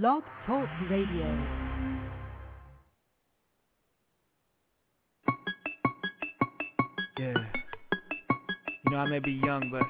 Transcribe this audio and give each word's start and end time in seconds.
Blog 0.00 0.22
Talk 0.46 0.66
Radio. 0.88 1.26
Yeah. 7.18 7.34
You 8.86 8.90
know, 8.90 8.96
I 8.96 9.10
may 9.10 9.18
be 9.18 9.32
young, 9.32 9.68
but 9.70 9.82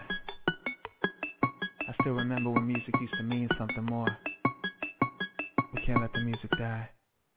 I 1.89 1.95
still 2.01 2.15
remember 2.15 2.51
when 2.51 2.67
music 2.67 2.93
used 3.01 3.15
to 3.17 3.23
mean 3.23 3.49
something 3.57 3.85
more. 3.85 4.09
We 5.73 5.83
can't 5.87 6.01
let 6.01 6.13
the 6.13 6.23
music 6.23 6.51
die. 6.59 6.89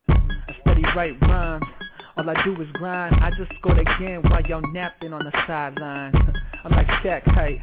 I 0.09 0.55
steady 0.61 0.81
write 0.95 1.21
rhymes. 1.21 1.65
All 2.17 2.27
I 2.27 2.43
do 2.43 2.59
is 2.59 2.67
grind. 2.73 3.13
I 3.21 3.29
just 3.37 3.51
scored 3.59 3.77
again 3.77 4.23
while 4.23 4.41
y'all 4.41 4.73
napping 4.73 5.13
on 5.13 5.23
the 5.23 5.31
sideline. 5.45 6.15
I'm 6.63 6.71
like 6.71 6.87
Shaq 7.03 7.31
height. 7.31 7.59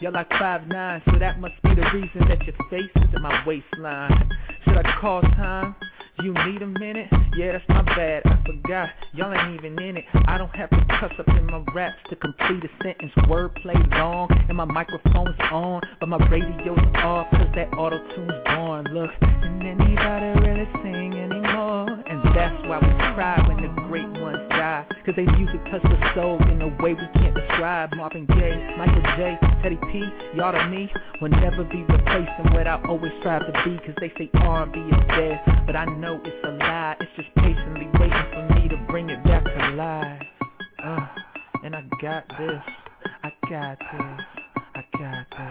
You're 0.00 0.12
like 0.12 0.30
five 0.30 0.66
nine, 0.66 1.02
so 1.10 1.18
that 1.18 1.40
must 1.40 1.54
be 1.62 1.74
the 1.74 1.84
reason 1.92 2.26
that 2.28 2.42
your 2.44 2.54
face 2.70 2.90
is 2.96 3.14
in 3.14 3.20
my 3.20 3.44
waistline. 3.46 4.30
Should 4.66 4.78
I 4.78 4.98
call 5.00 5.22
time? 5.22 5.76
You 6.22 6.32
need 6.32 6.62
a 6.62 6.66
minute? 6.66 7.08
Yeah, 7.36 7.52
that's 7.52 7.64
my 7.68 7.82
bad. 7.82 8.22
I 8.24 8.42
forgot. 8.44 8.88
Y'all 9.12 9.32
ain't 9.32 9.54
even 9.54 9.78
in 9.78 9.96
it. 9.96 10.04
I 10.26 10.38
don't 10.38 10.54
have 10.56 10.70
to 10.70 10.84
cuss 10.98 11.12
up 11.18 11.28
in 11.28 11.46
my 11.46 11.62
raps 11.74 11.98
to 12.08 12.16
complete 12.16 12.64
a 12.64 12.82
sentence. 12.82 13.12
Wordplay 13.28 13.76
long 13.92 14.28
and 14.48 14.56
my 14.56 14.64
microphone's 14.64 15.36
on, 15.52 15.82
but 16.00 16.08
my 16.08 16.16
radio's 16.28 16.78
off 16.96 17.30
cause 17.30 17.48
that 17.54 17.68
auto 17.76 17.98
tune's 18.16 18.32
gone. 18.46 18.84
Look, 18.92 19.10
can 19.20 19.62
anybody 19.62 20.40
really 20.40 20.68
sing 20.82 21.12
anymore? 21.12 21.86
And 22.08 22.34
that's 22.34 22.58
why 22.66 22.78
we 22.80 22.90
cry 23.14 23.44
when 23.46 23.62
the 23.62 23.82
great 23.86 24.08
ones 24.20 24.48
die. 24.50 24.86
Cause 25.04 25.14
they 25.16 25.26
music 25.26 25.60
touch 25.70 25.82
the 25.82 26.12
soul 26.14 26.42
in 26.50 26.62
a 26.62 26.68
way 26.82 26.94
we 26.94 27.06
can't 27.20 27.36
Marvin 27.58 28.26
Gaye, 28.26 28.74
Michael 28.76 29.02
J, 29.16 29.38
Teddy 29.62 29.78
P, 29.90 30.04
y'all 30.34 30.52
to 30.52 30.68
me 30.68 30.90
will 31.22 31.30
never 31.30 31.64
be 31.64 31.82
replacing 31.84 32.52
what 32.52 32.66
I 32.66 32.78
always 32.86 33.12
strive 33.20 33.46
to 33.46 33.52
be. 33.64 33.78
Cause 33.78 33.94
they 33.98 34.12
say 34.18 34.30
R&B 34.34 34.78
is 34.78 35.06
dead, 35.08 35.40
but 35.64 35.74
I 35.74 35.86
know 35.86 36.20
it's 36.22 36.44
a 36.44 36.50
lie. 36.50 36.96
It's 37.00 37.10
just 37.16 37.34
patiently 37.36 37.88
waiting 37.98 38.24
for 38.32 38.54
me 38.54 38.68
to 38.68 38.76
bring 38.88 39.08
it 39.08 39.24
back 39.24 39.44
to 39.44 39.74
life. 39.74 40.22
Uh, 40.84 41.06
and 41.64 41.74
I 41.74 41.82
got 42.02 42.28
this, 42.38 42.62
I 43.24 43.32
got 43.48 43.78
this, 43.78 44.20
I 44.74 44.84
got 44.98 45.26
this. 45.30 45.46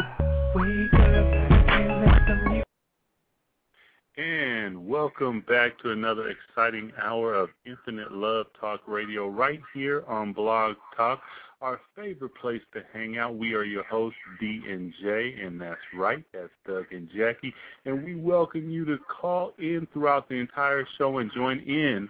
And 4.18 4.88
welcome 4.88 5.42
back 5.42 5.78
to 5.80 5.92
another 5.92 6.30
exciting 6.30 6.92
hour 7.02 7.34
of 7.34 7.50
Infinite 7.66 8.12
Love 8.14 8.46
Talk 8.62 8.82
Radio 8.88 9.28
right 9.28 9.60
here 9.74 10.06
on 10.08 10.32
Blog 10.32 10.76
Talk, 10.96 11.20
our 11.62 11.80
favorite 11.96 12.36
place 12.36 12.62
to 12.74 12.84
hang 12.94 13.18
out. 13.18 13.36
We 13.36 13.54
are 13.54 13.64
your 13.64 13.84
hosts, 13.84 14.20
D 14.40 14.62
and 14.70 14.94
J, 15.02 15.36
and 15.44 15.60
that's 15.60 15.80
right, 15.96 16.24
that's 16.34 16.50
Doug 16.68 16.86
and 16.92 17.10
Jackie. 17.16 17.54
And 17.86 18.04
we 18.04 18.16
welcome 18.16 18.70
you 18.70 18.86
to 18.86 18.98
call 18.98 19.54
in 19.58 19.88
throughout 19.94 20.30
the 20.30 20.36
entire 20.36 20.86
show 20.98 21.20
and 21.20 21.32
join 21.34 21.60
in 21.60 22.10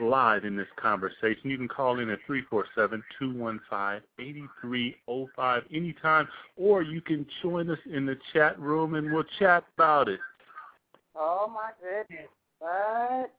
live 0.00 0.44
in 0.44 0.56
this 0.56 0.66
conversation. 0.76 1.50
You 1.50 1.56
can 1.56 1.68
call 1.68 2.00
in 2.00 2.10
at 2.10 2.18
347-215-8305 3.20 5.62
anytime, 5.72 6.28
or 6.56 6.82
you 6.82 7.00
can 7.00 7.24
join 7.42 7.70
us 7.70 7.78
in 7.92 8.06
the 8.06 8.16
chat 8.32 8.58
room 8.58 8.94
and 8.94 9.12
we'll 9.12 9.24
chat 9.38 9.64
about 9.76 10.08
it. 10.08 10.18
Oh 11.14 11.48
my 11.52 11.70
goodness. 11.80 12.26
What? 12.58 13.30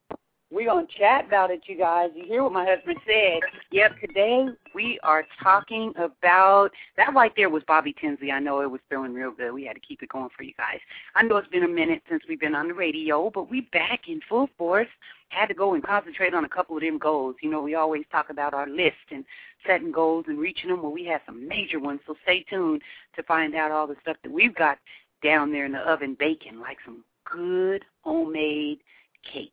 We're 0.51 0.69
going 0.69 0.87
to 0.87 0.97
chat 0.97 1.25
about 1.25 1.51
it, 1.51 1.61
you 1.65 1.77
guys. 1.77 2.11
You 2.15 2.25
hear 2.25 2.43
what 2.43 2.53
my 2.53 2.65
husband 2.65 2.97
said. 3.05 3.41
Yep, 3.71 3.99
today 3.99 4.47
we 4.75 4.99
are 5.03 5.23
talking 5.41 5.93
about 5.95 6.69
that 6.97 7.13
right 7.15 7.31
there 7.37 7.49
was 7.49 7.63
Bobby 7.65 7.95
Tinsley. 7.99 8.31
I 8.31 8.39
know 8.39 8.61
it 8.61 8.69
was 8.69 8.81
feeling 8.89 9.13
real 9.13 9.31
good. 9.31 9.53
We 9.53 9.63
had 9.63 9.75
to 9.75 9.79
keep 9.79 10.03
it 10.03 10.09
going 10.09 10.29
for 10.35 10.43
you 10.43 10.53
guys. 10.57 10.79
I 11.15 11.23
know 11.23 11.37
it's 11.37 11.47
been 11.47 11.63
a 11.63 11.67
minute 11.67 12.03
since 12.09 12.21
we've 12.27 12.39
been 12.39 12.53
on 12.53 12.67
the 12.67 12.73
radio, 12.73 13.31
but 13.33 13.49
we 13.49 13.61
back 13.61 14.01
in 14.09 14.19
full 14.27 14.49
force. 14.57 14.89
Had 15.29 15.47
to 15.47 15.53
go 15.53 15.73
and 15.73 15.83
concentrate 15.83 16.33
on 16.33 16.45
a 16.45 16.49
couple 16.49 16.75
of 16.75 16.83
them 16.83 16.97
goals. 16.97 17.35
You 17.41 17.49
know, 17.49 17.61
we 17.61 17.75
always 17.75 18.03
talk 18.11 18.29
about 18.29 18.53
our 18.53 18.67
list 18.67 18.95
and 19.11 19.23
setting 19.65 19.91
goals 19.91 20.25
and 20.27 20.37
reaching 20.37 20.69
them. 20.69 20.83
Well, 20.83 20.91
we 20.91 21.05
have 21.05 21.21
some 21.25 21.47
major 21.47 21.79
ones, 21.79 22.01
so 22.05 22.15
stay 22.23 22.45
tuned 22.49 22.81
to 23.15 23.23
find 23.23 23.55
out 23.55 23.71
all 23.71 23.87
the 23.87 23.95
stuff 24.01 24.17
that 24.23 24.31
we've 24.31 24.55
got 24.55 24.77
down 25.23 25.51
there 25.51 25.65
in 25.65 25.71
the 25.71 25.79
oven 25.79 26.15
baking, 26.19 26.59
like 26.59 26.77
some 26.85 27.03
good 27.25 27.85
homemade 28.03 28.79
cake. 29.23 29.51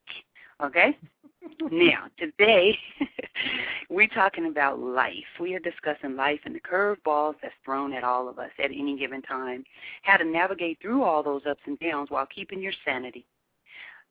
Okay? 0.62 0.97
now, 1.70 2.06
today 2.19 2.76
we're 3.91 4.08
talking 4.08 4.47
about 4.47 4.78
life. 4.78 5.14
We 5.41 5.54
are 5.54 5.60
discussing 5.60 6.16
life 6.16 6.41
and 6.44 6.54
the 6.54 6.60
curveballs 6.60 7.34
that's 7.42 7.54
thrown 7.64 7.92
at 7.92 8.04
all 8.04 8.28
of 8.28 8.38
us 8.38 8.50
at 8.58 8.70
any 8.70 8.97
given 8.98 9.22
time, 9.22 9.64
how 10.03 10.16
to 10.16 10.25
navigate 10.25 10.78
through 10.80 11.03
all 11.03 11.22
those 11.22 11.42
ups 11.48 11.62
and 11.66 11.78
downs 11.78 12.10
while 12.10 12.26
keeping 12.26 12.60
your 12.60 12.72
sanity. 12.84 13.26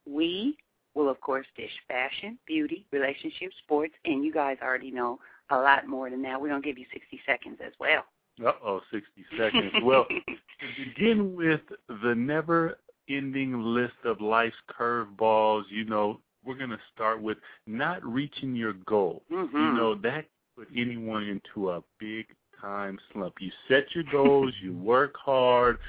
We 0.06 0.58
will, 0.94 1.10
of 1.10 1.22
course, 1.22 1.46
dish 1.56 1.72
fashion, 1.88 2.38
beauty, 2.46 2.86
relationships, 2.92 3.56
sports, 3.64 3.94
and 4.06 4.24
you 4.24 4.34
guys 4.34 4.58
already 4.62 4.92
know 4.92 5.20
a 5.50 5.58
lot 5.58 5.88
more 5.88 6.10
than 6.10 6.22
that. 6.24 6.40
We're 6.42 6.50
going 6.50 6.62
to 6.62 6.68
give 6.68 6.78
you 6.78 6.86
60 6.92 7.22
seconds 7.26 7.60
as 7.66 7.74
well. 7.80 8.04
Uh-oh, 8.46 8.82
60 8.92 9.08
seconds. 9.38 9.72
well, 9.84 10.06
to 10.28 10.86
begin 10.86 11.36
with 11.36 11.62
the 11.88 12.16
never 12.16 12.78
ending 13.10 13.62
list 13.62 13.94
of 14.06 14.22
life's 14.22 14.56
curveballs, 14.70 15.64
you 15.70 15.86
know, 15.86 16.20
we're 16.44 16.58
going 16.58 16.70
to 16.70 16.80
start 16.94 17.22
with 17.22 17.38
not 17.68 18.04
reaching 18.06 18.56
your 18.56 18.74
goal. 18.86 19.24
Mm-hmm. 19.32 19.56
You 19.56 19.74
know, 19.74 19.96
that 19.96 20.26
put 20.58 20.68
anyone 20.76 21.24
into 21.24 21.72
a 21.72 21.84
big 22.00 22.28
time 22.60 23.00
slump. 23.12 23.36
You 23.40 23.52
set 23.68 23.94
your 23.94 24.04
goals, 24.12 24.54
you 24.62 24.74
work 24.78 25.16
hard, 25.18 25.80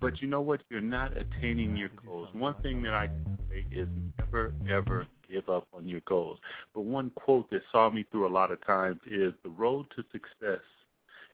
but 0.00 0.20
you 0.20 0.28
know 0.28 0.40
what? 0.40 0.62
You're 0.70 0.80
not 0.80 1.12
attaining 1.16 1.76
your 1.76 1.90
goals. 2.04 2.28
One 2.32 2.54
thing 2.62 2.82
that 2.82 2.94
I 2.94 3.08
can 3.08 3.38
say 3.50 3.66
is 3.70 3.88
never, 4.18 4.52
ever 4.70 5.06
give 5.30 5.48
up 5.48 5.66
on 5.74 5.86
your 5.86 6.00
goals. 6.06 6.38
But 6.74 6.82
one 6.82 7.10
quote 7.10 7.50
that 7.50 7.62
saw 7.70 7.90
me 7.90 8.04
through 8.10 8.26
a 8.26 8.32
lot 8.32 8.50
of 8.50 8.64
times 8.66 9.00
is 9.06 9.32
the 9.42 9.50
road 9.50 9.86
to 9.96 10.04
success 10.12 10.60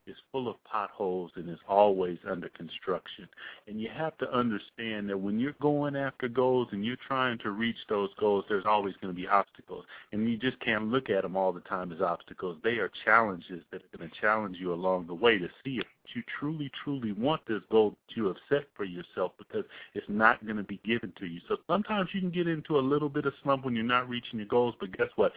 is 0.09 0.17
full 0.33 0.49
of 0.49 0.57
potholes 0.65 1.31
and 1.37 1.49
is 1.49 1.59
always 1.69 2.19
under 2.29 2.49
construction. 2.51 3.29
And 3.67 3.81
you 3.81 3.89
have 3.95 4.17
to 4.19 4.33
understand 4.33 5.09
that 5.11 5.19
when 5.19 5.39
you're 5.39 5.55
going 5.61 5.97
after 5.97 6.29
goals 6.29 6.69
and 6.73 6.85
you're 6.85 6.97
trying 7.07 7.39
to 7.39 7.51
reach 7.51 7.77
those 7.89 8.11
goals, 8.19 8.45
there's 8.49 8.67
always 8.67 8.95
going 9.01 9.15
to 9.15 9.21
be 9.21 9.29
obstacles. 9.29 9.85
And 10.13 10.29
you 10.29 10.37
just 10.37 10.59
can't 10.61 10.89
look 10.89 11.11
at 11.11 11.23
them 11.23 11.37
all 11.37 11.53
the 11.53 11.61
time 11.61 11.93
as 11.93 12.01
obstacles. 12.01 12.59
They 12.65 12.79
are 12.79 12.91
challenges 13.05 13.63
that 13.71 13.83
are 13.83 13.97
going 13.97 14.09
to 14.09 14.21
challenge 14.21 14.57
you 14.59 14.73
along 14.73 15.07
the 15.07 15.15
way 15.15 15.39
to 15.39 15.49
see 15.65 15.79
if 15.79 15.87
you 16.15 16.23
truly, 16.39 16.71
truly 16.83 17.13
want 17.13 17.43
this 17.47 17.63
goal 17.71 17.91
that 17.91 18.17
you 18.17 18.27
have 18.27 18.37
set 18.49 18.65
for 18.75 18.85
yourself 18.85 19.33
because 19.39 19.65
it's 19.95 20.07
not 20.09 20.45
going 20.45 20.57
to 20.57 20.63
be 20.63 20.81
given 20.85 21.13
to 21.19 21.27
you. 21.27 21.41
So 21.49 21.57
sometimes 21.67 22.09
you 22.13 22.21
can 22.21 22.31
get 22.31 22.49
into 22.49 22.79
a 22.79 22.81
little 22.81 23.09
bit 23.09 23.27
of 23.27 23.35
slump 23.43 23.65
when 23.65 23.75
you're 23.75 23.85
not 23.85 24.09
reaching 24.09 24.39
your 24.39 24.49
goals, 24.49 24.75
but 24.81 24.97
guess 24.97 25.09
what? 25.17 25.33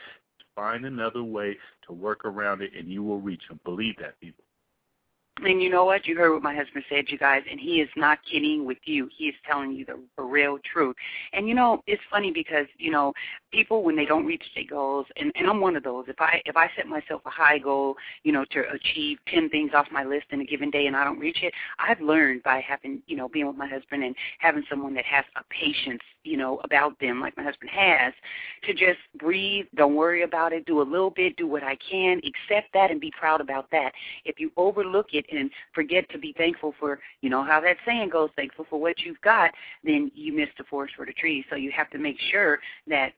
Find 0.56 0.86
another 0.86 1.24
way 1.24 1.58
to 1.88 1.94
work 1.94 2.26
around 2.26 2.62
it 2.62 2.72
and 2.78 2.90
you 2.90 3.04
will 3.04 3.20
reach 3.20 3.42
them. 3.48 3.60
Believe 3.64 3.96
that, 4.00 4.20
people. 4.20 4.44
And 5.44 5.62
you 5.62 5.69
know 5.69 5.85
what? 5.85 6.06
You 6.06 6.16
heard 6.16 6.34
what 6.34 6.44
my 6.44 6.56
husband 6.56 6.85
said, 6.88 7.06
you 7.07 7.18
guys, 7.18 7.41
and 7.50 7.59
he 7.59 7.81
is 7.81 7.90
not 7.96 8.19
kidding 8.29 8.66
with 8.66 8.78
you. 8.85 9.09
He 9.18 9.25
is 9.25 9.35
telling 9.47 9.72
you 9.72 9.85
the, 9.85 10.00
real 10.22 10.59
truth. 10.72 10.96
And 11.34 11.47
you 11.47 11.56
know, 11.56 11.81
it's 11.88 12.02
funny 12.09 12.31
because 12.31 12.68
you 12.78 12.91
know, 12.91 13.12
people 13.51 13.84
when 13.84 13.96
they 13.96 14.06
don't 14.06 14.25
reach 14.25 14.44
their 14.56 14.66
goals, 14.69 15.07
and, 15.18 15.31
and 15.35 15.47
I'm 15.47 15.59
one 15.59 15.75
of 15.75 15.84
those. 15.84 16.06
If 16.07 16.19
I 16.19 16.41
if 16.46 16.56
I 16.56 16.69
set 16.75 16.88
myself 16.88 17.22
a 17.25 17.30
high 17.30 17.57
goal, 17.57 17.96
you 18.24 18.31
know, 18.31 18.46
to 18.51 18.63
achieve 18.72 19.18
ten 19.28 19.50
things 19.50 19.72
off 19.74 19.88
my 19.91 20.03
list 20.03 20.28
in 20.30 20.41
a 20.41 20.46
given 20.46 20.69
day, 20.69 20.85
and 20.85 20.96
I 20.96 21.03
don't 21.03 21.19
reach 21.19 21.40
it, 21.41 21.53
I've 21.80 22.00
learned 22.01 22.44
by 22.44 22.63
having 22.66 23.01
you 23.07 23.18
know 23.18 23.28
being 23.28 23.47
with 23.47 23.57
my 23.57 23.68
husband 23.68 24.03
and 24.03 24.16
having 24.40 24.63
someone 24.69 24.94
that 24.94 25.06
has 25.06 25.25
a 25.35 25.44
patience, 25.50 26.03
you 26.24 26.38
know, 26.38 26.59
about 26.64 27.00
them 27.00 27.20
like 27.20 27.36
my 27.38 27.44
husband 27.44 27.72
has, 27.72 28.14
to 28.64 28.74
just 28.74 29.00
breathe, 29.20 29.66
don't 29.76 29.96
worry 29.96 30.24
about 30.24 30.54
it, 30.54 30.66
do 30.66 30.82
a 30.82 30.84
little 30.84 31.09
bit, 31.09 31.36
do 31.38 31.48
what 31.48 31.64
I 31.64 31.78
can, 31.78 32.20
accept 32.20 32.74
that, 32.74 32.92
and 32.92 33.00
be 33.00 33.12
proud 33.18 33.42
about 33.42 33.70
that. 33.72 33.92
If 34.26 34.40
you 34.40 34.52
overlook 34.58 35.08
it 35.14 35.26
and 35.31 35.50
forget 35.74 36.10
to 36.12 36.18
be 36.18 36.34
thankful 36.38 36.74
for, 36.80 37.00
you 37.22 37.30
know, 37.30 37.44
how 37.44 37.60
that 37.62 37.78
saying 37.86 38.10
goes, 38.10 38.30
thankful 38.36 38.66
for 38.70 38.80
what 38.80 39.00
you've 39.00 39.22
got, 39.22 39.52
then 39.84 40.12
you 40.14 40.34
miss 40.34 40.50
the 40.58 40.64
forest 40.66 40.96
for 40.96 41.06
the 41.06 41.14
trees. 41.14 41.46
So 41.50 41.56
you 41.56 41.72
have 41.72 41.90
to 41.92 41.98
make 41.98 42.18
sure 42.31 42.60
that 42.88 43.13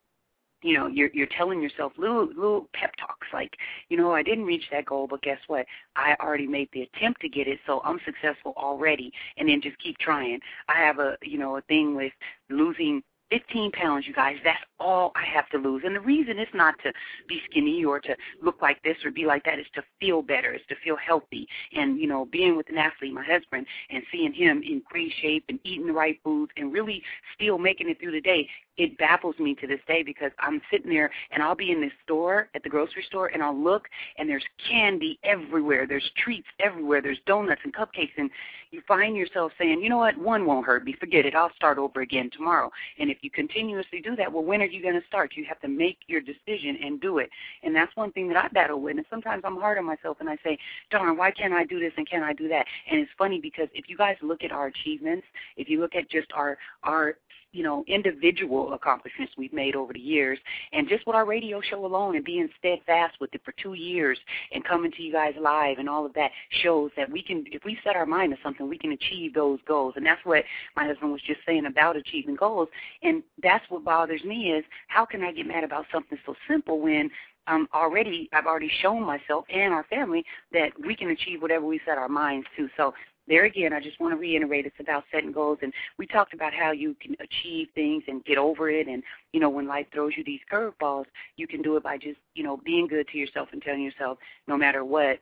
you 0.64 0.74
know 0.74 0.88
you're 0.88 1.10
you're 1.14 1.28
telling 1.38 1.62
yourself 1.62 1.94
little 1.98 2.26
little 2.28 2.68
pep 2.74 2.92
talks 3.00 3.28
like 3.34 3.56
you 3.90 3.98
know 3.98 4.12
i 4.12 4.24
didn't 4.24 4.46
reach 4.46 4.64
that 4.72 4.86
goal 4.86 5.08
but 5.08 5.22
guess 5.22 5.40
what? 5.48 5.66
I 5.96 6.16
already 6.20 6.48
made 6.48 6.70
the 6.74 6.84
attempt 6.84 7.22
to 7.22 7.30
get 7.30 7.48
it 7.48 7.60
so 7.66 7.82
i'm 7.84 8.00
successful 8.06 8.54
already. 8.58 9.12
And 9.38 9.48
then 9.48 9.62
just 9.62 9.78
keep 9.80 9.98
trying. 9.98 10.40
I 10.68 10.80
have 10.80 11.00
a 11.00 11.18
you 11.22 11.38
know 11.38 11.58
a 11.58 11.62
thing 11.62 11.96
with 11.96 12.14
losing 12.50 13.04
15 13.30 13.72
pounds, 13.72 14.06
you 14.06 14.14
guys. 14.14 14.36
That's 14.44 14.60
all 14.84 15.14
I 15.16 15.26
have 15.26 15.50
to 15.50 15.58
lose. 15.58 15.84
And 15.86 15.96
the 15.96 16.02
reason 16.02 16.38
is 16.38 16.48
not 16.54 16.76
to 16.84 16.92
be 17.28 17.42
skinny 17.50 17.84
or 17.86 18.00
to 18.02 18.16
look 18.42 18.62
like 18.62 18.84
this 18.84 18.98
or 19.06 19.12
be 19.12 19.26
like 19.26 19.46
that. 19.46 19.58
It's 19.58 19.70
to 19.76 19.84
feel 20.00 20.22
better. 20.22 20.52
It's 20.52 20.68
to 20.68 20.76
feel 20.84 20.98
healthy. 20.98 21.48
And, 21.74 21.98
you 21.98 22.08
know, 22.08 22.26
being 22.26 22.58
with 22.58 22.70
an 22.70 22.78
athlete, 22.78 23.14
my 23.14 23.24
husband, 23.24 23.66
and 23.90 24.04
seeing 24.12 24.34
him 24.34 24.62
in 24.62 24.82
great 24.90 25.14
shape 25.22 25.46
and 25.50 25.60
eating 25.64 25.88
the 25.88 25.94
right 25.94 26.20
foods 26.24 26.52
and 26.58 26.74
really 26.74 27.02
still 27.34 27.58
making 27.58 27.90
it 27.90 28.00
through 28.00 28.12
the 28.12 28.22
day, 28.22 28.48
it 28.78 28.98
baffles 28.98 29.38
me 29.40 29.56
to 29.56 29.68
this 29.68 29.80
day 29.88 30.04
because 30.04 30.32
I'm 30.40 30.62
sitting 30.72 30.90
there 30.90 31.12
and 31.32 31.44
I'll 31.44 31.56
be 31.56 31.72
in 31.72 31.80
this 31.80 31.92
store 32.04 32.50
at 32.56 32.64
the 32.64 32.70
grocery 32.70 33.04
store 33.08 33.28
and 33.28 33.44
I'll 33.44 33.58
look 33.58 33.88
and 34.18 34.28
there's 34.28 34.44
candy 34.68 35.20
everywhere. 35.24 35.86
There's 35.88 36.10
treats 36.18 36.48
everywhere. 36.60 37.02
There's 37.02 37.20
donuts 37.26 37.62
and 37.64 37.74
cupcakes 37.74 38.14
and 38.18 38.30
you 38.72 38.82
find 38.88 39.16
yourself 39.16 39.52
saying, 39.60 39.82
you 39.82 39.90
know 39.90 40.00
what, 40.00 40.18
one 40.18 40.46
won't 40.46 40.66
hurt 40.66 40.84
me. 40.84 40.96
Forget 41.00 41.28
it. 41.28 41.36
I'll 41.36 41.54
start 41.56 41.78
over 41.78 42.02
again 42.02 42.32
tomorrow. 42.36 42.72
And 42.98 43.12
if 43.12 43.20
you 43.22 43.30
continuously 43.30 44.02
do 44.02 44.16
that, 44.16 44.32
well, 44.32 44.44
when 44.44 44.62
are 44.62 44.66
you 44.74 44.82
going 44.82 45.00
to 45.00 45.08
start? 45.08 45.34
You 45.36 45.46
have 45.46 45.60
to 45.62 45.68
make 45.68 45.98
your 46.08 46.22
decision 46.22 46.78
and 46.84 47.00
do 47.00 47.20
it. 47.20 47.30
And 47.64 47.76
that's 47.76 47.96
one 47.96 48.12
thing 48.12 48.28
that 48.30 48.38
I 48.38 48.48
battle 48.50 48.82
with. 48.82 48.98
And 48.98 49.06
sometimes 49.10 49.44
I'm 49.46 49.58
hard 49.58 49.78
on 49.78 49.86
myself 49.86 50.18
and 50.20 50.30
I 50.30 50.38
say, 50.44 50.58
darn, 50.92 51.18
why 51.18 51.32
can't 51.32 51.54
I 51.54 51.66
do 51.66 51.80
this 51.80 51.94
and 51.98 52.10
can't 52.10 52.24
I 52.24 52.34
do 52.34 52.48
that? 52.50 52.66
And 52.90 53.00
it's 53.00 53.12
funny 53.18 53.40
because 53.40 53.68
if 53.74 53.86
you 53.88 53.98
guys 53.98 54.18
look 54.22 54.44
at 54.44 54.52
our 54.52 54.68
achievements, 54.68 55.26
if 55.58 55.70
you 55.70 55.80
look 55.80 55.96
at 55.96 56.10
just 56.10 56.32
our 56.34 56.58
our 56.84 57.16
you 57.54 57.64
know, 57.64 57.84
individual 57.88 58.74
accomplishments 58.74 59.34
we've 59.38 59.54
made 59.54 59.76
over 59.76 59.94
the 59.94 60.00
years. 60.00 60.40
And 60.74 60.90
just 60.90 61.08
with 61.08 61.16
our 61.16 61.26
radio 61.26 61.62
show 61.62 61.86
alone 61.86 62.16
and 62.16 62.26
being 62.26 62.50
steadfast 62.60 63.16
with 63.22 63.34
it 63.34 63.42
for 63.46 63.54
two 63.54 63.76
years 63.76 64.18
and 64.52 64.66
coming 64.66 64.92
to 64.92 65.02
you 65.02 65.14
guys 65.14 65.36
live 65.40 65.78
and 65.78 65.88
all 65.88 66.06
of 66.06 66.14
that 66.16 66.32
shows 66.64 66.92
that 66.98 67.10
we 67.10 67.22
can, 67.22 67.46
if 67.52 67.64
we 67.64 67.78
set 67.84 67.96
our 67.96 68.06
mind 68.06 68.34
to 68.36 68.42
something, 68.44 68.68
we 68.68 68.78
can 68.78 68.92
achieve 68.92 69.34
those 69.34 69.60
goals. 69.68 69.94
And 69.96 70.06
that's 70.06 70.24
what 70.26 70.44
my 70.76 70.86
husband 70.86 71.12
was 71.12 71.22
just 71.22 71.40
saying 71.46 71.66
about 71.66 71.96
achieving 71.96 72.36
goals. 72.36 72.68
And 73.04 73.24
that's 73.42 73.64
what 73.70 73.86
bothers 73.86 74.24
me 74.24 74.52
is 74.52 74.66
how 74.88 75.06
can 75.06 75.24
I 75.24 75.32
get 75.32 75.48
mad 75.48 75.64
about 75.64 75.86
something 75.92 76.18
so 76.26 76.36
simple 76.50 76.82
when 76.82 77.10
um, 77.48 77.68
already 77.74 78.30
I've 78.34 78.46
already 78.46 78.72
shown 78.82 79.04
myself 79.04 79.46
and 79.54 79.74
our 79.74 79.84
family 79.90 80.24
that 80.54 80.72
we 80.86 80.96
can 80.96 81.10
achieve 81.10 81.42
whatever 81.42 81.66
we 81.66 81.80
set 81.86 81.98
our 81.98 82.10
minds 82.10 82.48
to. 82.58 82.70
So 82.78 82.94
there 83.28 83.46
again, 83.46 83.74
I 83.74 83.80
just 83.80 84.00
want 84.00 84.14
to 84.14 84.20
reiterate 84.20 84.66
it's 84.66 84.80
about 84.80 85.04
setting 85.12 85.32
goals. 85.32 85.60
And 85.62 85.74
we 85.98 86.08
talked 86.08 86.34
about 86.34 86.54
how 86.54 86.72
you 86.72 86.96
can 87.02 87.16
achieve 87.20 87.68
things 87.76 88.04
and 88.08 88.24
get 88.26 88.38
over 88.38 88.70
it. 88.70 88.88
And, 88.88 89.04
you 89.32 89.40
know, 89.40 89.50
when 89.50 89.68
life 89.68 89.88
throws 89.94 90.14
you 90.18 90.24
these 90.24 90.42
curveballs, 90.52 91.06
you 91.38 91.48
can 91.48 91.62
do 91.62 91.78
it 91.78 91.84
by 91.84 91.98
just, 91.98 92.20
you 92.36 92.44
know, 92.44 92.58
being 92.58 92.88
good 92.88 93.08
to 93.10 93.18
yourself 93.18 93.50
and 93.52 93.62
telling 93.62 93.82
yourself, 93.82 94.18
no 94.48 94.58
matter 94.58 94.84
what, 94.84 95.20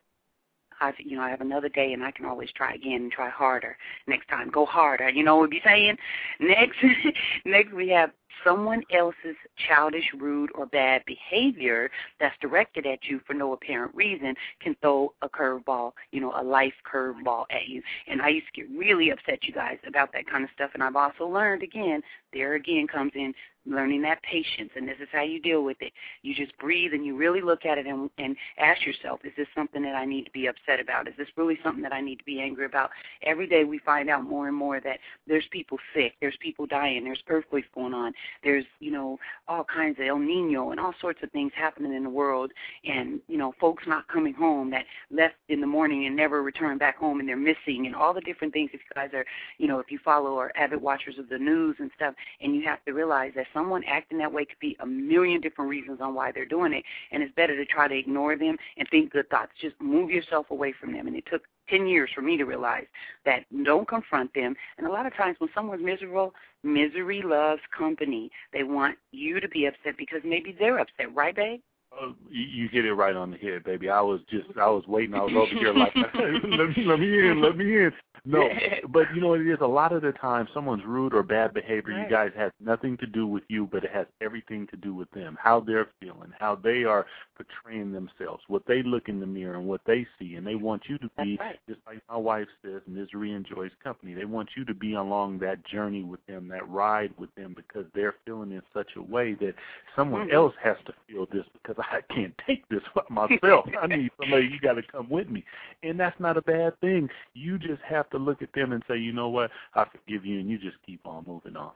I, 0.79 0.93
you 0.97 1.15
know, 1.15 1.21
I 1.21 1.29
have 1.29 1.41
another 1.41 1.69
day 1.69 1.93
and 1.93 2.03
I 2.03 2.09
can 2.09 2.25
always 2.25 2.51
try 2.51 2.73
again 2.73 3.03
and 3.03 3.11
try 3.11 3.29
harder. 3.29 3.77
Next 4.07 4.27
time, 4.27 4.49
go 4.49 4.65
harder. 4.65 5.09
You 5.09 5.23
know 5.23 5.35
what 5.35 5.41
we'll 5.41 5.49
be 5.51 5.61
saying? 5.63 5.95
Next, 6.39 6.77
next 7.45 7.71
we 7.71 7.89
have 7.89 8.09
someone 8.43 8.83
else's 8.93 9.35
childish, 9.67 10.05
rude, 10.17 10.51
or 10.55 10.65
bad 10.65 11.03
behavior 11.05 11.89
that's 12.19 12.35
directed 12.41 12.85
at 12.85 12.99
you 13.03 13.19
for 13.25 13.33
no 13.33 13.53
apparent 13.53 13.93
reason 13.95 14.35
can 14.59 14.75
throw 14.81 15.13
a 15.21 15.29
curveball, 15.29 15.91
you 16.11 16.21
know, 16.21 16.33
a 16.35 16.43
life 16.43 16.73
curveball 16.91 17.45
at 17.51 17.67
you. 17.67 17.81
And 18.07 18.21
I 18.21 18.29
used 18.29 18.47
to 18.53 18.61
get 18.61 18.69
really 18.77 19.09
upset, 19.09 19.43
you 19.43 19.53
guys, 19.53 19.77
about 19.87 20.11
that 20.13 20.27
kind 20.27 20.43
of 20.43 20.49
stuff. 20.53 20.71
And 20.73 20.83
I've 20.83 20.95
also 20.95 21.25
learned, 21.25 21.63
again, 21.63 22.01
there 22.33 22.55
again 22.55 22.87
comes 22.87 23.11
in 23.15 23.33
learning 23.65 24.01
that 24.01 24.21
patience, 24.23 24.71
and 24.75 24.87
this 24.87 24.97
is 24.99 25.07
how 25.11 25.21
you 25.21 25.39
deal 25.39 25.63
with 25.63 25.77
it. 25.81 25.93
You 26.23 26.33
just 26.33 26.57
breathe 26.57 26.93
and 26.93 27.05
you 27.05 27.15
really 27.15 27.41
look 27.41 27.65
at 27.65 27.77
it 27.77 27.85
and, 27.85 28.09
and 28.17 28.35
ask 28.57 28.85
yourself, 28.85 29.19
is 29.23 29.33
this 29.37 29.47
something 29.55 29.83
that 29.83 29.95
I 29.95 30.05
need 30.05 30.25
to 30.25 30.31
be 30.31 30.47
upset 30.47 30.79
about? 30.79 31.07
Is 31.07 31.13
this 31.17 31.27
really 31.37 31.59
something 31.63 31.83
that 31.83 31.93
I 31.93 32.01
need 32.01 32.17
to 32.17 32.23
be 32.23 32.41
angry 32.41 32.65
about? 32.65 32.89
Every 33.23 33.47
day 33.47 33.63
we 33.63 33.79
find 33.79 34.09
out 34.09 34.23
more 34.23 34.47
and 34.47 34.57
more 34.57 34.79
that 34.81 34.99
there's 35.27 35.45
people 35.51 35.77
sick, 35.93 36.13
there's 36.21 36.37
people 36.39 36.65
dying, 36.65 37.03
there's 37.03 37.21
earthquakes 37.27 37.67
going 37.75 37.93
on, 37.93 38.13
there's, 38.43 38.65
you 38.79 38.91
know, 38.91 39.19
all 39.47 39.63
kinds 39.63 39.99
of 39.99 40.05
El 40.05 40.19
Nino 40.19 40.71
and 40.71 40.79
all 40.79 40.93
sorts 40.99 41.19
of 41.23 41.31
things 41.31 41.51
happening 41.55 41.93
in 41.93 42.03
the 42.03 42.09
world 42.09 42.51
and, 42.85 43.19
you 43.27 43.37
know, 43.37 43.53
folks 43.59 43.83
not 43.87 44.07
coming 44.07 44.33
home 44.33 44.69
that 44.71 44.85
left 45.09 45.35
in 45.49 45.61
the 45.61 45.67
morning 45.67 46.05
and 46.05 46.15
never 46.15 46.41
return 46.43 46.77
back 46.77 46.97
home 46.97 47.19
and 47.19 47.27
they're 47.27 47.37
missing 47.37 47.85
and 47.85 47.95
all 47.95 48.13
the 48.13 48.21
different 48.21 48.53
things. 48.53 48.69
If 48.73 48.81
you 48.81 48.95
guys 48.95 49.09
are, 49.13 49.25
you 49.57 49.67
know, 49.67 49.79
if 49.79 49.91
you 49.91 49.99
follow 50.03 50.31
or 50.31 50.51
avid 50.57 50.81
watchers 50.81 51.17
of 51.19 51.29
the 51.29 51.37
news 51.37 51.75
and 51.79 51.91
stuff 51.95 52.13
and 52.41 52.55
you 52.55 52.63
have 52.63 52.83
to 52.85 52.93
realize 52.93 53.31
that 53.35 53.47
someone 53.53 53.83
acting 53.85 54.17
that 54.19 54.31
way 54.31 54.45
could 54.45 54.59
be 54.59 54.75
a 54.79 54.85
million 54.85 55.41
different 55.41 55.69
reasons 55.69 55.99
on 56.01 56.13
why 56.13 56.31
they're 56.31 56.45
doing 56.45 56.73
it. 56.73 56.83
And 57.11 57.21
it's 57.23 57.33
better 57.35 57.55
to 57.55 57.65
try 57.65 57.87
to 57.87 57.97
ignore 57.97 58.37
them 58.37 58.57
and 58.77 58.87
think 58.89 59.11
good 59.11 59.29
thoughts. 59.29 59.51
Just 59.59 59.75
move 59.79 60.09
yourself 60.09 60.51
away 60.51 60.73
from 60.79 60.93
them. 60.93 61.07
And 61.07 61.15
it 61.15 61.25
took 61.29 61.43
10 61.69 61.87
years 61.87 62.09
for 62.13 62.21
me 62.21 62.37
to 62.37 62.45
realize 62.45 62.85
that 63.25 63.43
don't 63.63 63.87
confront 63.87 64.33
them. 64.33 64.55
And 64.77 64.87
a 64.87 64.91
lot 64.91 65.05
of 65.05 65.15
times 65.15 65.37
when 65.39 65.49
someone's 65.53 65.83
miserable, 65.83 66.33
misery 66.63 67.21
loves 67.23 67.61
company. 67.75 68.31
They 68.53 68.63
want 68.63 68.97
you 69.11 69.39
to 69.39 69.47
be 69.47 69.65
upset 69.65 69.97
because 69.97 70.21
maybe 70.23 70.55
they're 70.57 70.79
upset, 70.79 71.13
right, 71.15 71.35
babe? 71.35 71.61
Oh, 71.93 72.13
you 72.29 72.69
hit 72.71 72.85
it 72.85 72.93
right 72.93 73.15
on 73.15 73.31
the 73.31 73.37
head, 73.37 73.65
baby. 73.65 73.89
I 73.89 73.99
was 73.99 74.21
just, 74.29 74.47
I 74.57 74.69
was 74.69 74.83
waiting. 74.87 75.13
I 75.13 75.23
was 75.23 75.33
over 75.35 75.59
here 75.59 75.73
like, 75.73 75.93
let 76.15 76.77
me, 76.77 76.85
let 76.85 76.99
me 76.99 77.29
in, 77.29 77.41
let 77.41 77.57
me 77.57 77.65
in. 77.65 77.91
No, 78.23 78.47
but 78.89 79.07
you 79.13 79.21
know 79.21 79.33
it 79.33 79.41
is. 79.41 79.57
A 79.61 79.67
lot 79.67 79.91
of 79.91 80.01
the 80.01 80.13
time, 80.13 80.47
someone's 80.53 80.83
rude 80.85 81.13
or 81.13 81.23
bad 81.23 81.53
behavior. 81.53 81.93
Right. 81.93 82.03
You 82.03 82.09
guys 82.09 82.31
has 82.37 82.51
nothing 82.59 82.97
to 82.97 83.07
do 83.07 83.27
with 83.27 83.43
you, 83.49 83.67
but 83.71 83.83
it 83.83 83.91
has 83.91 84.05
everything 84.21 84.67
to 84.67 84.77
do 84.77 84.93
with 84.93 85.09
them. 85.11 85.37
How 85.41 85.59
they're 85.59 85.89
feeling, 85.99 86.31
how 86.39 86.55
they 86.55 86.83
are 86.83 87.05
portraying 87.43 87.91
themselves, 87.91 88.43
what 88.47 88.63
they 88.67 88.83
look 88.83 89.09
in 89.09 89.19
the 89.19 89.25
mirror, 89.25 89.55
and 89.55 89.65
what 89.65 89.81
they 89.85 90.05
see, 90.19 90.35
and 90.35 90.45
they 90.45 90.55
want 90.55 90.83
you 90.87 90.97
to 90.99 91.09
be 91.23 91.37
right. 91.39 91.59
just 91.67 91.79
like 91.85 92.01
my 92.09 92.17
wife 92.17 92.47
says. 92.63 92.81
Misery 92.87 93.33
enjoys 93.33 93.71
company. 93.83 94.13
They 94.13 94.25
want 94.25 94.49
you 94.55 94.65
to 94.65 94.73
be 94.73 94.93
along 94.93 95.39
that 95.39 95.65
journey 95.65 96.03
with 96.03 96.25
them, 96.27 96.47
that 96.49 96.67
ride 96.69 97.13
with 97.17 97.33
them, 97.35 97.55
because 97.55 97.85
they're 97.93 98.15
feeling 98.25 98.51
in 98.51 98.61
such 98.73 98.89
a 98.95 99.01
way 99.01 99.33
that 99.35 99.53
someone 99.95 100.27
mm-hmm. 100.27 100.35
else 100.35 100.53
has 100.63 100.77
to 100.85 100.93
feel 101.07 101.27
this 101.31 101.45
because 101.53 101.75
I 101.79 102.01
can't 102.13 102.33
take 102.45 102.67
this 102.69 102.81
myself. 103.09 103.65
I 103.81 103.87
need 103.87 104.11
somebody. 104.19 104.49
You 104.51 104.59
got 104.59 104.73
to 104.73 104.83
come 104.83 105.09
with 105.09 105.29
me, 105.29 105.43
and 105.83 105.99
that's 105.99 106.19
not 106.19 106.37
a 106.37 106.41
bad 106.41 106.79
thing. 106.81 107.09
You 107.33 107.57
just 107.57 107.81
have 107.87 108.09
to 108.11 108.17
look 108.17 108.41
at 108.41 108.53
them 108.53 108.73
and 108.73 108.83
say, 108.87 108.97
you 108.97 109.11
know 109.11 109.29
what, 109.29 109.51
I 109.75 109.85
forgive 109.85 110.25
you, 110.25 110.39
and 110.39 110.49
you 110.49 110.57
just 110.57 110.77
keep 110.85 111.05
on 111.05 111.23
moving 111.27 111.55
on. 111.55 111.71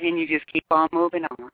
And 0.00 0.18
you 0.18 0.26
just 0.26 0.50
keep 0.50 0.64
on 0.70 0.88
moving 0.92 1.24
on. 1.24 1.50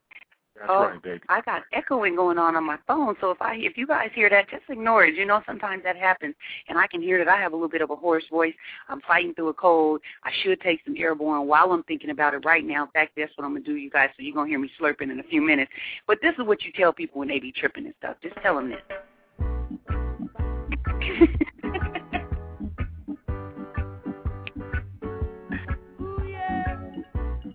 That's 0.58 0.70
oh, 0.70 0.85
right, 0.85 1.03
baby. 1.03 1.20
I 1.29 1.43
got 1.43 1.62
echoing 1.73 2.17
going 2.17 2.38
on 2.38 2.56
on 2.56 2.64
my 2.64 2.79
phone, 2.87 3.14
so 3.20 3.31
if 3.31 3.43
I 3.43 3.56
if 3.56 3.76
you 3.76 3.87
guys 3.87 4.08
hear 4.14 4.31
that, 4.31 4.49
just 4.49 4.62
ignore 4.70 5.05
it. 5.05 5.14
You 5.14 5.26
know, 5.26 5.43
sometimes 5.44 5.82
that 5.85 5.97
happens, 5.97 6.35
and 6.69 6.79
I 6.79 6.87
can 6.87 7.03
hear 7.03 7.19
that 7.19 7.29
I 7.29 7.37
have 7.37 7.53
a 7.53 7.56
little 7.56 7.69
bit 7.69 7.82
of 7.82 7.91
a 7.91 7.97
hoarse 7.97 8.25
voice. 8.31 8.55
I'm 8.88 9.00
fighting 9.03 9.35
through 9.35 9.49
a 9.49 9.55
cold. 9.55 10.00
I 10.25 10.31
should 10.43 10.61
take 10.61 10.81
some 10.85 10.94
airborne 10.97 11.47
while 11.47 11.73
I'm 11.73 11.82
thinking 11.85 12.11
about 12.11 12.32
it 12.35 12.44
right 12.44 12.64
now. 12.64 12.85
In 12.85 12.91
fact, 12.91 13.12
that's 13.17 13.32
what 13.37 13.44
I'm 13.44 13.53
gonna 13.53 13.64
do, 13.64 13.76
you 13.76 13.91
guys. 13.91 14.08
So 14.17 14.23
you're 14.23 14.35
gonna 14.35 14.49
hear 14.49 14.58
me 14.58 14.70
slurping 14.81 15.11
in 15.11 15.20
a 15.20 15.25
few 15.25 15.43
minutes. 15.43 15.70
But 16.06 16.19
this 16.23 16.35
is 16.38 16.47
what 16.47 16.62
you 16.64 16.73
tell 16.73 16.93
people 16.93 17.19
when 17.19 17.29
they 17.29 17.38
be 17.38 17.52
tripping 17.52 17.85
and 17.85 17.94
stuff. 17.99 18.17
Just 18.23 18.37
tell 18.43 18.56
them 18.56 18.70
this. 18.70 18.81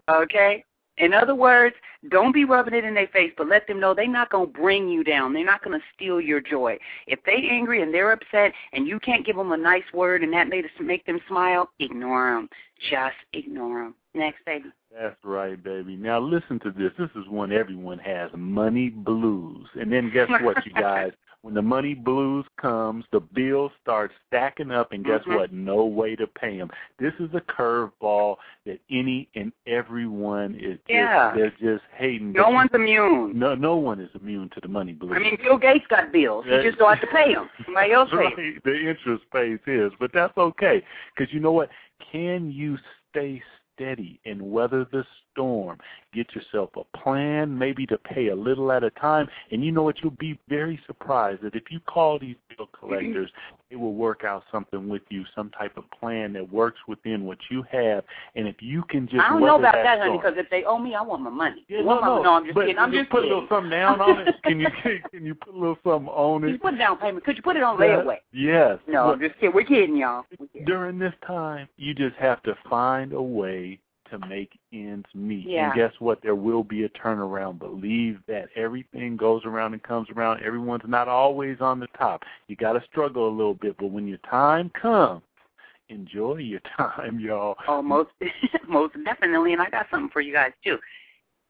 Okay? 0.10 0.64
In 0.98 1.14
other 1.14 1.36
words, 1.36 1.76
don't 2.10 2.34
be 2.34 2.46
rubbing 2.46 2.74
it 2.74 2.84
in 2.84 2.94
their 2.94 3.08
face, 3.08 3.32
but 3.38 3.48
let 3.48 3.68
them 3.68 3.80
know 3.80 3.94
they're 3.94 4.08
not 4.08 4.32
going 4.32 4.52
to 4.52 4.60
bring 4.60 4.90
you 4.90 5.04
down. 5.04 5.34
They're 5.34 5.46
not 5.46 5.64
going 5.64 5.80
to 5.80 5.86
steal 5.96 6.20
your 6.20 6.42
joy. 6.42 6.78
If 7.08 7.20
they're 7.26 7.36
angry 7.36 7.82
and 7.82 7.94
they're 7.94 8.12
upset 8.12 8.54
and 8.74 8.88
you 8.88 9.00
can't 9.00 9.26
give 9.26 9.36
them 9.36 9.52
a 9.52 9.58
nice 9.58 9.84
word 9.94 10.24
and 10.24 10.34
that 10.34 10.48
made 10.48 10.66
us 10.66 10.72
make 10.80 11.06
them 11.06 11.20
smile, 11.28 11.70
ignore 11.80 12.34
them. 12.34 12.50
Just 12.90 13.16
ignore 13.34 13.84
them. 13.84 13.96
Next, 14.14 14.44
baby. 14.46 14.70
That's 14.92 15.16
right, 15.24 15.62
baby. 15.62 15.96
Now 15.96 16.20
listen 16.20 16.60
to 16.62 16.72
this. 16.72 16.92
This 16.98 17.10
is 17.16 17.30
one 17.30 17.52
everyone 17.52 18.00
has 18.00 18.30
money 18.36 18.90
blues. 18.90 19.68
And 19.80 19.92
then 19.92 20.12
guess 20.12 20.28
what, 20.42 20.66
you 20.66 20.74
guys? 20.80 21.12
When 21.44 21.56
the 21.56 21.62
money 21.62 21.96
blues 21.96 22.46
comes, 22.62 23.04
the 23.12 23.20
bills 23.20 23.72
start 23.82 24.12
stacking 24.28 24.70
up, 24.70 24.92
and 24.92 25.04
guess 25.04 25.22
mm-hmm. 25.22 25.36
what? 25.36 25.52
No 25.52 25.86
way 25.86 26.16
to 26.16 26.28
pay 26.28 26.58
them. 26.58 26.70
This 27.00 27.14
is 27.20 27.30
a 27.34 27.42
curveball 27.42 28.36
that 28.66 28.80
any 28.92 29.28
and 29.36 29.52
everyone 29.66 30.56
is 30.56 30.78
yeah. 30.88 31.32
just, 31.36 31.60
they're 31.60 31.74
just 31.76 31.84
hating. 31.98 32.34
No 32.34 32.50
one's 32.50 32.70
immune. 32.74 33.38
No, 33.38 33.56
no 33.56 33.76
one 33.76 34.00
is 34.00 34.10
immune 34.20 34.50
to 34.54 34.62
the 34.62 34.68
money 34.68 34.94
blues. 34.94 35.14
I 35.16 35.20
mean, 35.20 35.38
Bill 35.42 35.58
Gates 35.58 35.86
got 35.90 36.12
bills. 36.12 36.46
He 36.46 36.62
just 36.62 36.78
don't 36.78 36.96
have 36.96 37.02
to 37.02 37.08
pay 37.08 37.34
them. 37.34 37.50
Somebody 37.66 37.92
else 37.92 38.10
right. 38.14 38.36
pays. 38.36 38.60
The 38.64 38.76
interest 38.76 39.24
pays 39.34 39.60
his, 39.66 39.92
but 40.00 40.12
that's 40.14 40.38
okay 40.38 40.84
because 41.16 41.34
you 41.34 41.40
know 41.40 41.52
what? 41.52 41.70
Can 42.12 42.52
you 42.52 42.78
stay 43.10 43.42
steady 43.82 44.20
and 44.26 44.42
weather 44.42 44.86
the 44.92 45.04
storm. 45.32 45.78
Get 46.14 46.28
yourself 46.36 46.72
a 46.76 46.98
plan, 46.98 47.58
maybe 47.58 47.86
to 47.88 47.98
pay 47.98 48.28
a 48.28 48.36
little 48.36 48.72
at 48.72 48.84
a 48.84 48.90
time. 48.92 49.28
And 49.52 49.64
you 49.64 49.72
know 49.72 49.84
what? 49.84 49.96
You'll 50.02 50.12
be 50.12 50.38
very 50.50 50.80
surprised 50.86 51.42
that 51.44 51.56
if 51.56 51.64
you 51.70 51.80
call 51.80 52.20
these 52.20 52.36
bill 52.50 52.68
mm-hmm. 52.68 52.88
collectors, 52.88 53.30
they 53.70 53.78
will 53.78 53.94
work 53.94 54.26
out 54.26 54.44
something 54.52 54.90
with 54.90 55.04
you, 55.10 55.24
some 55.34 55.50
type 55.52 55.78
of 55.78 55.86
plan 55.98 56.34
that 56.34 56.52
works 56.52 56.80
within 56.88 57.24
what 57.24 57.38
you 57.50 57.64
have. 57.72 58.04
And 58.36 58.46
if 58.46 58.58
you 58.60 58.84
can 58.90 59.08
just 59.08 59.24
I 59.24 59.30
don't 59.30 59.42
know 59.42 59.58
about 59.58 59.74
that, 59.74 59.84
that, 59.84 60.00
honey, 60.00 60.18
because 60.18 60.34
if 60.36 60.50
they 60.50 60.66
owe 60.66 60.78
me, 60.78 60.94
I 60.94 61.02
want 61.02 61.22
my 61.22 61.30
money. 61.30 61.66
Yeah, 61.70 61.82
no, 61.82 62.02
my, 62.02 62.22
no. 62.22 62.34
I'm 62.34 62.44
just 62.44 62.56
but 62.56 62.62
kidding. 62.62 62.78
I'm 62.78 62.92
you 62.92 63.00
just 63.00 63.10
put 63.10 63.22
kidding. 63.22 63.32
a 63.32 63.36
little 63.36 63.50
something 63.50 63.70
down 63.70 64.02
on 64.02 64.28
it. 64.28 64.36
Can 64.44 64.60
you 64.60 64.68
can 65.12 65.26
you 65.26 65.36
put 65.36 65.56
a 65.56 65.58
little 65.58 65.78
something 65.86 66.10
on 66.10 66.42
Can 66.42 66.50
it? 66.50 66.54
you 66.54 66.60
put 66.60 66.78
down 66.78 66.98
payment? 66.98 67.24
Could 67.24 67.38
you 67.38 67.44
put 67.44 67.56
it 67.56 67.64
on 67.64 67.78
layaway? 67.78 68.18
Yes. 68.34 68.80
No, 68.88 69.06
But 69.06 69.14
I'm 69.14 69.20
just 69.22 69.36
kidding. 69.36 69.56
We're 69.56 69.64
kidding, 69.64 69.96
y'all. 69.96 70.26
We're 70.38 70.48
kidding. 70.48 70.66
during 70.66 71.00
this 71.00 71.14
time, 71.26 71.70
you 71.78 71.94
just 71.94 72.16
have 72.18 72.44
to 72.44 72.56
find 72.70 73.14
a 73.14 73.22
way 73.22 73.71
to 74.12 74.28
make 74.28 74.60
ends 74.72 75.08
meet. 75.14 75.48
Yeah. 75.48 75.68
And 75.68 75.76
guess 75.76 75.94
what? 76.00 76.22
There 76.22 76.36
will 76.36 76.64
be 76.64 76.84
a 76.84 76.90
turnaround. 76.90 77.60
Believe 77.60 78.20
that 78.28 78.50
everything 78.56 79.18
goes 79.18 79.44
around 79.46 79.74
and 79.74 79.82
comes 79.82 80.08
around. 80.16 80.44
Everyone's 80.44 80.84
not 80.88 81.08
always 81.08 81.58
on 81.60 81.80
the 81.80 81.88
top. 81.98 82.22
You 82.48 82.56
got 82.56 82.74
to 82.74 82.84
struggle 82.90 83.28
a 83.28 83.36
little 83.36 83.56
bit, 83.56 83.76
but 83.78 83.88
when 83.88 84.08
your 84.08 84.20
time 84.30 84.72
comes, 84.80 85.24
enjoy 85.90 86.38
your 86.38 86.62
time, 86.78 87.20
y'all. 87.20 87.56
Oh, 87.68 87.82
most 87.82 88.10
most 88.68 88.96
definitely. 89.04 89.54
And 89.54 89.62
I 89.62 89.70
got 89.70 89.88
something 89.90 90.10
for 90.12 90.22
you 90.22 90.34
guys 90.34 90.52
too. 90.64 90.78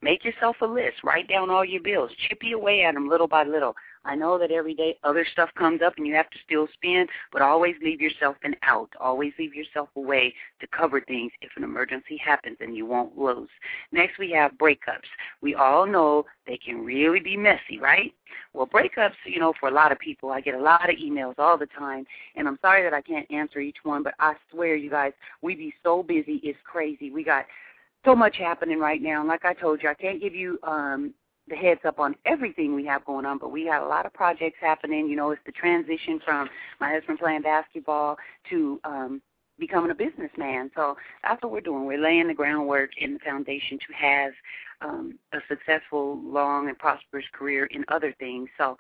Make 0.02 0.26
yourself 0.26 0.56
a 0.62 0.66
list. 0.66 1.04
Write 1.04 1.28
down 1.28 1.50
all 1.50 1.64
your 1.64 1.82
bills. 1.82 2.12
Chippy 2.28 2.54
away 2.54 2.84
at 2.84 2.96
them 2.96 3.08
little 3.08 3.28
by 3.28 3.44
little. 3.44 3.76
I 4.04 4.16
know 4.16 4.40
that 4.40 4.50
every 4.50 4.74
day 4.74 4.98
other 5.04 5.26
stuff 5.32 5.50
comes 5.56 5.82
up 5.84 5.94
and 5.98 6.08
you 6.08 6.16
have 6.16 6.30
to 6.32 6.40
still 6.44 6.68
spend, 6.74 7.10
but 7.32 7.44
always 7.44 7.76
leave 7.84 8.02
yourself 8.02 8.36
an 8.44 8.56
out. 8.64 8.90
Always 9.00 9.34
leave 9.38 9.54
yourself 9.54 9.90
a 9.96 10.00
way 10.00 10.34
to 10.60 10.68
cover 10.68 11.02
things 11.02 11.32
if 11.42 11.52
an 11.56 11.64
emergency 11.64 12.18
happens 12.18 12.58
and 12.62 12.76
you 12.76 12.86
won't 12.88 13.16
lose. 13.16 13.50
Next, 13.92 14.18
we 14.18 14.32
have 14.32 14.54
breakups. 14.54 15.08
We 15.42 15.54
all 15.54 15.86
know 15.86 16.26
they 16.48 16.58
can 16.58 16.84
really 16.84 17.20
be 17.20 17.38
messy, 17.38 17.78
right? 17.80 18.12
Well, 18.54 18.66
breakups, 18.66 19.14
you 19.26 19.40
know, 19.40 19.54
for 19.60 19.70
a 19.70 19.74
lot 19.74 19.92
of 19.92 20.00
people, 20.00 20.32
I 20.32 20.42
get 20.42 20.56
a 20.56 20.60
lot 20.60 20.90
of 20.90 20.96
emails 20.96 21.38
all 21.38 21.58
the 21.58 21.68
time, 21.68 22.06
and 22.36 22.48
I'm 22.48 22.58
sorry 22.62 22.82
that 22.84 22.94
I 22.94 23.02
can't 23.02 23.30
answer 23.30 23.60
each 23.60 23.78
one, 23.84 24.04
but 24.04 24.14
I 24.20 24.34
swear, 24.52 24.76
you 24.76 24.90
guys, 24.90 25.14
we 25.42 25.56
be 25.56 25.74
so 25.84 26.02
busy, 26.02 26.40
it's 26.44 26.60
crazy. 26.64 27.12
We 27.12 27.24
got 27.24 27.46
so 28.06 28.16
much 28.16 28.38
happening 28.38 28.80
right 28.80 29.02
now. 29.02 29.20
And 29.20 29.28
like 29.28 29.46
I 29.46 29.54
told 29.54 29.82
you, 29.84 29.90
I 29.90 29.94
can't 29.94 30.22
give 30.22 30.36
you 30.36 30.60
um 30.64 31.14
the 31.48 31.56
heads 31.56 31.82
up 31.86 32.00
on 32.00 32.16
everything 32.26 32.76
we 32.76 32.86
have 32.86 33.04
going 33.04 33.26
on, 33.26 33.38
but 33.38 33.52
we 33.52 33.66
have 33.66 33.84
a 33.84 33.88
lot 33.88 34.06
of 34.06 34.14
projects 34.14 34.58
happening. 34.62 35.10
You 35.10 35.16
know, 35.16 35.32
it's 35.32 35.42
the 35.46 35.52
transition 35.52 36.20
from 36.24 36.50
my 36.80 36.92
husband 36.92 37.20
playing 37.20 37.42
basketball 37.42 38.18
to 38.50 38.80
um 38.84 39.22
becoming 39.60 39.92
a 39.92 39.96
businessman. 39.96 40.72
So 40.76 40.98
that's 41.24 41.42
what 41.42 41.52
we're 41.52 41.62
doing. 41.62 41.86
We're 41.86 42.02
laying 42.02 42.28
the 42.28 42.34
groundwork 42.34 42.92
in 42.98 43.14
the 43.14 43.20
foundation 43.20 43.78
to 43.78 43.94
have 43.94 44.32
um, 44.82 45.20
a 45.34 45.38
successful, 45.48 46.20
long, 46.24 46.68
and 46.68 46.78
prosperous 46.78 47.26
career 47.32 47.66
in 47.66 47.86
other 47.88 48.14
things. 48.20 48.50
So 48.58 48.78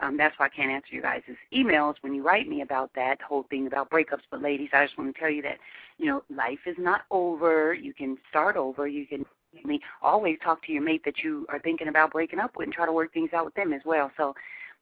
um, 0.00 0.16
that's 0.16 0.38
why 0.38 0.46
I 0.46 0.48
can't 0.48 0.70
answer 0.70 0.88
you 0.94 1.02
guys' 1.02 1.22
emails 1.52 1.94
when 2.00 2.14
you 2.14 2.22
write 2.22 2.48
me 2.48 2.62
about 2.62 2.90
that 2.94 3.20
whole 3.22 3.44
thing 3.50 3.66
about 3.66 3.90
breakups. 3.90 4.22
But 4.30 4.42
ladies, 4.42 4.70
I 4.72 4.84
just 4.84 4.98
want 4.98 5.14
to 5.14 5.20
tell 5.20 5.30
you 5.30 5.42
that 5.42 5.58
you 5.98 6.06
know 6.06 6.22
life 6.34 6.60
is 6.66 6.76
not 6.78 7.02
over. 7.10 7.74
You 7.74 7.94
can 7.94 8.18
start 8.30 8.56
over. 8.56 8.86
You 8.86 9.06
can 9.06 9.24
I 9.62 9.66
mean, 9.66 9.80
always 10.02 10.38
talk 10.42 10.64
to 10.66 10.72
your 10.72 10.82
mate 10.82 11.02
that 11.04 11.22
you 11.22 11.46
are 11.48 11.58
thinking 11.58 11.88
about 11.88 12.12
breaking 12.12 12.40
up 12.40 12.56
with 12.56 12.66
and 12.66 12.74
try 12.74 12.86
to 12.86 12.92
work 12.92 13.12
things 13.12 13.30
out 13.32 13.44
with 13.44 13.54
them 13.54 13.72
as 13.72 13.82
well. 13.84 14.10
So, 14.16 14.34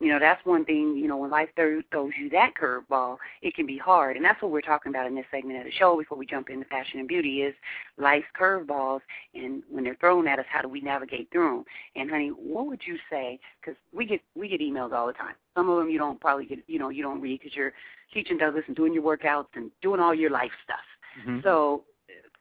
you 0.02 0.08
know, 0.08 0.18
that's 0.18 0.44
one 0.44 0.64
thing, 0.64 0.96
you 0.96 1.06
know, 1.06 1.16
when 1.16 1.30
life 1.30 1.48
throws, 1.54 1.84
throws 1.92 2.10
you 2.20 2.28
that 2.30 2.54
curveball, 2.60 3.18
it 3.40 3.54
can 3.54 3.66
be 3.66 3.78
hard. 3.78 4.16
And 4.16 4.24
that's 4.24 4.42
what 4.42 4.50
we're 4.50 4.60
talking 4.60 4.90
about 4.90 5.06
in 5.06 5.14
this 5.14 5.24
segment 5.30 5.60
of 5.60 5.64
the 5.64 5.70
show 5.70 5.96
before 5.96 6.18
we 6.18 6.26
jump 6.26 6.50
into 6.50 6.66
fashion 6.66 6.98
and 6.98 7.06
beauty 7.06 7.42
is 7.42 7.54
life's 7.98 8.26
curveballs. 8.38 8.98
And 9.32 9.62
when 9.70 9.84
they're 9.84 9.94
thrown 9.94 10.26
at 10.26 10.40
us, 10.40 10.44
how 10.52 10.60
do 10.60 10.68
we 10.68 10.80
navigate 10.80 11.28
through 11.30 11.58
them? 11.58 11.64
And, 11.94 12.10
honey, 12.10 12.30
what 12.30 12.66
would 12.66 12.80
you 12.84 12.96
say? 13.08 13.38
Because 13.60 13.76
we 13.94 14.04
get, 14.04 14.20
we 14.34 14.48
get 14.48 14.60
emails 14.60 14.92
all 14.92 15.06
the 15.06 15.12
time. 15.12 15.34
Some 15.56 15.70
of 15.70 15.78
them 15.78 15.88
you 15.88 15.98
don't 15.98 16.20
probably 16.20 16.46
get, 16.46 16.58
you 16.66 16.80
know, 16.80 16.88
you 16.88 17.04
don't 17.04 17.20
read 17.20 17.38
because 17.38 17.54
you're 17.54 17.72
teaching 18.12 18.38
Douglas 18.38 18.64
and 18.66 18.74
doing 18.74 18.92
your 18.92 19.04
workouts 19.04 19.54
and 19.54 19.70
doing 19.82 20.00
all 20.00 20.12
your 20.12 20.30
life 20.30 20.50
stuff. 20.64 20.78
Mm-hmm. 21.20 21.40
So 21.44 21.84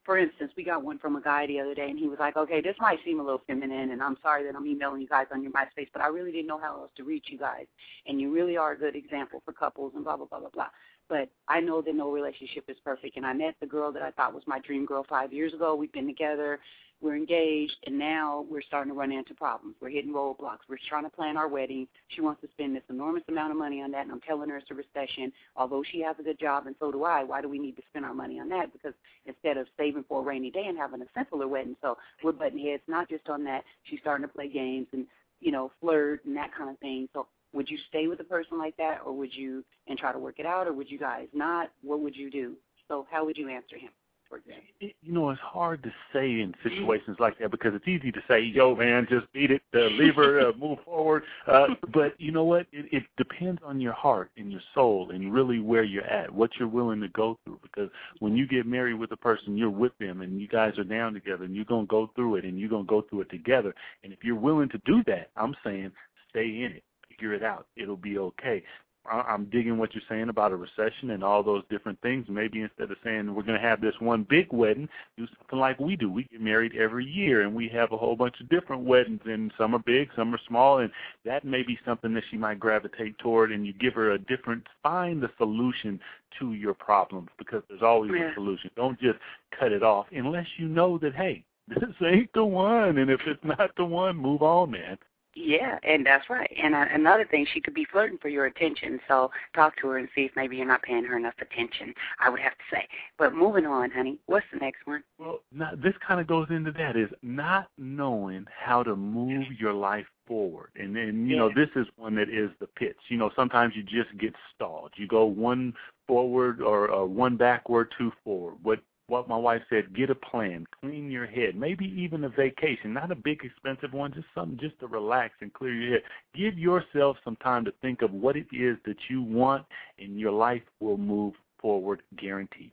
for 0.04 0.18
instance, 0.18 0.52
we 0.58 0.64
got 0.64 0.84
one 0.84 0.98
from 0.98 1.16
a 1.16 1.22
guy 1.22 1.46
the 1.46 1.60
other 1.60 1.76
day, 1.76 1.90
and 1.90 2.00
he 2.00 2.08
was 2.08 2.20
like, 2.20 2.36
"Okay, 2.36 2.62
this 2.62 2.76
might 2.80 3.04
seem 3.04 3.20
a 3.20 3.24
little 3.24 3.42
feminine, 3.46 3.92
and 3.92 4.02
I'm 4.02 4.18
sorry 4.22 4.44
that 4.44 4.56
I'm 4.56 4.66
emailing 4.66 5.02
you 5.02 5.08
guys 5.08 5.28
on 5.32 5.44
your 5.44 5.52
MySpace, 5.52 5.90
but 5.94 6.02
I 6.02 6.08
really 6.08 6.32
didn't 6.32 6.48
know 6.48 6.58
how 6.58 6.82
else 6.82 6.92
to 6.98 7.04
reach 7.04 7.28
you 7.30 7.38
guys, 7.38 7.68
and 8.08 8.20
you 8.20 8.32
really 8.32 8.58
are 8.58 8.72
a 8.72 8.78
good 8.78 8.96
example 8.96 9.42
for 9.46 9.54
couples, 9.54 9.94
and 9.96 10.04
blah 10.04 10.18
blah 10.18 10.26
blah 10.26 10.40
blah 10.40 10.50
blah." 10.50 10.70
But 11.08 11.30
I 11.48 11.60
know 11.60 11.82
that 11.82 11.94
no 11.94 12.12
relationship 12.12 12.66
is 12.70 12.78
perfect, 12.84 13.18
and 13.18 13.26
I 13.26 13.34
met 13.34 13.56
the 13.60 13.68
girl 13.68 13.92
that 13.92 14.02
I 14.02 14.12
thought 14.12 14.34
was 14.34 14.48
my 14.48 14.60
dream 14.60 14.86
girl 14.86 15.04
five 15.04 15.34
years 15.34 15.54
ago. 15.54 15.76
We've 15.76 15.92
been 15.92 16.08
together, 16.08 16.60
we're 17.02 17.16
engaged, 17.16 17.76
and 17.86 17.98
now 17.98 18.46
we're 18.50 18.62
starting 18.62 18.92
to 18.92 18.98
run 18.98 19.12
into 19.12 19.34
problems. 19.34 19.76
We're 19.82 19.90
hitting 19.90 20.14
roadblocks. 20.14 20.60
We're 20.70 20.78
trying 20.88 21.04
to 21.04 21.10
plan 21.10 21.36
our 21.36 21.48
wedding. 21.48 21.88
She 22.10 22.22
wants 22.22 22.42
to 22.42 22.48
spend 22.52 22.76
this 22.76 22.84
enormous 22.90 23.24
amount 23.28 23.52
of 23.52 23.58
money 23.58 23.82
on 23.82 23.92
that, 23.92 24.04
and 24.04 24.12
I'm 24.12 24.22
telling 24.22 24.50
her 24.50 24.58
it's 24.58 24.70
a 24.70 24.76
recession. 24.76 25.34
Although 25.56 25.84
she 25.84 26.02
has 26.02 26.16
a 26.20 26.24
good 26.24 26.40
job, 26.40 26.68
and 26.68 26.76
so 26.80 26.92
do 26.92 27.04
I, 27.04 27.24
why 27.24 27.42
do 27.42 27.50
we 27.50 27.60
need 27.60 27.76
to 27.78 27.82
spend 27.90 28.06
our 28.06 28.14
money 28.14 28.40
on 28.40 28.50
that? 28.50 28.72
Because 28.72 28.94
instead 29.26 29.58
of 29.58 29.68
saving 29.78 30.06
for 30.08 30.22
a 30.22 30.24
rainy 30.24 30.52
day 30.52 30.66
and 30.68 30.78
having 30.78 31.02
a 31.02 31.06
simpler 31.16 31.48
wedding, 31.48 31.76
so 31.82 31.98
we're 32.24 32.32
butting 32.32 32.60
heads 32.60 32.84
not 32.88 33.10
just 33.10 33.28
on 33.30 33.44
that. 33.46 33.64
She's 33.84 34.00
starting 34.02 34.28
to 34.28 34.34
play 34.34 34.48
games 34.48 34.88
and 34.94 35.08
you 35.40 35.52
know 35.52 35.72
flirt 35.82 36.24
and 36.26 36.38
that 36.38 36.54
kind 36.56 36.70
of 36.70 36.78
thing. 36.80 37.10
So 37.14 37.28
would 37.54 37.70
you 37.70 37.78
stay 37.90 38.08
with 38.08 38.20
a 38.20 38.26
person 38.26 38.58
like 38.58 38.78
that, 38.78 39.02
or 39.06 39.14
would 39.14 39.34
you 39.34 39.64
and 39.88 39.98
try 39.98 40.12
to 40.12 40.20
work 40.20 40.40
it 40.40 40.46
out, 40.46 40.68
or 40.68 40.74
would 40.74 40.90
you 40.90 41.00
guys 41.00 41.28
not? 41.34 41.72
What 41.82 42.00
would 42.02 42.16
you 42.16 42.30
do? 42.30 42.54
So 42.88 43.08
how 43.10 43.26
would 43.26 43.38
you 43.38 43.50
answer 43.50 43.78
him? 43.78 43.92
For 44.32 44.38
example? 44.38 44.64
It, 44.80 44.96
you 45.04 45.12
know, 45.12 45.30
it's 45.30 45.42
hard 45.42 45.84
to 45.84 45.92
say 46.14 46.40
in 46.40 46.56
situations 46.64 47.18
like 47.20 47.38
that 47.40 47.52
because 47.52 47.74
it's 47.76 47.86
easy 47.86 48.14
to 48.14 48.22
say, 48.30 48.40
"Yo, 48.40 48.74
man, 48.74 49.06
just 49.10 49.30
beat 49.34 49.52
it, 49.52 49.62
uh, 49.76 49.80
leave 50.00 50.16
her, 50.16 50.40
uh, 50.40 50.54
move 50.58 50.80
forward." 50.86 51.24
Uh, 51.46 51.68
but 51.94 52.14
you 52.18 52.32
know 52.32 52.46
what? 52.46 52.66
It, 52.72 52.86
it 52.94 53.04
depends 53.18 53.62
on 53.66 53.82
your 53.82 53.92
heart 53.92 54.32
and 54.38 54.50
your 54.50 54.62
soul, 54.74 55.12
and 55.12 55.34
really 55.34 55.60
where 55.60 55.84
you're 55.84 56.06
at, 56.06 56.34
what 56.34 56.52
you're 56.58 56.70
willing 56.70 57.02
to 57.02 57.10
go 57.10 57.38
through. 57.44 57.60
Because 57.62 57.90
when 58.20 58.38
you 58.38 58.48
get 58.48 58.66
married 58.66 58.94
with 58.94 59.12
a 59.12 59.18
person, 59.18 59.58
you're 59.58 59.70
with 59.70 59.92
them, 60.00 60.22
and 60.22 60.40
you 60.40 60.48
guys 60.48 60.80
are 60.80 60.86
down 60.86 61.14
together, 61.14 61.44
and 61.44 61.54
you're 61.54 61.66
gonna 61.66 61.86
go 61.88 62.10
through 62.16 62.38
it, 62.38 62.46
and 62.46 62.58
you're 62.58 62.70
gonna 62.70 62.86
go 62.86 63.02
through 63.02 63.22
it 63.22 63.30
together. 63.30 63.76
And 64.06 64.14
if 64.14 64.24
you're 64.24 64.36
willing 64.36 64.70
to 64.70 64.82
do 64.86 65.04
that, 65.08 65.32
I'm 65.36 65.54
saying, 65.62 65.92
stay 66.30 66.64
in 66.64 66.72
it 66.72 66.84
figure 67.22 67.34
it 67.34 67.44
out. 67.44 67.68
It'll 67.76 67.98
be 67.98 68.18
okay. 68.18 68.64
I'm 69.06 69.46
digging 69.46 69.78
what 69.78 69.96
you're 69.96 70.04
saying 70.08 70.30
about 70.30 70.52
a 70.52 70.56
recession 70.56 71.10
and 71.10 71.24
all 71.24 71.42
those 71.42 71.64
different 71.70 72.00
things. 72.02 72.28
Maybe 72.30 72.62
instead 72.62 72.92
of 72.92 72.98
saying 73.04 73.34
we're 73.34 73.42
going 73.44 73.60
to 73.60 73.68
have 73.68 73.82
this 73.82 73.96
one 74.00 74.28
big 74.30 74.54
wedding, 74.54 74.88
do 75.18 75.28
something 75.40 75.58
like 75.58 75.80
we 75.80 75.96
do. 75.96 76.12
We 76.12 76.26
get 76.26 76.40
married 76.40 76.76
every 76.76 77.06
year, 77.06 77.42
and 77.42 77.56
we 77.56 77.68
have 77.70 77.92
a 77.92 77.98
whole 77.98 78.16
bunch 78.16 78.40
of 78.40 78.50
different 78.50 78.84
weddings, 78.84 79.22
and 79.26 79.52
some 79.58 79.74
are 79.74 79.80
big, 79.80 80.10
some 80.16 80.34
are 80.36 80.40
small, 80.48 80.80
and 80.80 80.92
that 81.26 81.44
may 81.44 81.64
be 81.64 81.80
something 81.84 82.14
that 82.14 82.24
she 82.30 82.38
might 82.38 82.60
gravitate 82.60 83.18
toward. 83.18 83.52
And 83.52 83.66
you 83.66 83.74
give 83.74 83.96
her 83.96 84.12
a 84.12 84.20
different, 84.20 84.68
find 84.84 85.22
the 85.22 85.32
solution 85.38 86.00
to 86.40 86.54
your 86.54 86.76
problems 86.76 87.30
because 87.38 87.64
there's 87.70 87.82
always 87.82 88.12
Yeah. 88.12 88.32
a 88.32 88.34
solution. 88.36 88.70
Don't 88.76 89.00
just 89.00 89.20
cut 89.52 89.72
it 89.72 89.84
off 89.84 90.08
unless 90.12 90.48
you 90.58 90.68
know 90.68 90.98
that 91.00 91.16
hey, 91.16 91.44
this 91.68 91.96
ain't 92.02 92.32
the 92.34 92.46
one, 92.46 92.98
and 92.98 93.10
if 93.10 93.22
it's 93.26 93.44
not 93.44 93.76
the 93.78 93.86
one, 93.86 94.16
move 94.16 94.42
on, 94.44 94.72
man. 94.72 94.98
Yeah, 95.34 95.80
and 95.84 96.06
that's 96.06 96.30
right. 96.30 96.52
And 96.62 96.76
uh, 96.76 96.86
another 96.94 97.26
thing, 97.26 97.48
she 97.54 97.62
could 97.62 97.74
be 97.74 97.86
flirting 97.86 98.18
for 98.18 98.28
your 98.28 98.48
attention. 98.48 99.00
So 99.08 99.32
talk 99.56 99.78
to 99.78 99.88
her 99.88 99.98
and 99.98 100.10
see 100.14 100.22
if 100.22 100.32
maybe 100.36 100.58
you're 100.58 100.66
not 100.66 100.82
paying 100.82 101.06
her 101.06 101.18
enough 101.18 101.36
attention. 101.40 101.94
I 102.20 102.30
would 102.30 102.42
have 102.42 102.52
to 102.54 102.64
say. 102.70 102.88
But 103.18 103.34
moving 103.34 103.66
on, 103.66 103.92
honey. 103.92 104.20
What's 104.26 104.46
the 104.52 104.60
next 104.60 104.86
one? 104.86 105.04
Well, 105.18 105.40
now, 105.54 105.72
this 105.76 105.94
kind 106.06 106.20
of 106.20 106.28
goes 106.28 106.48
into 106.50 106.72
that 106.74 106.98
is 106.98 107.10
not 107.22 107.70
knowing 107.78 108.46
how 108.54 108.84
to 108.84 108.96
move 108.96 109.46
your 109.58 109.74
life 109.74 110.06
forward. 110.28 110.72
And 110.76 110.96
then, 110.96 111.26
you 111.26 111.38
know, 111.38 111.50
this 111.50 111.70
is 111.76 111.88
one 111.96 112.16
that 112.16 112.30
is 112.30 112.50
the 112.60 112.68
pitch. 112.68 112.98
You 113.08 113.18
know, 113.18 113.32
sometimes 113.36 113.74
you 113.76 113.84
just 113.84 114.18
get 114.20 114.34
stalled. 114.54 114.92
You 114.96 115.08
go 115.08 115.26
one 115.26 115.74
forward 116.08 116.62
or 116.62 116.92
uh, 116.92 117.06
one 117.06 117.38
backward, 117.38 117.94
two 117.98 118.12
forward. 118.24 118.56
What 118.64 118.80
what 119.12 119.28
my 119.28 119.36
wife 119.36 119.62
said, 119.70 119.94
get 119.94 120.10
a 120.10 120.16
plan, 120.16 120.66
clean 120.80 121.12
your 121.12 121.28
head, 121.28 121.54
maybe 121.54 121.86
even 121.98 122.24
a 122.24 122.30
vacation, 122.30 122.94
not 122.94 123.12
a 123.12 123.16
big 123.16 123.42
expensive 123.44 123.92
one, 123.92 124.14
just 124.14 124.28
something 124.34 124.58
just 124.58 124.80
to 124.80 124.88
relax 124.88 125.34
and 125.42 125.54
clear 125.54 125.74
your 125.74 125.94
head. 125.96 126.04
Give 126.34 126.58
yourself 126.58 127.18
some 127.26 127.36
time 127.36 127.66
to 127.66 127.74
think 127.82 128.04
of 128.04 128.14
what 128.14 128.38
it 128.38 128.48
is 128.54 128.78
that 128.86 128.96
you 129.10 129.22
want 129.22 129.66
and 130.00 130.18
your 130.18 130.32
life 130.32 130.62
will 130.80 130.98
move 130.98 131.34
forward 131.62 132.02
guaranteed. 132.18 132.72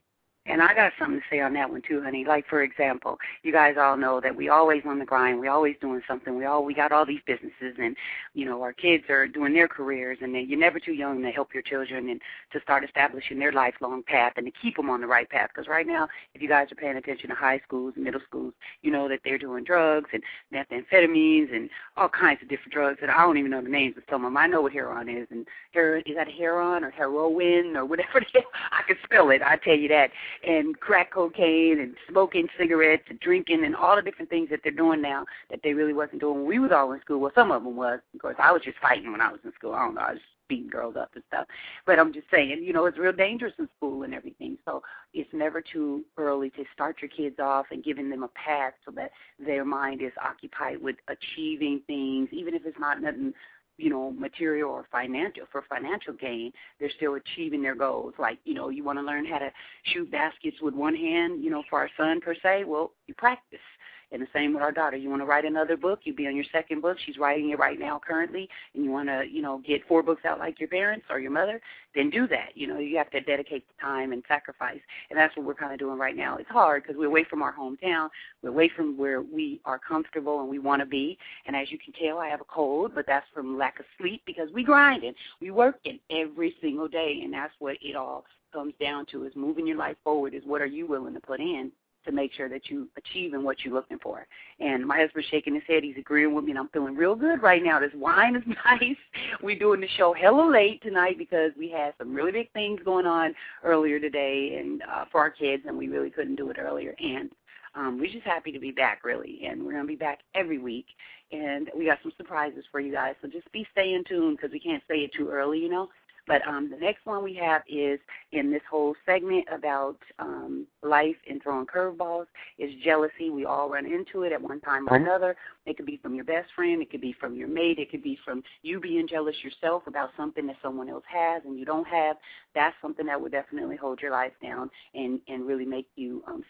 And 0.48 0.62
I 0.62 0.74
got 0.74 0.92
something 0.98 1.20
to 1.20 1.24
say 1.30 1.40
on 1.40 1.52
that 1.54 1.70
one 1.70 1.82
too, 1.86 2.02
honey. 2.02 2.24
Like 2.26 2.46
for 2.48 2.62
example, 2.62 3.18
you 3.42 3.52
guys 3.52 3.76
all 3.78 3.98
know 3.98 4.18
that 4.20 4.34
we 4.34 4.48
always 4.48 4.82
on 4.86 4.98
the 4.98 5.04
grind. 5.04 5.38
We 5.38 5.48
always 5.48 5.76
doing 5.80 6.00
something. 6.08 6.36
We 6.36 6.46
all 6.46 6.64
we 6.64 6.72
got 6.72 6.90
all 6.90 7.04
these 7.04 7.20
businesses, 7.26 7.76
and 7.78 7.94
you 8.32 8.46
know 8.46 8.62
our 8.62 8.72
kids 8.72 9.04
are 9.10 9.28
doing 9.28 9.52
their 9.52 9.68
careers, 9.68 10.18
and 10.22 10.34
you're 10.48 10.58
never 10.58 10.80
too 10.80 10.94
young 10.94 11.22
to 11.22 11.30
help 11.30 11.52
your 11.52 11.62
children 11.62 12.08
and 12.08 12.22
to 12.52 12.60
start 12.62 12.82
establishing 12.82 13.38
their 13.38 13.52
lifelong 13.52 14.02
path 14.02 14.32
and 14.36 14.46
to 14.46 14.52
keep 14.62 14.76
them 14.76 14.88
on 14.88 15.02
the 15.02 15.06
right 15.06 15.28
path. 15.28 15.50
Because 15.54 15.68
right 15.68 15.86
now, 15.86 16.08
if 16.34 16.40
you 16.40 16.48
guys 16.48 16.72
are 16.72 16.76
paying 16.76 16.96
attention 16.96 17.28
to 17.28 17.34
high 17.34 17.60
schools 17.66 17.92
middle 17.96 18.20
schools, 18.26 18.54
you 18.80 18.90
know 18.90 19.06
that 19.08 19.20
they're 19.24 19.38
doing 19.38 19.64
drugs 19.64 20.08
and 20.14 20.22
methamphetamines 20.52 21.54
and 21.54 21.68
all 21.98 22.08
kinds 22.08 22.40
of 22.42 22.48
different 22.48 22.72
drugs 22.72 22.98
that 23.02 23.10
I 23.10 23.18
don't 23.18 23.36
even 23.36 23.50
know 23.50 23.62
the 23.62 23.68
names 23.68 23.98
of 23.98 24.04
some 24.08 24.24
of 24.24 24.28
them. 24.28 24.36
I 24.38 24.46
know 24.46 24.62
what 24.62 24.72
heroin 24.72 25.10
is, 25.10 25.26
and 25.30 25.46
heroin 25.72 26.02
is 26.06 26.16
that 26.16 26.28
heroin 26.28 26.84
or 26.84 26.90
heroin 26.90 27.76
or 27.76 27.84
whatever. 27.84 28.20
The 28.20 28.26
hell. 28.40 28.50
I 28.72 28.82
can 28.86 28.96
spell 29.04 29.30
it. 29.30 29.42
I 29.42 29.56
tell 29.56 29.76
you 29.76 29.88
that 29.88 30.10
and 30.46 30.78
crack 30.80 31.12
cocaine 31.12 31.80
and 31.80 31.94
smoking 32.08 32.46
cigarettes 32.58 33.04
and 33.08 33.20
drinking 33.20 33.64
and 33.64 33.76
all 33.76 33.96
the 33.96 34.02
different 34.02 34.30
things 34.30 34.48
that 34.50 34.60
they're 34.62 34.72
doing 34.72 35.02
now 35.02 35.24
that 35.50 35.60
they 35.62 35.72
really 35.74 35.92
wasn't 35.92 36.20
doing 36.20 36.38
when 36.38 36.46
we 36.46 36.58
was 36.58 36.72
all 36.72 36.92
in 36.92 37.00
school. 37.00 37.20
Well, 37.20 37.32
some 37.34 37.50
of 37.50 37.64
them 37.64 37.76
was. 37.76 38.00
Of 38.14 38.20
course, 38.20 38.36
I 38.38 38.52
was 38.52 38.62
just 38.62 38.78
fighting 38.78 39.10
when 39.12 39.20
I 39.20 39.30
was 39.30 39.40
in 39.44 39.52
school. 39.54 39.74
I 39.74 39.84
don't 39.84 39.94
know. 39.94 40.02
I 40.02 40.12
was 40.12 40.20
beating 40.48 40.68
girls 40.68 40.96
up 40.96 41.10
and 41.14 41.22
stuff. 41.28 41.46
But 41.86 41.98
I'm 41.98 42.12
just 42.12 42.26
saying, 42.30 42.62
you 42.62 42.72
know, 42.72 42.86
it's 42.86 42.98
real 42.98 43.12
dangerous 43.12 43.52
in 43.58 43.68
school 43.76 44.02
and 44.02 44.14
everything. 44.14 44.56
So 44.64 44.82
it's 45.12 45.28
never 45.32 45.60
too 45.60 46.04
early 46.16 46.50
to 46.50 46.64
start 46.72 46.96
your 47.00 47.10
kids 47.10 47.36
off 47.38 47.66
and 47.70 47.84
giving 47.84 48.10
them 48.10 48.22
a 48.22 48.28
path 48.28 48.72
so 48.84 48.90
that 48.92 49.10
their 49.38 49.64
mind 49.64 50.02
is 50.02 50.12
occupied 50.22 50.82
with 50.82 50.96
achieving 51.08 51.82
things, 51.86 52.28
even 52.32 52.54
if 52.54 52.62
it's 52.64 52.78
not 52.78 53.00
nothing 53.00 53.34
you 53.78 53.88
know, 53.88 54.10
material 54.10 54.70
or 54.70 54.86
financial 54.90 55.44
for 55.50 55.64
financial 55.68 56.12
gain, 56.12 56.52
they're 56.78 56.90
still 56.96 57.14
achieving 57.14 57.62
their 57.62 57.76
goals. 57.76 58.12
Like, 58.18 58.38
you 58.44 58.54
know, 58.54 58.68
you 58.68 58.84
want 58.84 58.98
to 58.98 59.04
learn 59.04 59.24
how 59.24 59.38
to 59.38 59.50
shoot 59.84 60.10
baskets 60.10 60.56
with 60.60 60.74
one 60.74 60.94
hand, 60.94 61.42
you 61.42 61.50
know, 61.50 61.62
for 61.70 61.78
our 61.78 61.90
son 61.96 62.20
per 62.20 62.34
se. 62.42 62.64
Well, 62.64 62.92
you 63.06 63.14
practice. 63.14 63.60
And 64.10 64.22
the 64.22 64.28
same 64.32 64.54
with 64.54 64.62
our 64.62 64.72
daughter. 64.72 64.96
You 64.96 65.10
want 65.10 65.22
to 65.22 65.26
write 65.26 65.44
another 65.44 65.76
book, 65.76 66.00
you'd 66.04 66.16
be 66.16 66.26
on 66.26 66.34
your 66.34 66.44
second 66.50 66.82
book. 66.82 66.96
She's 67.04 67.18
writing 67.18 67.50
it 67.50 67.58
right 67.58 67.78
now 67.78 68.00
currently, 68.04 68.48
and 68.74 68.84
you 68.84 68.90
want 68.90 69.08
to, 69.08 69.24
you 69.30 69.42
know, 69.42 69.62
get 69.66 69.86
four 69.86 70.02
books 70.02 70.24
out 70.24 70.38
like 70.38 70.58
your 70.58 70.68
parents 70.68 71.06
or 71.10 71.20
your 71.20 71.30
mother, 71.30 71.60
then 71.94 72.10
do 72.10 72.26
that. 72.28 72.50
You 72.54 72.66
know, 72.66 72.78
you 72.78 72.96
have 72.96 73.10
to 73.10 73.20
dedicate 73.20 73.64
the 73.68 73.80
time 73.80 74.12
and 74.12 74.22
sacrifice. 74.26 74.80
And 75.10 75.18
that's 75.18 75.36
what 75.36 75.46
we're 75.46 75.54
kind 75.54 75.72
of 75.72 75.78
doing 75.78 75.98
right 75.98 76.16
now. 76.16 76.36
It's 76.36 76.48
hard 76.48 76.82
because 76.82 76.96
we're 76.98 77.06
away 77.06 77.24
from 77.24 77.42
our 77.42 77.54
hometown. 77.54 78.08
We're 78.42 78.50
away 78.50 78.70
from 78.74 78.96
where 78.96 79.22
we 79.22 79.60
are 79.64 79.78
comfortable 79.78 80.40
and 80.40 80.48
we 80.48 80.58
want 80.58 80.80
to 80.80 80.86
be. 80.86 81.18
And 81.46 81.54
as 81.54 81.70
you 81.70 81.78
can 81.78 81.92
tell, 81.92 82.18
I 82.18 82.28
have 82.28 82.40
a 82.40 82.44
cold, 82.44 82.92
but 82.94 83.06
that's 83.06 83.26
from 83.34 83.58
lack 83.58 83.78
of 83.78 83.86
sleep 83.98 84.22
because 84.26 84.48
we 84.52 84.64
grind 84.64 84.88
grinding. 84.88 85.14
We 85.40 85.50
work 85.50 85.68
working 85.78 85.98
every 86.10 86.54
single 86.60 86.88
day, 86.88 87.20
and 87.22 87.32
that's 87.32 87.52
what 87.58 87.76
it 87.82 87.96
all 87.96 88.24
comes 88.52 88.72
down 88.80 89.04
to 89.06 89.24
is 89.24 89.32
moving 89.36 89.66
your 89.66 89.76
life 89.76 89.96
forward 90.02 90.32
is 90.32 90.42
what 90.46 90.62
are 90.62 90.66
you 90.66 90.86
willing 90.86 91.12
to 91.12 91.20
put 91.20 91.38
in 91.38 91.70
to 92.08 92.14
make 92.14 92.32
sure 92.32 92.48
that 92.48 92.68
you 92.68 92.88
achieve 92.96 93.34
in 93.34 93.44
what 93.44 93.58
you're 93.64 93.74
looking 93.74 93.98
for. 93.98 94.26
And 94.60 94.86
my 94.86 94.98
husband's 94.98 95.28
shaking 95.28 95.54
his 95.54 95.62
head. 95.68 95.84
He's 95.84 95.96
agreeing 95.98 96.34
with 96.34 96.44
me, 96.44 96.52
and 96.52 96.58
I'm 96.58 96.68
feeling 96.68 96.96
real 96.96 97.14
good 97.14 97.42
right 97.42 97.62
now. 97.62 97.78
This 97.78 97.92
wine 97.94 98.34
is 98.34 98.42
nice. 98.64 98.96
We're 99.42 99.58
doing 99.58 99.80
the 99.80 99.88
show 99.96 100.12
hella 100.12 100.50
late 100.50 100.82
tonight 100.82 101.18
because 101.18 101.52
we 101.58 101.70
had 101.70 101.94
some 101.98 102.14
really 102.14 102.32
big 102.32 102.52
things 102.52 102.80
going 102.84 103.06
on 103.06 103.34
earlier 103.62 104.00
today 104.00 104.58
and 104.58 104.82
uh, 104.82 105.04
for 105.12 105.20
our 105.20 105.30
kids, 105.30 105.64
and 105.66 105.76
we 105.76 105.88
really 105.88 106.10
couldn't 106.10 106.36
do 106.36 106.50
it 106.50 106.58
earlier. 106.58 106.94
And 106.98 107.30
um, 107.74 107.98
we're 107.98 108.10
just 108.10 108.24
happy 108.24 108.50
to 108.52 108.58
be 108.58 108.70
back, 108.70 109.04
really, 109.04 109.42
and 109.48 109.62
we're 109.62 109.72
going 109.72 109.84
to 109.84 109.88
be 109.88 109.96
back 109.96 110.20
every 110.34 110.58
week. 110.58 110.86
And 111.30 111.70
we 111.76 111.84
got 111.84 111.98
some 112.02 112.12
surprises 112.16 112.64
for 112.72 112.80
you 112.80 112.92
guys, 112.92 113.14
so 113.20 113.28
just 113.28 113.50
be 113.52 113.66
staying 113.72 114.04
tuned 114.08 114.38
because 114.38 114.52
we 114.52 114.60
can't 114.60 114.82
say 114.88 114.96
it 115.00 115.10
too 115.16 115.28
early, 115.28 115.58
you 115.58 115.68
know. 115.68 115.88
But 116.28 116.46
um, 116.46 116.70
the 116.70 116.76
next 116.76 117.06
one 117.06 117.24
we 117.24 117.34
have 117.36 117.62
is 117.66 117.98
in 118.32 118.52
this 118.52 118.62
whole 118.70 118.94
segment 119.06 119.46
about 119.52 119.96
um, 120.18 120.66
life 120.82 121.16
and 121.28 121.42
throwing 121.42 121.66
curveballs 121.66 122.26
is 122.58 122.70
jealousy. 122.84 123.30
We 123.30 123.46
all 123.46 123.70
run 123.70 123.86
into 123.86 124.22
it 124.22 124.32
at 124.32 124.40
one 124.40 124.60
time 124.60 124.86
or 124.88 124.96
another. 124.96 125.36
It 125.64 125.76
could 125.76 125.86
be 125.86 125.96
from 125.96 126.14
your 126.14 126.24
best 126.24 126.50
friend. 126.54 126.82
It 126.82 126.90
could 126.90 127.00
be 127.00 127.14
from 127.18 127.34
your 127.34 127.48
mate. 127.48 127.78
It 127.78 127.90
could 127.90 128.02
be 128.02 128.18
from 128.24 128.42
you 128.62 128.78
being 128.78 129.08
jealous 129.08 129.36
yourself 129.42 129.84
about 129.86 130.10
something 130.16 130.46
that 130.46 130.56
someone 130.62 130.90
else 130.90 131.04
has 131.10 131.42
and 131.46 131.58
you 131.58 131.64
don't 131.64 131.88
have. 131.88 132.16
That's 132.54 132.76
something 132.82 133.06
that 133.06 133.20
would 133.20 133.32
definitely 133.32 133.76
hold 133.76 134.00
your 134.00 134.10
life 134.10 134.32
down 134.42 134.70
and 134.94 135.20
and 135.28 135.46
really 135.46 135.64
make 135.64 135.88
you 135.96 136.22
um, 136.28 136.44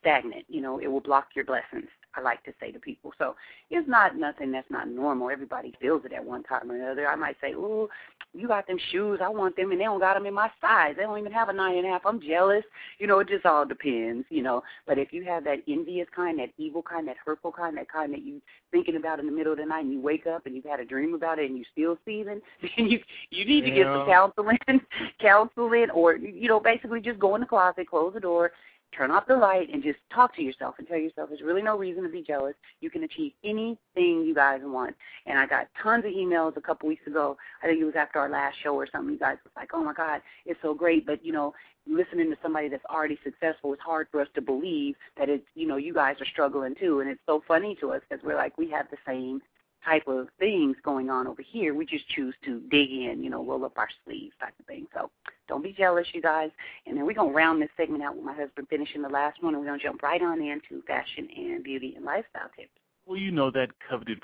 stagnant. 0.00 0.44
You 0.48 0.60
know, 0.60 0.78
it 0.78 0.88
will 0.88 1.00
block 1.00 1.28
your 1.34 1.44
blessings. 1.44 1.88
I 2.16 2.20
like 2.20 2.42
to 2.44 2.52
say 2.60 2.72
to 2.72 2.78
people. 2.78 3.12
So 3.18 3.36
it's 3.70 3.88
not 3.88 4.16
nothing 4.16 4.52
that's 4.52 4.70
not 4.70 4.88
normal. 4.88 5.30
Everybody 5.30 5.74
feels 5.80 6.04
it 6.04 6.12
at 6.12 6.24
one 6.24 6.42
time 6.44 6.70
or 6.70 6.76
another. 6.76 7.08
I 7.08 7.16
might 7.16 7.36
say, 7.40 7.52
"Ooh, 7.52 7.88
you 8.32 8.48
got 8.48 8.66
them 8.66 8.78
shoes. 8.90 9.20
I 9.22 9.28
want 9.28 9.56
them, 9.56 9.72
and 9.72 9.80
they 9.80 9.84
don't 9.84 10.00
got 10.00 10.14
them 10.14 10.26
in 10.26 10.34
my 10.34 10.50
size. 10.60 10.94
They 10.96 11.02
don't 11.02 11.18
even 11.18 11.32
have 11.32 11.48
a 11.48 11.52
nine 11.52 11.76
and 11.78 11.86
a 11.86 11.90
half. 11.90 12.06
I'm 12.06 12.20
jealous. 12.20 12.64
You 12.98 13.06
know, 13.06 13.18
it 13.20 13.28
just 13.28 13.46
all 13.46 13.64
depends. 13.64 14.26
You 14.30 14.42
know, 14.42 14.62
but 14.86 14.98
if 14.98 15.12
you 15.12 15.24
have 15.24 15.44
that 15.44 15.62
envious 15.68 16.08
kind, 16.14 16.38
that 16.38 16.50
evil 16.58 16.82
kind, 16.82 17.06
that 17.08 17.16
hurtful 17.24 17.52
kind, 17.52 17.76
that 17.76 17.90
kind 17.90 18.12
that 18.12 18.22
you 18.22 18.40
thinking 18.70 18.96
about 18.96 19.20
in 19.20 19.26
the 19.26 19.32
middle 19.32 19.52
of 19.52 19.58
the 19.58 19.64
night, 19.64 19.84
and 19.84 19.92
you 19.92 20.00
wake 20.00 20.26
up 20.26 20.46
and 20.46 20.54
you've 20.54 20.64
had 20.64 20.80
a 20.80 20.84
dream 20.84 21.14
about 21.14 21.38
it, 21.38 21.50
and 21.50 21.58
you 21.58 21.64
still 21.72 21.98
seething, 22.04 22.40
then 22.76 22.86
you 22.86 23.00
you 23.30 23.44
need 23.44 23.62
to 23.62 23.68
yeah. 23.68 23.74
get 23.74 23.86
some 23.86 24.06
counseling, 24.06 24.58
counseling, 25.20 25.90
or 25.90 26.16
you 26.16 26.48
know, 26.48 26.60
basically 26.60 27.00
just 27.00 27.18
go 27.18 27.34
in 27.34 27.40
the 27.40 27.46
closet, 27.46 27.88
close 27.88 28.12
the 28.14 28.20
door, 28.20 28.52
turn 28.96 29.10
off 29.10 29.26
the 29.26 29.36
light 29.36 29.68
and 29.72 29.82
just 29.82 29.98
talk 30.12 30.34
to 30.36 30.42
yourself 30.42 30.76
and 30.78 30.86
tell 30.86 30.98
yourself 30.98 31.28
there's 31.28 31.42
really 31.42 31.62
no 31.62 31.76
reason 31.76 32.02
to 32.02 32.08
be 32.08 32.22
jealous. 32.22 32.54
You 32.80 32.90
can 32.90 33.04
achieve 33.04 33.32
anything 33.44 34.24
you 34.24 34.34
guys 34.34 34.60
want. 34.62 34.94
And 35.26 35.38
I 35.38 35.46
got 35.46 35.68
tons 35.82 36.04
of 36.04 36.12
emails 36.12 36.56
a 36.56 36.60
couple 36.60 36.88
weeks 36.88 37.06
ago. 37.06 37.36
I 37.62 37.66
think 37.66 37.80
it 37.80 37.84
was 37.84 37.94
after 37.96 38.18
our 38.18 38.30
last 38.30 38.56
show 38.62 38.74
or 38.74 38.86
something. 38.90 39.12
You 39.12 39.18
guys 39.18 39.36
was 39.44 39.52
like, 39.56 39.70
oh 39.74 39.84
my 39.84 39.92
God, 39.92 40.22
it's 40.44 40.60
so 40.62 40.74
great. 40.74 41.06
But, 41.06 41.24
you 41.24 41.32
know, 41.32 41.54
listening 41.86 42.30
to 42.30 42.36
somebody 42.42 42.68
that's 42.68 42.84
already 42.86 43.18
successful, 43.22 43.72
it's 43.72 43.82
hard 43.82 44.08
for 44.10 44.20
us 44.20 44.28
to 44.34 44.40
believe 44.40 44.94
that 45.18 45.28
it's, 45.28 45.46
you 45.54 45.66
know, 45.66 45.76
you 45.76 45.94
guys 45.94 46.16
are 46.20 46.26
struggling 46.26 46.74
too. 46.74 47.00
And 47.00 47.10
it's 47.10 47.20
so 47.26 47.42
funny 47.46 47.76
to 47.80 47.92
us 47.92 48.02
because 48.08 48.24
we're 48.24 48.36
like, 48.36 48.56
we 48.58 48.70
have 48.70 48.86
the 48.90 48.98
same 49.06 49.40
type 49.86 50.06
of 50.08 50.28
things 50.38 50.76
going 50.84 51.08
on 51.08 51.26
over 51.26 51.42
here. 51.42 51.74
We 51.74 51.86
just 51.86 52.08
choose 52.08 52.34
to 52.44 52.60
dig 52.70 52.90
in, 52.90 53.22
you 53.22 53.30
know, 53.30 53.44
roll 53.44 53.64
up 53.64 53.78
our 53.78 53.88
sleeves 54.04 54.34
type 54.40 54.54
of 54.58 54.66
thing. 54.66 54.86
So 54.92 55.10
don't 55.48 55.62
be 55.62 55.72
jealous, 55.72 56.06
you 56.12 56.20
guys. 56.20 56.50
And 56.86 56.96
then 56.96 57.06
we're 57.06 57.14
going 57.14 57.30
to 57.30 57.36
round 57.36 57.62
this 57.62 57.70
segment 57.76 58.02
out 58.02 58.16
with 58.16 58.24
my 58.24 58.34
husband 58.34 58.66
finishing 58.68 59.02
the 59.02 59.08
last 59.08 59.42
one, 59.42 59.54
and 59.54 59.62
we're 59.62 59.68
going 59.68 59.80
to 59.80 59.86
jump 59.86 60.02
right 60.02 60.20
on 60.20 60.42
into 60.42 60.82
fashion 60.86 61.28
and 61.36 61.62
beauty 61.62 61.94
and 61.96 62.04
lifestyle 62.04 62.50
tips. 62.56 62.70
Well, 63.06 63.16
you 63.16 63.30
know 63.30 63.52
that 63.52 63.68
coveted 63.88 64.20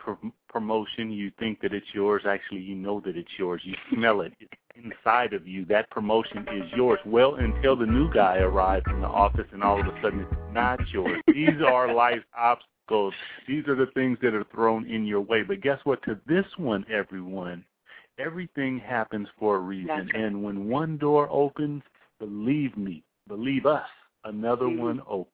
promotion. 0.48 1.12
You 1.12 1.30
think 1.38 1.60
that 1.60 1.72
it's 1.72 1.86
yours. 1.94 2.22
Actually, 2.28 2.62
you 2.62 2.74
know 2.74 3.00
that 3.04 3.16
it's 3.16 3.30
yours. 3.38 3.62
You 3.64 3.74
smell 3.94 4.22
it. 4.22 4.32
It's 4.40 4.52
inside 4.74 5.34
of 5.34 5.46
you. 5.46 5.64
That 5.66 5.88
promotion 5.90 6.44
is 6.52 6.68
yours. 6.74 6.98
Well, 7.06 7.36
until 7.36 7.76
the 7.76 7.86
new 7.86 8.12
guy 8.12 8.38
arrives 8.38 8.86
in 8.90 9.00
the 9.00 9.06
office 9.06 9.46
and 9.52 9.62
all 9.62 9.80
of 9.80 9.86
a 9.86 10.02
sudden 10.02 10.20
it's 10.22 10.34
not 10.52 10.80
yours. 10.92 11.20
These 11.28 11.62
are 11.64 11.94
life 11.94 12.24
obstacles 12.36 12.71
goes. 12.88 13.12
These 13.48 13.66
are 13.68 13.76
the 13.76 13.90
things 13.94 14.18
that 14.22 14.34
are 14.34 14.44
thrown 14.52 14.88
in 14.88 15.06
your 15.06 15.20
way. 15.20 15.42
But 15.42 15.60
guess 15.60 15.78
what? 15.84 16.02
To 16.04 16.18
this 16.26 16.46
one, 16.56 16.84
everyone, 16.92 17.64
everything 18.18 18.78
happens 18.78 19.28
for 19.38 19.56
a 19.56 19.60
reason. 19.60 20.08
And 20.14 20.42
when 20.42 20.68
one 20.68 20.98
door 20.98 21.28
opens, 21.30 21.82
believe 22.18 22.76
me, 22.76 23.02
believe 23.28 23.66
us, 23.66 23.86
another 24.24 24.66
mm-hmm. 24.66 24.82
one 24.82 25.00
opens. 25.08 25.31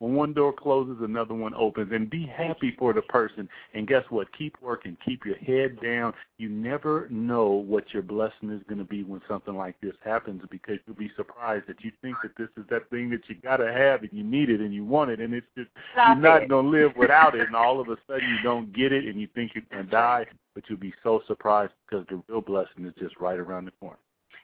When 0.00 0.14
one 0.14 0.32
door 0.32 0.50
closes, 0.54 0.96
another 1.02 1.34
one 1.34 1.52
opens. 1.54 1.92
And 1.92 2.08
be 2.08 2.26
happy 2.26 2.74
for 2.78 2.94
the 2.94 3.02
person. 3.02 3.46
And 3.74 3.86
guess 3.86 4.02
what? 4.08 4.26
Keep 4.36 4.56
working. 4.62 4.96
Keep 5.04 5.26
your 5.26 5.36
head 5.36 5.78
down. 5.82 6.14
You 6.38 6.48
never 6.48 7.06
know 7.10 7.48
what 7.50 7.92
your 7.92 8.02
blessing 8.02 8.50
is 8.50 8.62
going 8.66 8.78
to 8.78 8.84
be 8.84 9.04
when 9.04 9.20
something 9.28 9.54
like 9.54 9.78
this 9.82 9.92
happens 10.02 10.40
because 10.50 10.78
you'll 10.86 10.96
be 10.96 11.10
surprised 11.16 11.66
that 11.68 11.84
you 11.84 11.92
think 12.00 12.16
that 12.22 12.32
this 12.38 12.48
is 12.56 12.64
that 12.70 12.88
thing 12.88 13.10
that 13.10 13.28
you 13.28 13.34
got 13.42 13.58
to 13.58 13.70
have 13.70 14.00
and 14.00 14.10
you 14.10 14.24
need 14.24 14.48
it 14.48 14.60
and 14.60 14.72
you 14.72 14.86
want 14.86 15.10
it. 15.10 15.20
And 15.20 15.34
it's 15.34 15.46
just, 15.54 15.68
Stop 15.92 16.16
you're 16.16 16.22
not 16.22 16.48
going 16.48 16.64
to 16.64 16.70
live 16.70 16.96
without 16.96 17.34
it. 17.34 17.46
And 17.46 17.54
all 17.54 17.78
of 17.78 17.88
a 17.88 17.98
sudden 18.06 18.26
you 18.26 18.42
don't 18.42 18.72
get 18.72 18.92
it 18.92 19.04
and 19.04 19.20
you 19.20 19.28
think 19.34 19.52
you're 19.54 19.64
going 19.70 19.84
to 19.84 19.90
die. 19.90 20.24
But 20.54 20.64
you'll 20.68 20.78
be 20.78 20.94
so 21.02 21.20
surprised 21.26 21.72
because 21.86 22.06
the 22.08 22.22
real 22.26 22.40
blessing 22.40 22.86
is 22.86 22.94
just 22.98 23.20
right 23.20 23.38
around 23.38 23.66
the 23.66 23.72
corner. 23.80 23.98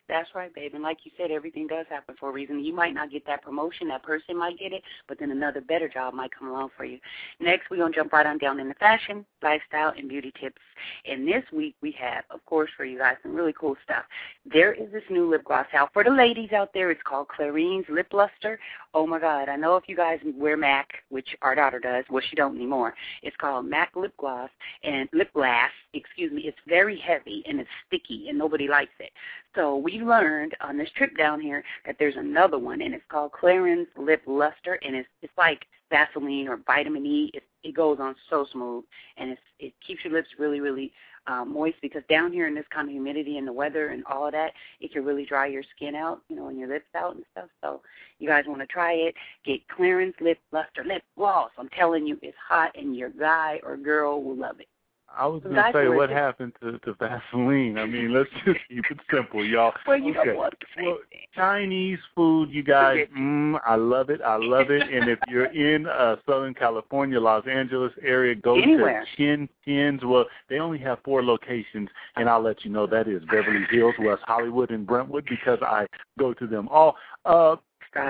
That's 0.09 0.29
right, 0.37 0.55
babe. 0.55 0.75
And 0.75 0.85
like 0.85 0.99
you 1.03 1.11
said, 1.17 1.33
everything 1.33 1.67
does 1.67 1.87
happen 1.89 2.15
for 2.19 2.29
a 2.29 2.33
reason. 2.33 2.65
You 2.65 2.73
might 2.73 2.95
not 2.95 3.11
get 3.11 3.27
that 3.27 3.43
promotion, 3.43 3.89
that 3.89 4.05
person 4.05 4.39
might 4.39 4.59
get 4.59 4.73
it, 4.73 4.83
but 5.09 5.19
then 5.19 5.33
another 5.33 5.61
better 5.61 5.89
job 5.89 6.15
might 6.15 6.31
come 6.37 6.49
along 6.49 6.71
for 6.77 6.85
you. 6.85 6.99
Next, 7.41 7.71
we're 7.71 7.79
going 7.79 7.93
to 7.93 7.99
jump 7.99 8.13
right 8.13 8.25
on 8.25 8.39
down 8.39 8.61
into 8.61 8.75
fashion, 8.75 9.27
lifestyle, 9.43 9.93
and 9.97 10.09
beauty 10.09 10.33
tips. 10.41 10.63
And 11.07 11.27
this 11.27 11.43
week 11.53 11.75
we 11.83 11.91
have, 11.99 12.23
of 12.31 12.45
course, 12.47 12.71
for 12.77 12.85
you 12.85 12.99
guys, 12.99 13.17
some 13.23 13.35
really 13.35 13.55
cool 13.59 13.75
stuff. 13.83 14.05
There 14.45 14.73
is 14.73 14.93
this 14.93 15.03
new 15.11 15.29
lip 15.29 15.43
gloss 15.45 15.67
out. 15.75 15.93
For 15.93 16.05
the 16.05 16.11
ladies 16.11 16.53
out 16.53 16.71
there, 16.73 16.93
it's 16.93 17.03
called 17.03 17.27
Clarins 17.29 17.89
Lip 17.89 18.09
Luster. 18.13 18.61
Oh, 18.95 19.09
my 19.09 19.19
God. 19.19 19.49
I 19.49 19.57
know 19.57 19.77
if 19.77 19.89
you 19.89 19.97
guys 19.97 20.21
wear 20.37 20.57
MAC, 20.57 20.89
which 21.09 21.37
our 21.43 21.57
daughter 21.57 21.81
does, 21.81 22.05
well, 22.11 22.23
she 22.31 22.37
don't 22.37 22.55
anymore. 22.55 22.95
It's 23.23 23.37
called 23.37 23.67
MAC 23.67 23.97
Lip 23.97 24.13
Gloss 24.19 24.51
and 24.85 25.09
Lip 25.13 25.33
Glass, 25.33 25.71
excuse 25.97 26.33
me. 26.33 26.43
It's 26.43 26.59
very 26.67 26.99
heavy 26.99 27.43
and 27.47 27.61
it's 27.61 27.71
sticky, 27.87 28.29
and 28.29 28.39
nobody 28.39 28.69
likes 28.69 28.95
it. 29.01 29.11
So 29.55 29.77
we 29.77 30.01
learned 30.01 30.57
on 30.61 30.77
this 30.77 30.91
trip 30.97 31.17
down 31.17 31.41
here 31.41 31.65
that 31.87 31.97
there's 31.99 32.17
another 32.17 32.59
one, 32.59 32.83
and 32.83 32.95
it's 32.95 33.05
called 33.09 33.33
Clarins 33.33 33.87
Lip 33.97 34.23
Luster, 34.27 34.79
and 34.83 34.95
it's 34.95 35.09
it's 35.23 35.33
like 35.39 35.65
Vaseline 35.91 36.49
or 36.49 36.59
vitamin 36.59 37.07
E. 37.07 37.31
It 37.35 37.43
it 37.63 37.75
goes 37.75 37.99
on 38.01 38.15
so 38.31 38.47
smooth, 38.53 38.85
and 39.17 39.31
it's 39.31 39.41
it 39.59 39.73
keeps 39.87 40.05
your 40.05 40.13
lips 40.13 40.29
really 40.39 40.61
really 40.61 40.93
um, 41.27 41.53
moist 41.53 41.77
because 41.83 42.03
down 42.09 42.33
here 42.33 42.47
in 42.47 42.55
this 42.55 42.67
kind 42.73 42.89
of 42.89 42.93
humidity 42.93 43.39
and 43.39 43.47
the 43.47 43.53
weather 43.53 43.89
and 43.89 44.05
all 44.07 44.27
of 44.27 44.33
that, 44.33 44.53
it 44.81 44.93
can 44.93 45.05
really 45.05 45.25
dry 45.25 45.47
your 45.47 45.65
skin 45.75 45.95
out, 45.95 46.21
you 46.29 46.37
know, 46.37 46.49
and 46.49 46.59
your 46.59 46.69
lips 46.69 46.87
out 46.95 47.17
and 47.17 47.25
stuff. 47.33 47.49
So 47.63 47.83
you 48.19 48.29
guys 48.29 48.45
want 48.47 48.61
to 48.61 48.67
try 48.67 48.93
it? 48.93 49.15
Get 49.45 49.61
Clarins 49.69 50.15
Lip 50.21 50.39
Luster 50.53 50.85
Lip 50.85 51.03
Gloss. 51.17 51.51
I'm 51.59 51.69
telling 51.71 52.07
you, 52.07 52.19
it's 52.23 52.37
hot, 52.49 52.73
and 52.77 52.97
your 52.97 53.11
guy 53.11 53.61
or 53.65 53.77
girl 53.77 54.23
will 54.23 54.37
love 54.37 54.61
it. 54.61 54.69
I 55.17 55.27
was 55.27 55.43
going 55.43 55.55
to 55.55 55.71
say 55.73 55.89
what 55.89 56.11
happened 56.11 56.53
to 56.61 56.79
to 56.81 56.95
Vaseline. 56.95 57.79
I 57.79 57.87
mean, 57.87 58.13
let's 58.13 58.29
just 58.45 58.59
keep 58.69 58.85
it 58.91 58.99
simple, 59.13 59.45
y'all. 59.45 59.73
Well, 59.87 59.99
you 59.99 60.17
okay. 60.19 60.31
know 60.31 60.37
what? 60.37 60.55
Well, 60.81 60.99
Chinese 61.35 61.99
food, 62.15 62.51
you 62.51 62.63
guys, 62.63 63.07
mm, 63.17 63.59
I 63.67 63.77
love 63.77 64.11
it. 64.11 64.21
I 64.23 64.37
love 64.37 64.71
it. 64.71 64.83
and 64.83 65.09
if 65.09 65.19
you're 65.29 65.47
in 65.47 65.87
uh 65.87 66.17
Southern 66.27 66.55
California, 66.55 67.19
Los 67.21 67.47
Angeles 67.47 67.93
area, 68.03 68.35
go 68.35 68.61
Anywhere. 68.61 69.05
to 69.05 69.17
Chin 69.17 69.49
Chin's. 69.65 70.05
Well, 70.05 70.27
they 70.49 70.59
only 70.59 70.79
have 70.79 70.99
four 71.05 71.25
locations, 71.25 71.89
and 72.17 72.29
I'll 72.29 72.43
let 72.43 72.65
you 72.65 72.71
know 72.71 72.87
that 72.87 73.09
is 73.09 73.23
Beverly 73.31 73.65
Hills, 73.71 73.95
West 73.99 74.23
Hollywood, 74.27 74.71
and 74.71 74.87
Brentwood 74.87 75.27
because 75.29 75.59
I 75.63 75.87
go 76.19 76.35
to 76.35 76.47
them 76.47 76.69
all. 76.69 76.97
Uh 77.25 77.57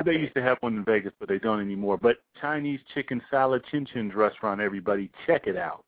they 0.04 0.12
used 0.12 0.34
to 0.34 0.42
have 0.42 0.58
one 0.60 0.76
in 0.76 0.84
Vegas, 0.84 1.12
but 1.20 1.28
they 1.28 1.38
don't 1.38 1.60
anymore. 1.60 1.96
But 1.96 2.16
Chinese 2.40 2.80
chicken 2.92 3.22
salad, 3.30 3.62
Chin 3.70 3.86
Chin's 3.92 4.14
restaurant, 4.14 4.60
everybody, 4.60 5.10
check 5.26 5.46
it 5.46 5.56
out. 5.56 5.84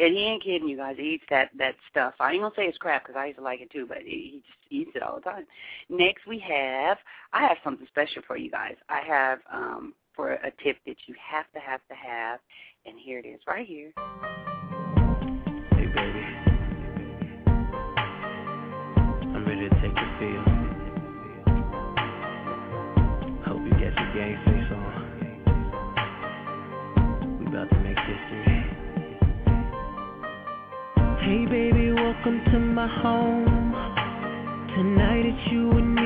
And 0.00 0.14
he 0.14 0.20
ain't 0.24 0.44
kidding, 0.44 0.68
you 0.68 0.76
guys. 0.76 0.94
He 0.96 1.14
eats 1.14 1.24
that 1.30 1.50
that 1.58 1.74
stuff. 1.90 2.14
I 2.20 2.32
ain't 2.32 2.42
gonna 2.42 2.54
say 2.56 2.64
it's 2.64 2.78
crap 2.78 3.04
because 3.04 3.18
I 3.18 3.26
used 3.26 3.38
to 3.38 3.44
like 3.44 3.60
it 3.60 3.70
too, 3.70 3.84
but 3.86 3.98
he 4.04 4.42
just 4.46 4.58
eats 4.70 4.92
it 4.94 5.02
all 5.02 5.16
the 5.16 5.22
time. 5.22 5.44
Next, 5.88 6.26
we 6.26 6.38
have 6.38 6.98
I 7.32 7.42
have 7.42 7.56
something 7.64 7.86
special 7.88 8.22
for 8.26 8.36
you 8.36 8.50
guys. 8.50 8.76
I 8.88 9.00
have 9.00 9.40
um 9.52 9.94
for 10.14 10.32
a 10.32 10.52
tip 10.62 10.76
that 10.86 10.96
you 11.06 11.14
have 11.18 11.50
to 11.52 11.58
have 11.58 11.80
to 11.88 11.94
have, 11.94 12.38
and 12.86 12.96
here 12.98 13.18
it 13.18 13.26
is 13.26 13.40
right 13.48 13.66
here. 13.66 13.92
Hey 15.72 15.86
baby, 15.86 16.24
I'm 19.34 19.44
ready 19.46 19.68
to 19.68 19.80
take. 19.80 20.57
Hey 31.28 31.44
baby, 31.44 31.92
welcome 31.92 32.40
to 32.52 32.58
my 32.58 32.88
home. 33.02 33.44
Tonight 34.74 35.26
it's 35.26 35.52
you 35.52 35.72
and 35.72 35.94
me. 35.94 35.97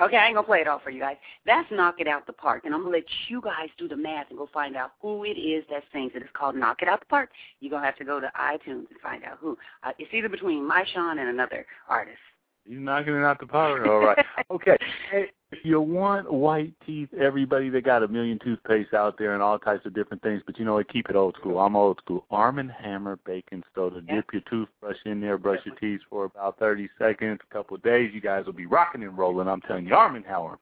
Okay, 0.00 0.16
I 0.16 0.26
ain't 0.26 0.34
gonna 0.34 0.46
play 0.46 0.60
it 0.60 0.66
all 0.66 0.80
for 0.80 0.90
you 0.90 1.00
guys. 1.00 1.16
That's 1.46 1.70
Knock 1.70 1.96
It 2.00 2.08
Out 2.08 2.26
the 2.26 2.32
Park, 2.32 2.64
and 2.64 2.74
I'm 2.74 2.80
gonna 2.82 2.96
let 2.96 3.04
you 3.28 3.40
guys 3.40 3.68
do 3.78 3.86
the 3.86 3.96
math 3.96 4.28
and 4.30 4.38
go 4.38 4.48
find 4.52 4.76
out 4.76 4.92
who 5.00 5.24
it 5.24 5.38
is 5.38 5.64
that 5.70 5.84
sings 5.92 6.12
it. 6.16 6.22
It's 6.22 6.30
called 6.32 6.56
Knock 6.56 6.82
It 6.82 6.88
Out 6.88 7.00
the 7.00 7.06
Park. 7.06 7.30
You're 7.60 7.70
gonna 7.70 7.86
have 7.86 7.96
to 7.98 8.04
go 8.04 8.18
to 8.18 8.30
iTunes 8.36 8.88
and 8.90 9.00
find 9.00 9.22
out 9.22 9.38
who. 9.40 9.56
Uh, 9.84 9.92
it's 9.98 10.12
either 10.12 10.28
between 10.28 10.66
my 10.66 10.84
Sean 10.92 11.20
and 11.20 11.28
another 11.28 11.64
artist. 11.88 12.18
You're 12.66 12.80
knocking 12.80 13.14
it 13.14 13.22
out 13.22 13.38
the 13.38 13.46
park. 13.46 13.86
All 13.86 14.00
right. 14.00 14.18
okay. 14.50 14.76
Hey, 15.10 15.26
you 15.62 15.80
want 15.80 16.32
white 16.32 16.72
teeth. 16.86 17.08
Everybody 17.18 17.68
they 17.68 17.80
got 17.80 18.02
a 18.02 18.08
million 18.08 18.38
toothpaste 18.42 18.94
out 18.94 19.18
there 19.18 19.34
and 19.34 19.42
all 19.42 19.58
types 19.58 19.86
of 19.86 19.94
different 19.94 20.22
things, 20.22 20.42
but 20.46 20.58
you 20.58 20.64
know 20.64 20.74
what? 20.74 20.88
Keep 20.92 21.10
it 21.10 21.16
old 21.16 21.36
school. 21.38 21.58
I'm 21.58 21.76
old 21.76 21.98
school. 21.98 22.24
Arm 22.30 22.58
and 22.58 22.70
Hammer 22.70 23.18
baking 23.24 23.62
soda. 23.74 24.00
Yeah. 24.06 24.16
Dip 24.16 24.32
your 24.32 24.42
toothbrush 24.48 24.96
in 25.04 25.20
there, 25.20 25.38
brush 25.38 25.60
your 25.64 25.74
teeth 25.76 26.00
for 26.08 26.24
about 26.24 26.58
30 26.58 26.88
seconds, 26.98 27.40
a 27.48 27.54
couple 27.54 27.76
of 27.76 27.82
days. 27.82 28.10
You 28.14 28.20
guys 28.20 28.46
will 28.46 28.52
be 28.52 28.66
rocking 28.66 29.02
and 29.02 29.16
rolling. 29.16 29.48
I'm 29.48 29.60
telling 29.62 29.86
you, 29.86 29.94
Arm 29.94 30.16
and 30.16 30.24
Hammer. 30.24 30.58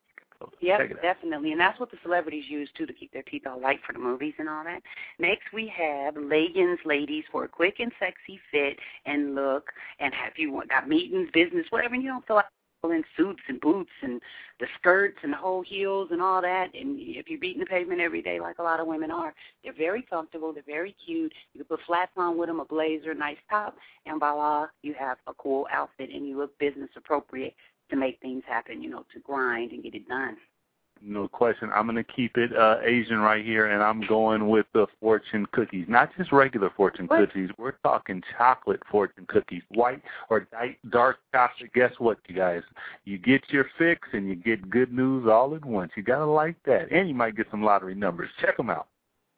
Yeah, 0.60 0.78
yep, 0.82 1.02
definitely. 1.02 1.52
And 1.52 1.60
that's 1.60 1.78
what 1.78 1.90
the 1.90 1.98
celebrities 2.02 2.44
use 2.48 2.68
too 2.76 2.86
to 2.86 2.92
keep 2.92 3.12
their 3.12 3.22
teeth 3.22 3.46
all 3.46 3.60
light 3.60 3.80
for 3.86 3.92
the 3.92 3.98
movies 3.98 4.34
and 4.38 4.48
all 4.48 4.64
that. 4.64 4.80
Next 5.18 5.44
we 5.52 5.72
have 5.76 6.16
leggings 6.16 6.78
ladies 6.84 7.24
for 7.30 7.44
a 7.44 7.48
quick 7.48 7.76
and 7.78 7.92
sexy 7.98 8.40
fit 8.50 8.78
and 9.06 9.34
look 9.34 9.70
and 10.00 10.12
have 10.14 10.32
you 10.36 10.52
want 10.52 10.70
got 10.70 10.88
meetings, 10.88 11.28
business, 11.32 11.66
whatever 11.70 11.94
and 11.94 12.02
you 12.02 12.10
don't 12.10 12.26
feel 12.26 12.36
like 12.36 12.46
in 12.90 13.04
suits 13.16 13.42
and 13.48 13.60
boots 13.60 13.92
and 14.02 14.20
the 14.58 14.66
skirts 14.78 15.18
and 15.22 15.32
the 15.32 15.36
whole 15.36 15.62
heels 15.62 16.08
and 16.10 16.20
all 16.20 16.42
that. 16.42 16.74
And 16.74 16.98
if 16.98 17.28
you're 17.28 17.38
beating 17.38 17.60
the 17.60 17.66
pavement 17.66 18.00
every 18.00 18.22
day, 18.22 18.40
like 18.40 18.58
a 18.58 18.62
lot 18.62 18.80
of 18.80 18.88
women 18.88 19.10
are, 19.10 19.32
they're 19.62 19.72
very 19.72 20.02
comfortable. 20.02 20.52
They're 20.52 20.64
very 20.66 20.94
cute. 21.06 21.32
You 21.54 21.60
can 21.60 21.76
put 21.76 21.86
flats 21.86 22.12
on 22.16 22.36
with 22.36 22.48
them, 22.48 22.60
a 22.60 22.64
blazer, 22.64 23.12
a 23.12 23.14
nice 23.14 23.38
top, 23.48 23.76
and 24.06 24.18
voila, 24.18 24.66
you 24.82 24.94
have 24.98 25.18
a 25.28 25.34
cool 25.34 25.66
outfit 25.72 26.10
and 26.12 26.26
you 26.26 26.36
look 26.36 26.58
business 26.58 26.90
appropriate 26.96 27.54
to 27.90 27.96
make 27.96 28.20
things 28.20 28.42
happen. 28.48 28.82
You 28.82 28.90
know, 28.90 29.06
to 29.14 29.20
grind 29.20 29.70
and 29.70 29.82
get 29.82 29.94
it 29.94 30.08
done. 30.08 30.36
No 31.04 31.26
question. 31.26 31.70
I'm 31.74 31.86
going 31.86 31.96
to 31.96 32.04
keep 32.04 32.36
it 32.36 32.56
uh, 32.56 32.76
Asian 32.84 33.18
right 33.18 33.44
here, 33.44 33.66
and 33.66 33.82
I'm 33.82 34.06
going 34.06 34.48
with 34.48 34.66
the 34.72 34.86
fortune 35.00 35.46
cookies. 35.52 35.86
Not 35.88 36.10
just 36.16 36.30
regular 36.30 36.70
fortune 36.76 37.06
what? 37.06 37.18
cookies. 37.18 37.50
We're 37.58 37.74
talking 37.84 38.22
chocolate 38.38 38.80
fortune 38.90 39.26
cookies, 39.26 39.62
white 39.70 40.00
or 40.30 40.46
dark 40.90 41.18
chocolate. 41.32 41.72
Guess 41.74 41.92
what, 41.98 42.18
you 42.28 42.36
guys? 42.36 42.62
You 43.04 43.18
get 43.18 43.42
your 43.48 43.66
fix 43.78 44.08
and 44.12 44.28
you 44.28 44.36
get 44.36 44.70
good 44.70 44.92
news 44.92 45.26
all 45.28 45.54
at 45.56 45.64
once. 45.64 45.90
You 45.96 46.04
got 46.04 46.18
to 46.18 46.26
like 46.26 46.56
that. 46.66 46.92
And 46.92 47.08
you 47.08 47.14
might 47.14 47.36
get 47.36 47.46
some 47.50 47.64
lottery 47.64 47.96
numbers. 47.96 48.30
Check 48.40 48.56
them 48.56 48.70
out. 48.70 48.86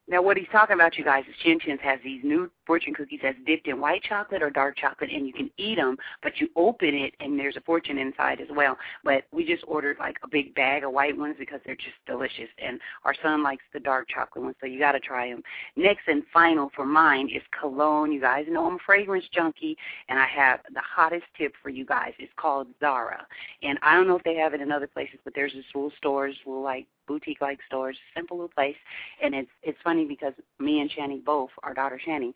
Now, 0.06 0.20
what 0.20 0.36
he's 0.36 0.48
talking 0.52 0.74
about, 0.74 0.98
you 0.98 1.04
guys, 1.04 1.24
is 1.26 1.34
Chin 1.42 1.58
Chin's 1.58 1.80
has 1.82 1.98
these 2.04 2.22
new 2.22 2.50
fortune 2.66 2.94
cookies 2.94 3.20
that's 3.22 3.38
dipped 3.46 3.66
in 3.66 3.80
white 3.80 4.02
chocolate 4.02 4.42
or 4.42 4.50
dark 4.50 4.76
chocolate, 4.76 5.10
and 5.10 5.26
you 5.26 5.32
can 5.32 5.50
eat 5.56 5.76
them, 5.76 5.96
but 6.22 6.40
you 6.40 6.48
open 6.56 6.94
it 6.94 7.14
and 7.20 7.38
there's 7.38 7.56
a 7.56 7.60
fortune 7.60 7.98
inside 7.98 8.40
as 8.40 8.48
well. 8.54 8.76
But 9.02 9.24
we 9.32 9.44
just 9.44 9.64
ordered 9.66 9.96
like 9.98 10.16
a 10.22 10.28
big 10.28 10.54
bag 10.54 10.84
of 10.84 10.92
white 10.92 11.16
ones 11.16 11.36
because 11.38 11.60
they're 11.64 11.76
just 11.76 11.96
delicious, 12.06 12.48
and 12.58 12.80
our 13.04 13.14
son 13.22 13.42
likes 13.42 13.64
the 13.72 13.80
dark 13.80 14.08
chocolate 14.08 14.44
ones, 14.44 14.56
so 14.60 14.66
you 14.66 14.78
got 14.78 14.92
to 14.92 15.00
try 15.00 15.30
them. 15.30 15.42
Next 15.76 16.02
and 16.06 16.22
final 16.32 16.70
for 16.74 16.84
mine 16.84 17.28
is 17.28 17.42
cologne. 17.58 18.12
You 18.12 18.20
guys 18.20 18.46
know 18.48 18.66
I'm 18.66 18.74
a 18.74 18.78
fragrance 18.84 19.24
junkie, 19.32 19.76
and 20.08 20.18
I 20.18 20.26
have 20.26 20.60
the 20.72 20.80
hottest 20.80 21.24
tip 21.36 21.52
for 21.62 21.68
you 21.68 21.84
guys. 21.84 22.12
It's 22.18 22.32
called 22.36 22.68
Zara, 22.80 23.26
and 23.62 23.78
I 23.82 23.94
don't 23.94 24.08
know 24.08 24.16
if 24.16 24.24
they 24.24 24.36
have 24.36 24.54
it 24.54 24.60
in 24.60 24.72
other 24.72 24.86
places, 24.86 25.18
but 25.24 25.34
there's 25.34 25.52
this 25.52 25.64
little 25.74 25.92
stores, 25.98 26.34
little 26.46 26.62
like 26.62 26.86
boutique 27.06 27.40
like 27.40 27.58
stores, 27.66 27.96
simple 28.14 28.38
little 28.38 28.48
place. 28.48 28.76
And 29.22 29.34
it's 29.34 29.50
it's 29.62 29.78
funny 29.84 30.04
because 30.04 30.32
me 30.58 30.80
and 30.80 30.90
Shani 30.90 31.24
both, 31.24 31.50
our 31.62 31.74
daughter 31.74 32.00
Shani, 32.06 32.32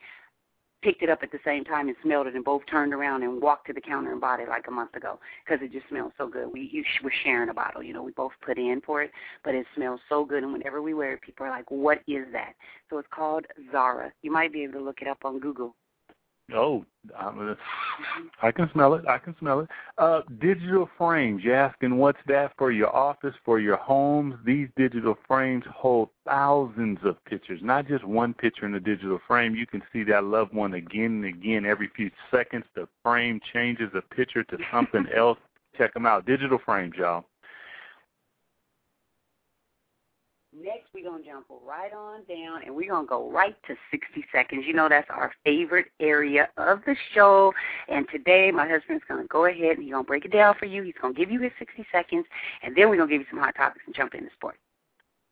picked 0.83 1.03
it 1.03 1.11
up 1.11 1.21
at 1.23 1.33
the 1.33 1.39
same 1.45 1.65
time 1.65 1.89
and 1.89 1.97
smelled 2.03 2.27
it, 2.27 2.35
and 2.35 2.45
both 2.45 2.63
turned 2.71 2.93
around 2.93 3.23
and 3.23 3.41
walked 3.41 3.67
to 3.67 3.73
the 3.73 3.81
counter 3.81 4.13
and 4.13 4.21
bought 4.21 4.41
it 4.41 4.49
like 4.49 4.67
a 4.69 4.71
month 4.71 4.95
ago 4.95 5.19
because 5.45 5.63
it 5.65 5.73
just 5.73 5.89
smells 5.89 6.13
so 6.17 6.29
good. 6.29 6.49
We 6.53 6.69
you, 6.73 6.85
we're 7.03 7.11
sharing 7.25 7.49
a 7.49 7.55
bottle, 7.55 7.83
you 7.83 7.93
know. 7.93 8.03
We 8.03 8.13
both 8.13 8.33
put 8.45 8.59
in 8.59 8.81
for 8.85 9.03
it, 9.03 9.11
but 9.45 9.55
it 9.55 9.67
smells 9.75 10.01
so 10.09 10.25
good. 10.25 10.43
And 10.43 10.53
whenever 10.53 10.83
we 10.83 10.95
wear 10.95 11.15
it, 11.15 11.23
people 11.23 11.47
are 11.47 11.51
like, 11.51 11.71
"What 11.71 12.03
is 12.07 12.27
that?" 12.33 12.55
So 12.91 12.99
it's 12.99 13.09
called 13.11 13.47
Zara. 13.73 14.13
You 14.23 14.31
might 14.31 14.53
be 14.53 14.63
able 14.63 14.75
to 14.75 14.85
look 14.85 15.03
it 15.03 15.09
up 15.09 15.25
on 15.25 15.39
Google. 15.39 15.75
Oh, 16.55 16.85
I'm, 17.19 17.49
a, 17.49 17.57
I 18.43 18.51
can 18.53 18.71
smell 18.73 18.95
it. 18.95 19.07
I 19.07 19.19
can 19.19 19.37
smell 19.39 19.61
it. 19.61 19.69
Uh, 19.99 20.23
digital 20.41 20.89
frames. 20.97 21.43
You're 21.45 21.55
asking 21.55 21.99
what's 21.99 22.19
that 22.27 22.53
for 22.57 22.71
your 22.71 22.95
office, 22.95 23.35
for 23.45 23.61
your 23.61 23.77
homes? 23.77 24.35
These 24.47 24.69
digital 24.77 25.17
frames 25.27 25.65
hold 25.71 26.09
thousands 26.27 26.99
of 27.05 27.23
pictures, 27.27 27.61
not 27.63 27.87
just 27.87 28.05
one 28.05 28.33
picture 28.33 28.65
in 28.65 28.75
a 28.75 28.81
digital 28.81 29.21
frame. 29.27 29.55
You 29.55 29.67
can 29.67 29.83
see 29.93 30.05
that 30.05 30.25
loved 30.25 30.55
one 30.55 30.75
again 30.75 31.23
and 31.23 31.27
again 31.27 31.67
every 31.67 31.91
few 31.95 32.11
seconds. 32.31 32.65
The 32.75 32.89
frame 33.03 33.41
changes 33.53 33.91
the 33.93 34.03
picture 34.03 34.45
to 34.45 34.59
something 34.73 35.07
else. 35.17 35.39
Check 35.77 35.93
them 35.93 36.07
out. 36.07 36.27
Digital 36.27 36.59
frames, 36.65 36.95
y'all. 36.97 37.27
Next, 40.65 40.89
we're 40.95 41.09
going 41.09 41.23
to 41.23 41.29
jump 41.29 41.47
right 41.67 41.93
on 41.93 42.25
down 42.25 42.63
and 42.65 42.75
we're 42.75 42.91
going 42.91 43.05
to 43.05 43.09
go 43.09 43.31
right 43.31 43.57
to 43.67 43.77
60 43.91 44.25
seconds. 44.33 44.65
You 44.67 44.73
know, 44.73 44.89
that's 44.89 45.09
our 45.11 45.33
favorite 45.45 45.87
area 46.01 46.49
of 46.57 46.81
the 46.85 46.97
show. 47.15 47.53
And 47.89 48.07
today, 48.11 48.51
my 48.51 48.67
husband's 48.69 49.05
going 49.07 49.23
to 49.23 49.29
go 49.29 49.47
ahead 49.47 49.77
and 49.77 49.83
he's 49.83 49.93
going 49.93 50.05
to 50.05 50.07
break 50.07 50.25
it 50.25 50.33
down 50.33 50.55
for 50.59 50.65
you. 50.65 50.83
He's 50.83 50.95
going 51.01 51.15
to 51.15 51.19
give 51.19 51.31
you 51.31 51.41
his 51.41 51.53
60 51.59 51.87
seconds, 51.93 52.25
and 52.63 52.75
then 52.77 52.89
we're 52.89 52.97
going 52.97 53.09
to 53.09 53.15
give 53.15 53.21
you 53.21 53.27
some 53.31 53.41
hot 53.41 53.55
topics 53.57 53.85
and 53.87 53.95
jump 53.95 54.15
into 54.15 54.31
sports. 54.35 54.59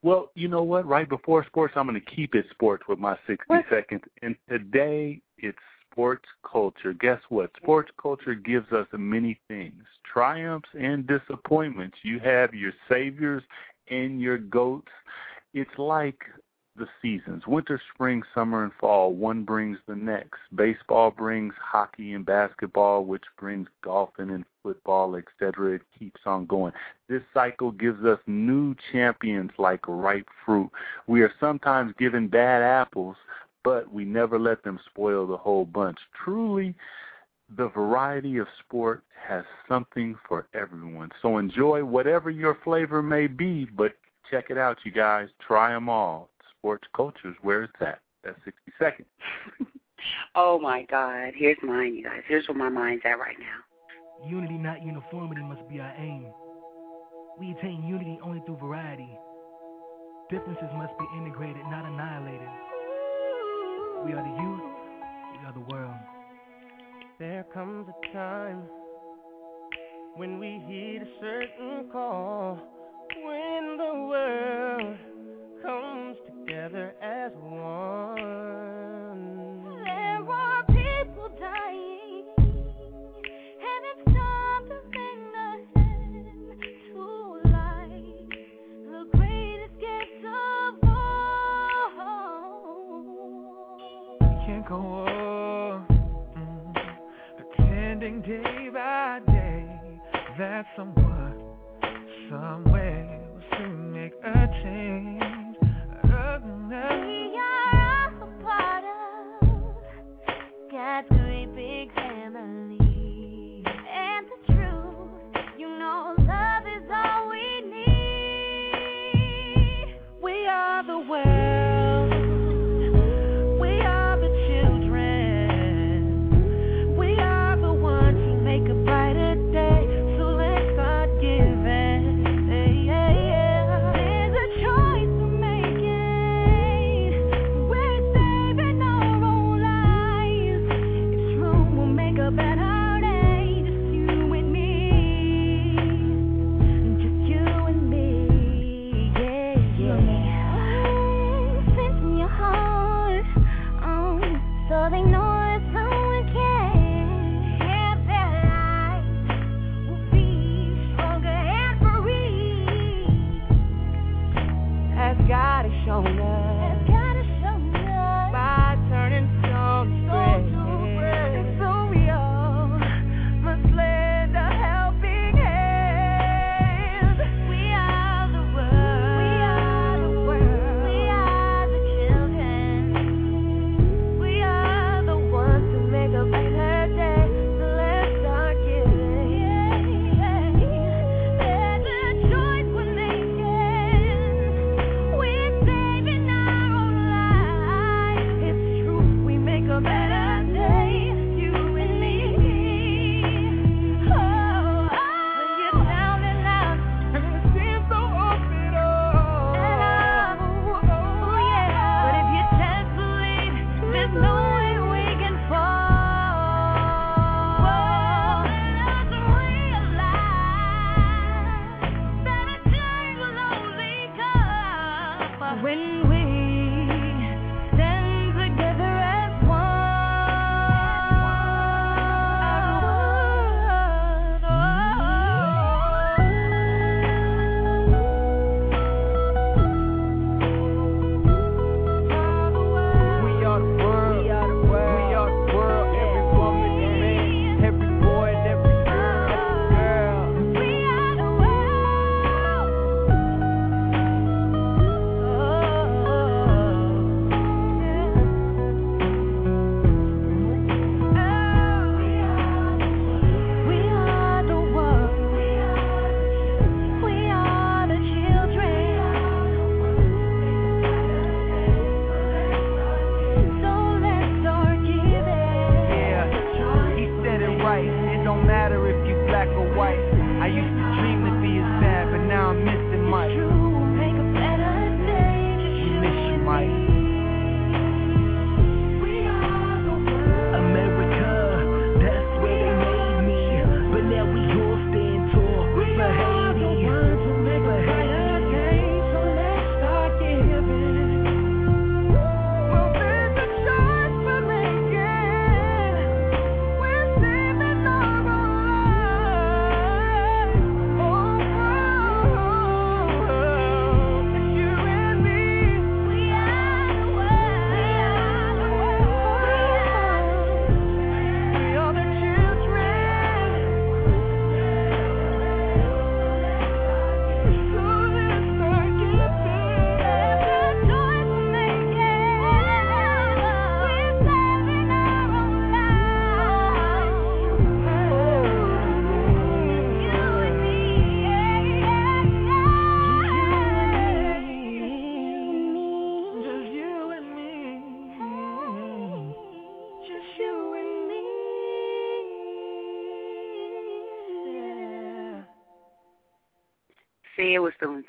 Well, 0.03 0.31
you 0.35 0.49
know 0.49 0.62
what? 0.62 0.87
Right 0.87 1.09
before 1.09 1.45
sports, 1.47 1.75
I'm 1.77 1.87
going 1.87 2.01
to 2.01 2.15
keep 2.15 2.35
it 2.35 2.47
sports 2.51 2.85
with 2.89 2.99
my 2.99 3.17
60 3.27 3.45
what? 3.49 3.65
seconds. 3.71 4.03
And 4.23 4.37
today, 4.49 5.21
it's 5.39 5.59
sports 5.91 6.27
culture. 6.49 6.93
Guess 6.93 7.21
what? 7.31 7.51
Sports 7.57 7.91
culture 8.01 8.35
gives 8.35 8.71
us 8.73 8.87
many 8.93 9.41
things 9.49 9.83
triumphs 10.17 10.69
and 10.79 11.07
disappointments. 11.07 11.99
You 12.03 12.19
have 12.21 12.55
your 12.55 12.73
saviors 12.89 13.43
and 13.88 14.20
your 14.20 14.38
goats. 14.38 14.92
It's 15.55 15.79
like 15.79 16.18
the 16.77 16.87
seasons 17.01 17.46
winter, 17.46 17.81
spring, 17.94 18.22
summer, 18.35 18.64
and 18.64 18.72
fall. 18.81 19.12
One 19.12 19.44
brings 19.44 19.79
the 19.87 19.96
next. 19.96 20.40
Baseball 20.55 21.11
brings 21.11 21.55
hockey 21.61 22.12
and 22.12 22.25
basketball, 22.25 23.05
which 23.05 23.25
brings 23.38 23.68
golfing 23.83 24.31
and 24.31 24.44
football, 24.62 25.16
etc. 25.16 25.77
It 25.77 25.83
keeps 25.99 26.20
on 26.27 26.46
going. 26.46 26.72
This 27.09 27.22
cycle 27.33 27.72
gives 27.72 28.05
us 28.05 28.18
new 28.27 28.75
champions 28.92 29.53
like 29.59 29.87
ripe 29.88 30.29
fruit. 30.44 30.70
We 31.07 31.22
are 31.22 31.33
sometimes 31.40 31.94
given 31.99 32.29
bad 32.29 32.62
apples, 32.62 33.16
but 33.64 33.92
we 33.92 34.05
never 34.05 34.38
let 34.38 34.62
them 34.62 34.79
spoil 34.90 35.27
the 35.27 35.37
whole 35.37 35.64
bunch. 35.64 35.99
Truly, 36.25 36.75
the 37.55 37.69
variety 37.69 38.39
of 38.39 38.47
sport 38.65 39.05
has 39.29 39.45
something 39.69 40.17
for 40.29 40.49
everyone. 40.55 41.11
So 41.23 41.39
enjoy 41.39 41.85
whatever 41.85 42.31
your 42.31 42.59
flavor 42.65 43.03
may 43.03 43.27
be, 43.27 43.67
but 43.77 43.93
check 44.31 44.47
it 44.51 44.59
out, 44.59 44.79
you 44.85 44.91
guys. 44.91 45.29
Try 45.47 45.73
them 45.73 45.89
all. 45.89 46.29
Sports 46.59 46.89
cultures, 46.95 47.37
where 47.43 47.65
it's 47.65 47.75
at. 47.81 48.01
That's 48.25 48.39
60 48.45 48.73
seconds. 48.79 49.09
oh 50.35 50.59
my 50.59 50.83
God. 50.91 51.33
Here's 51.37 51.59
mine, 51.63 51.95
you 51.95 52.05
guys. 52.05 52.23
Here's 52.27 52.47
where 52.49 52.59
my 52.59 52.69
mind's 52.69 53.03
at 53.05 53.19
right 53.19 53.37
now. 53.39 54.29
Unity, 54.29 54.55
not 54.55 54.83
uniformity, 54.83 55.43
must 55.43 55.69
be 55.69 55.79
our 55.79 55.95
aim. 55.99 56.27
We 57.39 57.53
attain 57.53 57.85
unity 57.87 58.19
only 58.23 58.43
through 58.47 58.57
variety. 58.57 59.09
Differences 60.31 60.69
must 60.75 60.99
be 60.99 61.05
integrated, 61.19 61.63
not 61.71 61.85
annihilated. 61.85 62.49
We 64.05 64.13
are 64.13 64.23
the 64.23 64.43
youth, 64.43 64.61
we 65.33 65.47
are 65.47 65.53
the 65.53 65.73
world. 65.73 66.15
There 67.18 67.46
comes 67.55 67.88
a 67.88 68.12
time 68.12 68.64
when 70.16 70.38
we 70.38 70.62
heed 70.66 71.00
a 71.00 71.07
certain 71.18 71.88
call, 71.90 72.59
when 73.24 73.79
the 73.79 74.07
world 74.07 74.98
comes 75.62 76.16
together 76.26 76.94
as 77.00 77.33
one. 77.40 77.76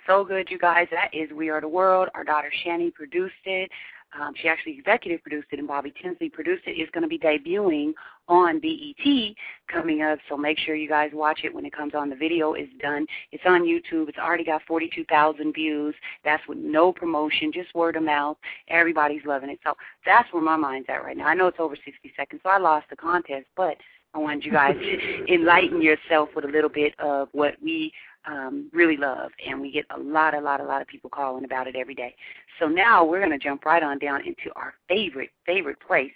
So 0.08 0.24
good, 0.24 0.50
you 0.50 0.58
guys. 0.58 0.88
That 0.92 1.10
is 1.14 1.30
We 1.32 1.50
Are 1.50 1.62
the 1.62 1.68
World. 1.68 2.08
Our 2.16 2.24
daughter 2.24 2.52
Shani 2.66 2.94
produced 2.94 3.34
it. 3.46 3.70
Um, 4.18 4.34
she 4.42 4.48
actually 4.48 4.78
executive 4.78 5.22
produced 5.22 5.50
it, 5.52 5.60
and 5.60 5.68
Bobby 5.68 5.94
Tinsley 6.02 6.30
produced 6.30 6.64
it. 6.66 6.72
It's 6.72 6.90
going 6.92 7.02
to 7.02 7.10
be 7.10 7.20
debuting 7.20 7.92
on 8.30 8.60
BET 8.62 9.36
coming 9.68 10.02
up, 10.02 10.18
so 10.30 10.38
make 10.38 10.58
sure 10.60 10.76
you 10.76 10.88
guys 10.88 11.12
watch 11.14 11.42
it 11.44 11.54
when 11.54 11.66
it 11.66 11.74
comes 11.74 11.94
on. 11.94 12.10
The 12.10 12.16
video 12.16 12.54
is 12.54 12.70
done. 12.82 13.06
It's 13.34 13.44
on 13.46 13.64
YouTube. 13.64 14.08
It's 14.08 14.18
already 14.18 14.46
got 14.46 14.62
42,000 14.66 15.54
views. 15.54 15.94
That's 16.24 16.42
with 16.48 16.58
no 16.58 16.94
promotion, 16.94 17.52
just 17.54 17.76
word 17.76 17.98
of 17.98 18.04
mouth. 18.04 18.38
Everybody's 18.70 19.26
loving 19.26 19.50
it. 19.50 19.60
So 19.66 19.74
that's 20.06 20.32
where 20.32 20.42
my 20.42 20.56
mind's 20.56 20.88
at 20.90 21.04
right 21.04 21.18
now. 21.18 21.28
I 21.28 21.34
know 21.34 21.48
it's 21.48 21.60
over 21.60 21.76
60 21.76 22.14
seconds, 22.16 22.42
so 22.44 22.50
I 22.50 22.60
lost 22.60 22.86
the 22.90 22.96
contest, 22.96 23.48
but 23.58 23.76
I 24.14 24.20
wanted 24.20 24.46
you 24.46 24.54
guys 24.54 24.76
to 24.76 25.34
enlighten 25.34 25.82
yourself 25.82 26.30
with 26.34 26.46
a 26.46 26.50
little 26.50 26.70
bit 26.70 26.94
of 26.98 27.28
what 27.34 27.56
we 27.62 27.92
um, 28.28 28.70
really 28.74 28.98
love, 28.98 29.32
and 29.48 29.60
we 29.62 29.72
get 29.72 29.86
a 29.96 30.00
lot, 30.00 30.34
a 30.34 30.40
lot, 30.40 30.60
a 30.60 30.64
lot 30.64 30.82
of 30.82 30.88
people 30.88 31.10
calling 31.10 31.46
about 31.46 31.68
it 31.68 31.76
every 31.76 31.96
day. 31.96 32.16
So 32.60 32.68
now 32.68 33.04
we're 33.06 33.20
going 33.20 33.32
to 33.32 33.44
jump 33.44 33.66
right 33.66 33.82
on 33.82 34.00
down 34.00 34.22
into 34.22 34.54
our 34.56 34.74
favorite, 34.88 35.30
favorite 35.46 35.78
place. 35.80 36.12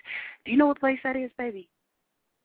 Do 0.45 0.51
you 0.51 0.57
know 0.57 0.67
what 0.67 0.79
place 0.79 0.99
that 1.03 1.15
is, 1.15 1.31
baby? 1.37 1.69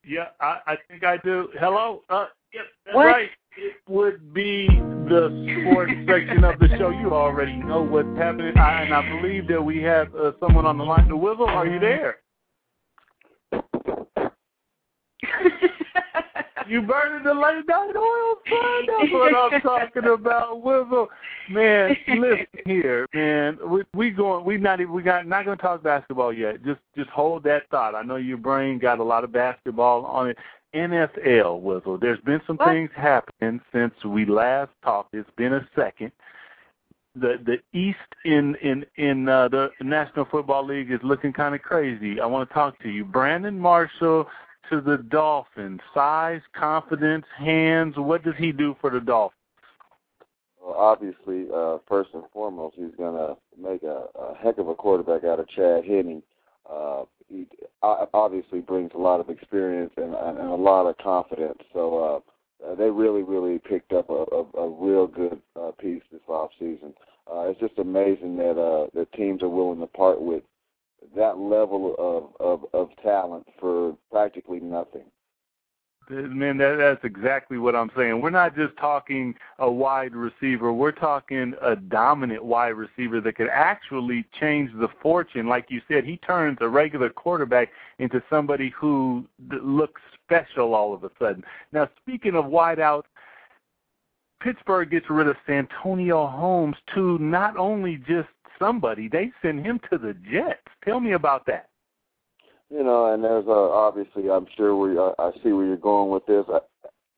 Yeah, 0.05 0.27
I, 0.39 0.59
I 0.65 0.77
think 0.87 1.03
I 1.03 1.17
do. 1.17 1.49
Hello? 1.59 2.03
Uh, 2.09 2.27
yep, 2.53 2.63
that's 2.85 2.95
What? 2.95 3.05
right. 3.05 3.29
It 3.57 3.75
would 3.89 4.33
be 4.33 4.67
the 4.67 5.65
sports 5.65 5.91
section 6.07 6.43
of 6.43 6.59
the 6.59 6.69
show. 6.77 6.91
You 6.91 7.13
already 7.13 7.55
know 7.57 7.81
what's 7.81 8.07
happening, 8.17 8.55
I, 8.57 8.83
and 8.83 8.93
I 8.93 9.19
believe 9.19 9.47
that 9.47 9.61
we 9.61 9.81
have 9.81 10.13
uh, 10.15 10.31
someone 10.39 10.65
on 10.65 10.77
the 10.77 10.83
line. 10.83 11.09
The 11.09 11.15
Wizzle, 11.15 11.47
are 11.47 11.65
you 11.65 11.79
there? 11.79 12.17
You 16.67 16.81
burning 16.81 17.23
the 17.23 17.33
late 17.33 17.67
night 17.67 17.95
oil, 17.95 18.35
son. 18.49 18.85
That's 18.87 19.11
what 19.11 19.53
I'm 19.53 19.61
talking 19.61 20.05
about, 20.05 20.63
Wizzle. 20.63 21.07
Man, 21.49 21.95
listen 22.07 22.47
here, 22.65 23.07
man. 23.13 23.57
We 23.67 23.83
we 23.93 24.09
going. 24.11 24.45
We 24.45 24.57
not 24.57 24.81
even. 24.81 24.93
We 24.93 25.03
got 25.03 25.27
not 25.27 25.45
going 25.45 25.57
to 25.57 25.61
talk 25.61 25.83
basketball 25.83 26.33
yet. 26.33 26.63
Just 26.63 26.79
just 26.95 27.09
hold 27.09 27.43
that 27.43 27.63
thought. 27.69 27.95
I 27.95 28.01
know 28.03 28.17
your 28.17 28.37
brain 28.37 28.79
got 28.79 28.99
a 28.99 29.03
lot 29.03 29.23
of 29.23 29.31
basketball 29.31 30.05
on 30.05 30.29
it. 30.29 30.37
NFL, 30.75 31.61
Wizzle. 31.61 31.99
There's 31.99 32.19
been 32.21 32.41
some 32.45 32.57
What? 32.57 32.67
things 32.67 32.89
happening 32.95 33.61
since 33.73 33.93
we 34.05 34.25
last 34.25 34.71
talked. 34.83 35.13
It's 35.13 35.29
been 35.37 35.53
a 35.53 35.67
second. 35.75 36.11
The 37.15 37.37
the 37.45 37.57
East 37.77 37.97
in 38.25 38.55
in 38.55 38.85
in 38.97 39.27
uh, 39.27 39.47
the 39.47 39.69
National 39.81 40.25
Football 40.25 40.65
League 40.65 40.91
is 40.91 40.99
looking 41.03 41.33
kind 41.33 41.55
of 41.55 41.61
crazy. 41.61 42.19
I 42.19 42.25
want 42.25 42.47
to 42.49 42.53
talk 42.53 42.77
to 42.83 42.89
you, 42.89 43.05
Brandon 43.05 43.57
Marshall 43.57 44.27
to 44.69 44.81
the 44.81 44.97
Dolphins. 44.97 45.79
Size, 45.93 46.41
confidence, 46.53 47.25
hands. 47.37 47.95
What 47.97 48.23
does 48.23 48.35
he 48.37 48.51
do 48.51 48.75
for 48.81 48.89
the 48.89 48.99
Dolphins? 48.99 49.37
Well, 50.61 50.75
obviously, 50.75 51.47
uh, 51.53 51.77
first 51.87 52.09
and 52.13 52.23
foremost, 52.33 52.75
he's 52.77 52.95
going 52.97 53.15
to 53.15 53.37
make 53.61 53.83
a, 53.83 54.05
a 54.19 54.35
heck 54.41 54.57
of 54.57 54.67
a 54.67 54.75
quarterback 54.75 55.23
out 55.23 55.39
of 55.39 55.47
Chad 55.49 55.85
Henne. 55.85 56.21
Uh, 56.69 57.03
he 57.29 57.45
obviously 57.81 58.59
brings 58.59 58.91
a 58.93 58.97
lot 58.97 59.19
of 59.19 59.29
experience 59.29 59.91
and, 59.97 60.13
and, 60.13 60.37
and 60.37 60.49
a 60.49 60.55
lot 60.55 60.87
of 60.87 60.97
confidence. 60.97 61.59
So 61.73 62.23
uh, 62.65 62.75
they 62.75 62.89
really, 62.89 63.23
really 63.23 63.59
picked 63.59 63.93
up 63.93 64.09
a, 64.09 64.25
a, 64.31 64.61
a 64.61 64.69
real 64.69 65.07
good 65.07 65.41
uh, 65.59 65.71
piece 65.79 66.03
this 66.11 66.21
off 66.27 66.51
season. 66.59 66.93
Uh, 67.31 67.49
it's 67.49 67.59
just 67.59 67.77
amazing 67.77 68.37
that 68.37 68.57
uh, 68.57 68.87
the 68.93 69.05
teams 69.15 69.43
are 69.43 69.49
willing 69.49 69.79
to 69.79 69.87
part 69.87 70.21
with 70.21 70.43
that 71.15 71.37
level 71.37 71.95
of, 71.97 72.63
of, 72.63 72.65
of 72.73 72.89
talent 73.03 73.47
for 73.59 73.95
practically 74.11 74.59
nothing. 74.59 75.05
Man, 76.09 76.57
that, 76.59 76.77
that's 76.77 77.03
exactly 77.03 77.57
what 77.57 77.75
I'm 77.75 77.91
saying. 77.95 78.21
We're 78.21 78.29
not 78.29 78.55
just 78.55 78.77
talking 78.77 79.35
a 79.59 79.69
wide 79.69 80.15
receiver. 80.15 80.71
We're 80.71 80.93
talking 80.93 81.53
a 81.61 81.75
dominant 81.75 82.45
wide 82.45 82.75
receiver 82.75 83.19
that 83.19 83.35
could 83.35 83.49
actually 83.49 84.25
change 84.39 84.71
the 84.73 84.87
fortune. 85.01 85.47
Like 85.47 85.65
you 85.69 85.81
said, 85.89 86.05
he 86.05 86.15
turns 86.17 86.59
a 86.61 86.69
regular 86.69 87.09
quarterback 87.09 87.71
into 87.99 88.23
somebody 88.29 88.69
who 88.69 89.25
looks 89.61 90.01
special 90.23 90.73
all 90.73 90.93
of 90.93 91.03
a 91.03 91.11
sudden. 91.19 91.43
Now, 91.73 91.89
speaking 92.01 92.35
of 92.35 92.45
wideouts, 92.45 93.03
Pittsburgh 94.39 94.91
gets 94.91 95.09
rid 95.09 95.27
of 95.27 95.35
Santonio 95.45 96.27
Holmes 96.27 96.77
to 96.95 97.17
not 97.17 97.57
only 97.57 97.97
just 97.97 98.29
somebody, 98.59 99.07
they 99.07 99.31
send 99.41 99.65
him 99.65 99.79
to 99.91 99.97
the 99.97 100.13
Jets. 100.31 100.61
Tell 100.83 100.99
me 100.99 101.13
about 101.13 101.45
that. 101.47 101.69
You 102.69 102.83
know, 102.83 103.13
and 103.13 103.23
there's 103.23 103.47
uh, 103.47 103.51
obviously, 103.51 104.29
I'm 104.29 104.47
sure 104.55 104.75
we, 104.75 104.99
I, 104.99 105.13
I 105.19 105.31
see 105.43 105.51
where 105.51 105.65
you're 105.65 105.77
going 105.77 106.11
with 106.11 106.25
this. 106.25 106.45
I, 106.49 106.59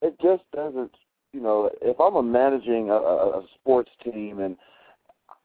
it 0.02 0.16
just 0.22 0.44
doesn't, 0.56 0.92
you 1.34 1.42
know, 1.42 1.70
if 1.82 2.00
I'm 2.00 2.16
a 2.16 2.24
managing 2.24 2.90
a, 2.90 2.94
a, 2.94 3.40
a 3.40 3.46
sports 3.60 3.92
team 4.04 4.40
and 4.40 4.56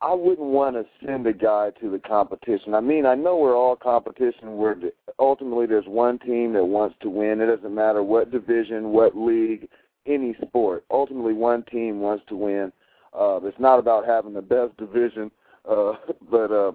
I 0.04 0.12
wouldn't 0.12 0.48
want 0.48 0.76
to 0.76 0.85
send 1.07 1.26
a 1.26 1.33
guy 1.33 1.70
to 1.80 1.90
the 1.90 1.98
competition. 1.98 2.74
I 2.74 2.80
mean, 2.80 3.07
I 3.07 3.14
know 3.14 3.38
we're 3.38 3.57
all 3.57 3.74
competition 3.74 4.59
where 4.59 4.74
the- 4.74 4.92
ultimately 5.18 5.64
there's 5.64 5.87
one 5.87 6.18
team 6.18 6.52
that 6.52 6.64
wants 6.64 6.96
to 7.00 7.09
win. 7.09 7.40
It 7.40 7.46
doesn't 7.46 7.74
matter 7.74 8.02
what 8.02 8.30
division, 8.30 8.90
what 8.90 9.16
league, 9.16 9.68
any 10.07 10.37
sport. 10.46 10.85
Ultimately, 10.90 11.33
one 11.33 11.62
team 11.62 12.00
wants 12.00 12.24
to 12.28 12.37
win. 12.37 12.70
Uh, 13.18 13.40
it's 13.44 13.59
not 13.59 13.78
about 13.78 14.04
having 14.04 14.35
the 14.35 14.42
best 14.42 14.76
division, 14.76 15.30
uh, 15.68 15.92
but 16.31 16.50
uh, 16.50 16.72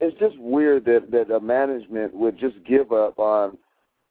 it's 0.00 0.18
just 0.18 0.38
weird 0.38 0.84
that 0.84 1.10
that 1.10 1.30
a 1.34 1.40
management 1.40 2.14
would 2.14 2.38
just 2.38 2.56
give 2.64 2.92
up 2.92 3.18
on 3.18 3.56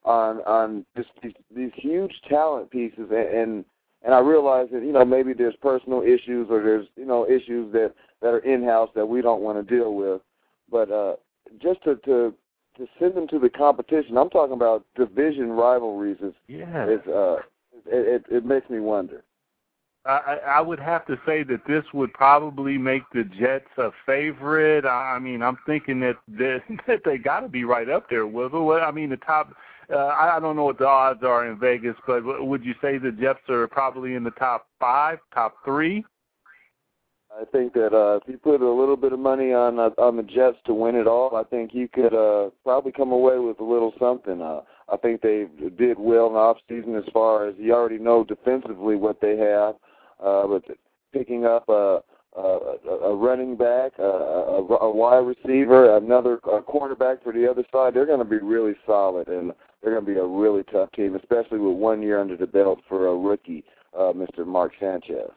on 0.04 0.38
on 0.42 0.86
just 0.96 1.10
these, 1.22 1.34
these 1.56 1.72
huge 1.76 2.14
talent 2.30 2.70
pieces 2.70 3.10
and, 3.10 3.30
and 3.30 3.66
and 4.04 4.14
I 4.14 4.20
realize 4.20 4.68
that 4.72 4.84
you 4.84 4.92
know 4.92 5.04
maybe 5.04 5.34
there's 5.34 5.56
personal 5.62 6.02
issues 6.02 6.48
or 6.50 6.62
there's 6.62 6.88
you 6.96 7.06
know 7.06 7.28
issues 7.28 7.72
that 7.74 7.94
that 8.22 8.30
are 8.30 8.40
in 8.40 8.64
house 8.64 8.90
that 8.96 9.06
we 9.06 9.22
don't 9.22 9.42
want 9.42 9.58
to 9.58 9.76
deal 9.76 9.96
with, 9.96 10.22
but 10.70 10.92
uh, 10.92 11.16
just 11.62 11.84
to 11.84 11.96
to 12.06 12.34
to 12.78 12.88
send 13.00 13.16
them 13.16 13.28
to 13.30 13.40
the 13.40 13.50
competition, 13.50 14.18
I'm 14.18 14.30
talking 14.30 14.54
about 14.54 14.86
division 14.96 15.52
rivalries. 15.52 16.18
Is 16.22 16.34
Yeah. 16.48 16.88
is 16.88 17.02
uh 17.08 17.38
it, 17.88 18.24
it 18.32 18.36
it 18.38 18.46
makes 18.46 18.70
me 18.70 18.80
wonder. 18.80 19.24
I, 20.06 20.38
I 20.48 20.62
would 20.62 20.80
have 20.80 21.06
to 21.08 21.20
say 21.26 21.42
that 21.44 21.66
this 21.68 21.84
would 21.94 22.14
probably 22.14 22.78
make 22.78 23.02
the 23.12 23.24
Jets 23.24 23.70
a 23.78 23.90
favorite. 24.06 24.86
I 24.86 25.18
mean, 25.18 25.42
I'm 25.42 25.58
thinking 25.66 26.00
that 26.02 26.18
that, 26.38 26.62
that 26.88 27.02
they 27.04 27.18
got 27.18 27.40
to 27.42 27.48
be 27.48 27.64
right 27.64 27.90
up 27.90 28.10
there 28.10 28.28
with 28.28 28.54
it. 28.54 28.58
I 28.58 28.92
mean, 28.92 29.10
the 29.10 29.18
top. 29.18 29.54
Uh, 29.92 30.08
I 30.08 30.40
don't 30.40 30.56
know 30.56 30.66
what 30.66 30.80
the 30.80 30.88
odds 30.88 31.22
are 31.24 31.48
in 31.48 31.60
Vegas, 31.60 31.96
but 32.08 32.24
would 32.24 32.66
you 32.66 32.74
say 32.82 32.98
the 32.98 33.12
Jets 33.12 33.48
are 33.50 33.68
probably 33.68 34.16
in 34.16 34.24
the 34.24 34.32
top 34.32 34.68
five, 34.80 35.20
top 35.32 35.58
three? 35.64 36.04
I 37.40 37.44
think 37.52 37.74
that 37.74 37.94
uh, 37.94 38.16
if 38.16 38.24
you 38.28 38.38
put 38.38 38.62
a 38.62 38.72
little 38.72 38.96
bit 38.96 39.12
of 39.12 39.20
money 39.20 39.54
on 39.54 39.78
uh, 39.78 39.90
on 39.98 40.16
the 40.18 40.24
Jets 40.24 40.58
to 40.66 40.74
win 40.74 40.96
it 40.96 41.06
all, 41.06 41.36
I 41.36 41.44
think 41.44 41.72
you 41.74 41.88
could 41.88 42.14
uh, 42.14 42.50
probably 42.64 42.94
come 42.94 43.12
away 43.12 43.40
with 43.40 43.60
a 43.60 43.64
little 43.64 43.94
something. 44.00 44.42
Uh, 44.42 44.62
I 44.92 44.98
think 44.98 45.22
they 45.22 45.48
did 45.78 46.00
well 46.00 46.28
in 46.28 46.34
the 46.34 46.40
off 46.40 46.58
season 46.70 46.96
as 46.96 47.04
far 47.12 47.48
as 47.48 47.56
you 47.58 47.74
already 47.74 47.98
know 47.98 48.24
defensively 48.24 48.96
what 48.96 49.20
they 49.20 49.36
have, 49.38 49.76
uh, 50.24 50.48
but 50.48 50.64
picking 51.14 51.46
up 51.46 51.68
a 51.70 52.02
a, 52.38 52.90
a 53.04 53.16
running 53.16 53.56
back, 53.56 53.94
a, 53.98 54.04
a, 54.04 54.92
wide 54.92 55.26
receiver, 55.26 55.98
another 55.98 56.40
a 56.52 56.62
quarterback 56.62 57.24
for 57.24 57.32
the 57.32 57.50
other 57.50 57.64
side, 57.72 57.94
they're 57.94 58.06
going 58.06 58.20
to 58.20 58.26
be 58.26 58.38
really 58.38 58.76
solid 58.86 59.28
and 59.28 59.54
they're 59.82 59.94
going 59.94 60.06
to 60.06 60.12
be 60.12 60.20
a 60.20 60.26
really 60.26 60.64
tough 60.64 60.92
team, 60.92 61.16
especially 61.16 61.60
with 61.60 61.78
one 61.78 62.02
year 62.02 62.20
under 62.20 62.36
the 62.36 62.48
belt 62.48 62.80
for 62.90 63.08
a 63.08 63.16
rookie, 63.16 63.64
uh, 63.98 64.12
Mr. 64.14 64.46
Mark 64.46 64.74
Sanchez. 64.80 65.30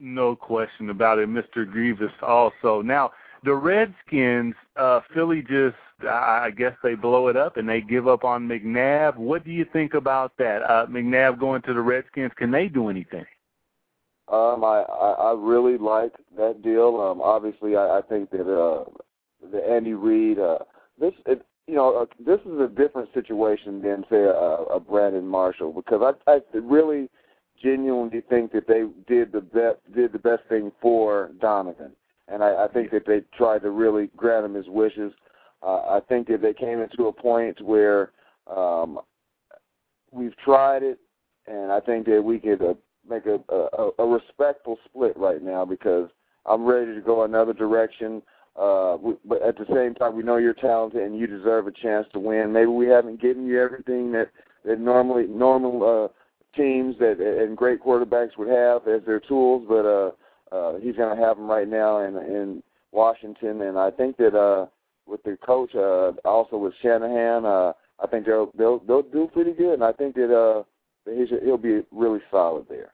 No 0.00 0.34
question 0.34 0.90
about 0.90 1.18
it, 1.18 1.28
Mr. 1.28 1.70
Grievous. 1.70 2.12
Also, 2.22 2.82
now 2.82 3.10
the 3.44 3.54
Redskins, 3.54 4.54
uh, 4.76 5.00
Philly 5.12 5.42
just, 5.42 5.76
I 6.02 6.46
I 6.46 6.50
guess 6.50 6.72
they 6.82 6.94
blow 6.94 7.28
it 7.28 7.36
up 7.36 7.56
and 7.56 7.68
they 7.68 7.80
give 7.80 8.08
up 8.08 8.24
on 8.24 8.48
McNabb. 8.48 9.16
What 9.16 9.44
do 9.44 9.50
you 9.50 9.66
think 9.72 9.94
about 9.94 10.32
that? 10.38 10.62
Uh, 10.62 10.86
McNabb 10.86 11.38
going 11.38 11.62
to 11.62 11.74
the 11.74 11.80
Redskins, 11.80 12.32
can 12.36 12.50
they 12.50 12.68
do 12.68 12.88
anything? 12.88 13.24
Um, 14.28 14.64
I, 14.64 14.84
I 14.88 15.10
I 15.30 15.34
really 15.36 15.76
like 15.76 16.12
that 16.36 16.62
deal. 16.62 17.00
Um, 17.00 17.20
obviously, 17.20 17.76
I, 17.76 17.98
I 17.98 18.00
think 18.02 18.30
that 18.30 18.50
uh, 18.50 18.84
the 19.52 19.58
Andy 19.68 19.92
Reid, 19.92 20.38
uh, 20.38 20.58
this 20.98 21.12
it, 21.26 21.44
you 21.66 21.74
know, 21.74 21.94
uh, 21.96 22.06
this 22.24 22.40
is 22.40 22.58
a 22.60 22.68
different 22.68 23.12
situation 23.12 23.82
than 23.82 24.04
say 24.10 24.22
a, 24.22 24.30
a 24.30 24.80
Brandon 24.80 25.26
Marshall 25.26 25.72
because 25.72 26.14
I 26.26 26.30
I 26.30 26.40
really 26.54 27.10
genuinely 27.62 28.22
think 28.28 28.52
that 28.52 28.66
they 28.66 28.84
did 29.06 29.32
the 29.32 29.40
best 29.40 29.78
did 29.94 30.12
the 30.12 30.18
best 30.18 30.42
thing 30.48 30.72
for 30.80 31.30
Donovan, 31.40 31.92
and 32.28 32.42
I, 32.42 32.64
I 32.64 32.68
think 32.68 32.90
that 32.92 33.06
they 33.06 33.22
tried 33.36 33.62
to 33.62 33.70
really 33.70 34.10
grant 34.16 34.46
him 34.46 34.54
his 34.54 34.68
wishes. 34.68 35.12
Uh, 35.62 35.96
I 35.96 36.00
think 36.08 36.28
that 36.28 36.42
they 36.42 36.52
came 36.52 36.80
into 36.80 37.06
a 37.08 37.12
point 37.12 37.60
where 37.60 38.12
um, 38.54 39.00
we've 40.10 40.36
tried 40.38 40.82
it, 40.82 40.98
and 41.46 41.72
I 41.72 41.80
think 41.80 42.06
that 42.06 42.22
we 42.22 42.38
could 42.38 42.62
uh, 42.62 42.74
make 43.08 43.26
a, 43.26 43.38
a 43.52 43.90
a 43.98 44.06
respectful 44.06 44.78
split 44.84 45.16
right 45.16 45.42
now 45.42 45.64
because 45.64 46.08
I'm 46.46 46.64
ready 46.64 46.94
to 46.94 47.00
go 47.00 47.24
another 47.24 47.52
direction. 47.52 48.22
Uh, 48.56 48.96
we, 49.00 49.14
but 49.24 49.42
at 49.42 49.58
the 49.58 49.66
same 49.74 49.94
time, 49.94 50.16
we 50.16 50.22
know 50.22 50.36
you're 50.36 50.54
talented 50.54 51.02
and 51.02 51.18
you 51.18 51.26
deserve 51.26 51.66
a 51.66 51.72
chance 51.72 52.06
to 52.12 52.20
win. 52.20 52.52
Maybe 52.52 52.66
we 52.66 52.86
haven't 52.86 53.20
given 53.20 53.46
you 53.46 53.60
everything 53.60 54.12
that 54.12 54.30
that 54.64 54.80
normally 54.80 55.26
normal 55.26 55.82
uh, 55.82 56.56
teams 56.56 56.96
that 56.98 57.20
and 57.20 57.56
great 57.56 57.82
quarterbacks 57.82 58.38
would 58.38 58.48
have 58.48 58.86
as 58.86 59.04
their 59.06 59.20
tools, 59.20 59.64
but 59.68 59.84
uh, 59.84 60.10
uh, 60.52 60.78
he's 60.78 60.96
going 60.96 61.16
to 61.16 61.22
have 61.22 61.36
them 61.36 61.48
right 61.48 61.68
now 61.68 62.00
in 62.04 62.16
in 62.16 62.62
Washington, 62.92 63.62
and 63.62 63.78
I 63.78 63.90
think 63.90 64.16
that 64.18 64.36
uh, 64.36 64.66
with 65.06 65.22
the 65.24 65.36
coach, 65.44 65.74
uh, 65.74 66.12
also 66.26 66.56
with 66.56 66.74
Shanahan, 66.80 67.44
uh, 67.44 67.72
I 68.02 68.06
think 68.06 68.26
they'll 68.26 68.50
they'll 68.56 68.78
they'll 68.78 69.02
do 69.02 69.28
pretty 69.32 69.52
good, 69.52 69.74
and 69.74 69.84
I 69.84 69.92
think 69.92 70.14
that 70.14 70.32
uh, 70.34 70.62
he'll 71.04 71.58
be 71.58 71.82
really 71.90 72.20
solid 72.30 72.66
there. 72.68 72.92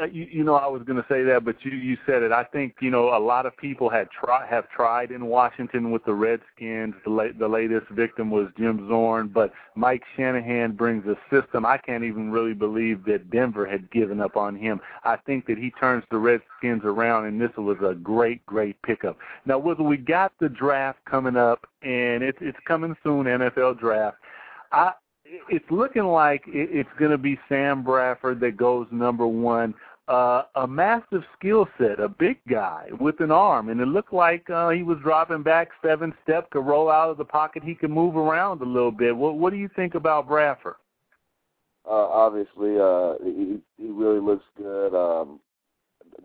Uh, 0.00 0.06
you, 0.06 0.26
you 0.30 0.42
know, 0.42 0.54
I 0.54 0.66
was 0.68 0.82
going 0.84 0.96
to 0.96 1.06
say 1.06 1.22
that, 1.24 1.44
but 1.44 1.56
you 1.64 1.72
you 1.72 1.98
said 2.06 2.22
it. 2.22 2.32
I 2.32 2.44
think 2.44 2.76
you 2.80 2.90
know 2.90 3.14
a 3.14 3.20
lot 3.20 3.44
of 3.44 3.54
people 3.58 3.90
had 3.90 4.08
try 4.10 4.46
have 4.46 4.66
tried 4.70 5.10
in 5.10 5.26
Washington 5.26 5.90
with 5.90 6.02
the 6.06 6.14
Redskins. 6.14 6.94
The 7.04 7.10
la- 7.10 7.38
the 7.38 7.46
latest 7.46 7.88
victim 7.90 8.30
was 8.30 8.48
Jim 8.56 8.88
Zorn, 8.88 9.28
but 9.28 9.52
Mike 9.74 10.02
Shanahan 10.16 10.72
brings 10.72 11.04
a 11.06 11.16
system. 11.30 11.66
I 11.66 11.76
can't 11.76 12.04
even 12.04 12.30
really 12.32 12.54
believe 12.54 13.04
that 13.04 13.30
Denver 13.30 13.66
had 13.66 13.90
given 13.90 14.18
up 14.18 14.34
on 14.34 14.56
him. 14.56 14.80
I 15.04 15.16
think 15.16 15.46
that 15.46 15.58
he 15.58 15.70
turns 15.72 16.04
the 16.10 16.16
Redskins 16.16 16.82
around, 16.84 17.26
and 17.26 17.38
this 17.38 17.54
was 17.58 17.76
a 17.86 17.94
great 17.94 18.44
great 18.46 18.80
pickup. 18.80 19.18
Now, 19.44 19.60
Wizzle, 19.60 19.84
we 19.84 19.98
got 19.98 20.32
the 20.40 20.48
draft 20.48 21.04
coming 21.04 21.36
up, 21.36 21.66
and 21.82 22.22
it's 22.22 22.38
it's 22.40 22.58
coming 22.66 22.96
soon. 23.04 23.26
NFL 23.26 23.78
draft. 23.78 24.16
I 24.72 24.92
it's 25.48 25.70
looking 25.70 26.04
like 26.04 26.42
it's 26.46 26.88
going 26.98 27.10
to 27.10 27.18
be 27.18 27.38
Sam 27.48 27.82
Bradford 27.82 28.40
that 28.40 28.56
goes 28.56 28.86
number 28.90 29.26
one. 29.26 29.74
Uh, 30.08 30.42
a 30.56 30.66
massive 30.66 31.22
skill 31.38 31.66
set, 31.78 32.00
a 32.00 32.08
big 32.08 32.36
guy 32.50 32.88
with 32.98 33.20
an 33.20 33.30
arm, 33.30 33.68
and 33.68 33.80
it 33.80 33.86
looked 33.86 34.12
like 34.12 34.50
uh, 34.50 34.68
he 34.70 34.82
was 34.82 34.98
dropping 35.02 35.44
back 35.44 35.68
seven 35.80 36.12
step, 36.24 36.50
could 36.50 36.66
roll 36.66 36.90
out 36.90 37.08
of 37.08 37.16
the 37.16 37.24
pocket, 37.24 37.62
he 37.62 37.74
could 37.74 37.90
move 37.90 38.16
around 38.16 38.60
a 38.60 38.64
little 38.64 38.90
bit. 38.90 39.16
What, 39.16 39.36
what 39.36 39.52
do 39.52 39.58
you 39.58 39.70
think 39.76 39.94
about 39.94 40.26
Bradford? 40.26 40.74
Uh, 41.88 41.92
obviously, 41.92 42.76
uh, 42.80 43.14
he, 43.22 43.58
he 43.78 43.90
really 43.90 44.20
looks 44.20 44.44
good. 44.56 44.92
Um, 44.94 45.38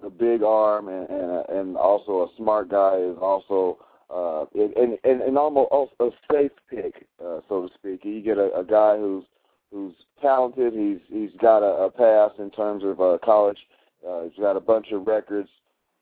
the 0.02 0.10
big 0.10 0.44
arm 0.44 0.90
and, 0.90 1.10
and 1.10 1.50
and 1.50 1.78
also 1.78 2.24
a 2.24 2.28
smart 2.38 2.70
guy 2.70 2.98
is 2.98 3.18
also 3.22 3.78
uh, 4.10 4.46
and 4.56 4.98
and 5.04 5.22
and 5.22 5.38
almost 5.38 5.94
a 6.00 6.10
safe 6.32 6.52
pick, 6.70 7.08
uh, 7.24 7.40
so 7.50 7.68
to 7.68 7.74
speak. 7.74 8.02
You 8.04 8.22
get 8.22 8.38
a, 8.38 8.54
a 8.58 8.64
guy 8.64 8.98
who's 8.98 9.24
who's 9.72 9.94
talented. 10.22 10.74
He's 10.74 11.00
he's 11.10 11.40
got 11.40 11.60
a, 11.60 11.86
a 11.86 11.92
pass 11.92 12.32
in 12.40 12.52
terms 12.52 12.84
of 12.84 13.00
uh, 13.02 13.18
college. 13.24 13.60
Uh, 14.08 14.24
he's 14.24 14.40
got 14.40 14.58
a 14.58 14.62
bunch 14.62 14.88
of 14.92 15.08
records. 15.08 15.50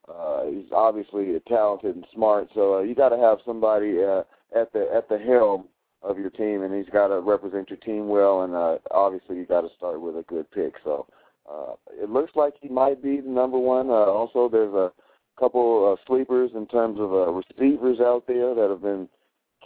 Uh, 0.08 0.44
he's 0.46 0.70
obviously 0.72 1.34
talented 1.48 1.96
and 1.96 2.06
smart. 2.14 2.48
So 2.54 2.76
uh, 2.76 2.80
you 2.82 2.94
got 2.94 3.08
to 3.08 3.18
have 3.18 3.38
somebody 3.44 4.02
uh, 4.02 4.22
at 4.54 4.72
the 4.72 4.88
at 4.94 5.08
the 5.08 5.18
helm 5.18 5.64
of 6.02 6.18
your 6.18 6.30
team, 6.30 6.62
and 6.62 6.74
he's 6.74 6.92
got 6.92 7.08
to 7.08 7.20
represent 7.20 7.70
your 7.70 7.78
team 7.78 8.08
well. 8.08 8.42
And 8.42 8.54
uh, 8.54 8.78
obviously, 8.90 9.36
you 9.36 9.46
got 9.46 9.62
to 9.62 9.70
start 9.76 10.00
with 10.00 10.16
a 10.16 10.22
good 10.22 10.50
pick. 10.50 10.74
So 10.84 11.06
uh, 11.50 11.74
it 11.90 12.10
looks 12.10 12.32
like 12.36 12.54
he 12.60 12.68
might 12.68 13.02
be 13.02 13.20
the 13.20 13.28
number 13.28 13.58
one. 13.58 13.88
Uh, 13.88 14.06
also, 14.06 14.48
there's 14.48 14.74
a 14.74 14.92
couple 15.38 15.92
uh, 15.92 16.06
sleepers 16.06 16.50
in 16.54 16.66
terms 16.66 16.98
of 17.00 17.12
uh, 17.12 17.30
receivers 17.30 17.98
out 18.00 18.24
there 18.26 18.54
that 18.54 18.70
have 18.70 18.82
been 18.82 19.08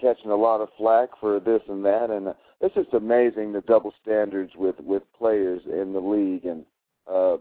catching 0.00 0.30
a 0.30 0.36
lot 0.36 0.60
of 0.60 0.68
flack 0.78 1.10
for 1.20 1.38
this 1.40 1.60
and 1.68 1.84
that, 1.84 2.10
and 2.10 2.34
it's 2.60 2.74
just 2.74 2.92
amazing 2.92 3.52
the 3.52 3.62
double 3.62 3.92
standards 4.02 4.52
with 4.56 4.76
with 4.80 5.02
players 5.16 5.62
in 5.66 5.92
the 5.92 6.00
league. 6.00 6.44
And 6.44 6.64
uh, 7.10 7.38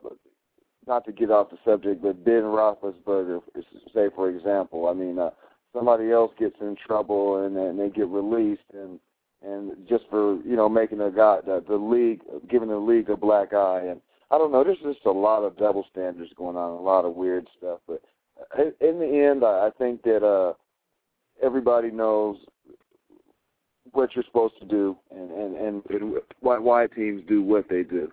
not 0.87 1.05
to 1.05 1.11
get 1.11 1.31
off 1.31 1.49
the 1.51 1.57
subject, 1.65 2.01
but 2.01 2.23
Ben 2.23 2.43
Roethlisberger, 2.43 3.41
say 3.93 4.07
for 4.15 4.29
example, 4.29 4.87
I 4.87 4.93
mean, 4.93 5.19
uh, 5.19 5.31
somebody 5.73 6.11
else 6.11 6.31
gets 6.39 6.55
in 6.61 6.75
trouble 6.75 7.45
and 7.45 7.55
and 7.57 7.79
they 7.79 7.89
get 7.89 8.07
released, 8.07 8.61
and 8.73 8.99
and 9.41 9.71
just 9.87 10.05
for 10.09 10.35
you 10.43 10.55
know 10.55 10.69
making 10.69 11.01
a 11.01 11.11
guy 11.11 11.39
the, 11.45 11.63
the 11.67 11.75
league 11.75 12.21
giving 12.49 12.69
the 12.69 12.77
league 12.77 13.09
a 13.09 13.17
black 13.17 13.53
eye, 13.53 13.85
and 13.89 14.01
I 14.31 14.37
don't 14.37 14.51
know, 14.51 14.63
there's 14.63 14.77
just 14.79 15.05
a 15.05 15.11
lot 15.11 15.43
of 15.43 15.57
double 15.57 15.85
standards 15.91 16.31
going 16.37 16.55
on, 16.55 16.71
a 16.71 16.81
lot 16.81 17.05
of 17.05 17.15
weird 17.15 17.47
stuff, 17.57 17.79
but 17.87 18.01
in 18.79 18.99
the 18.99 19.29
end, 19.29 19.43
I 19.43 19.69
think 19.77 20.03
that 20.03 20.25
uh, 20.25 20.53
everybody 21.41 21.91
knows 21.91 22.37
what 23.93 24.15
you're 24.15 24.23
supposed 24.25 24.55
to 24.59 24.65
do 24.65 24.97
and 25.11 25.31
and 25.31 25.55
and, 25.55 25.83
and 25.89 26.13
why 26.39 26.57
why 26.57 26.87
teams 26.87 27.23
do 27.27 27.41
what 27.41 27.69
they 27.69 27.83
do. 27.83 28.11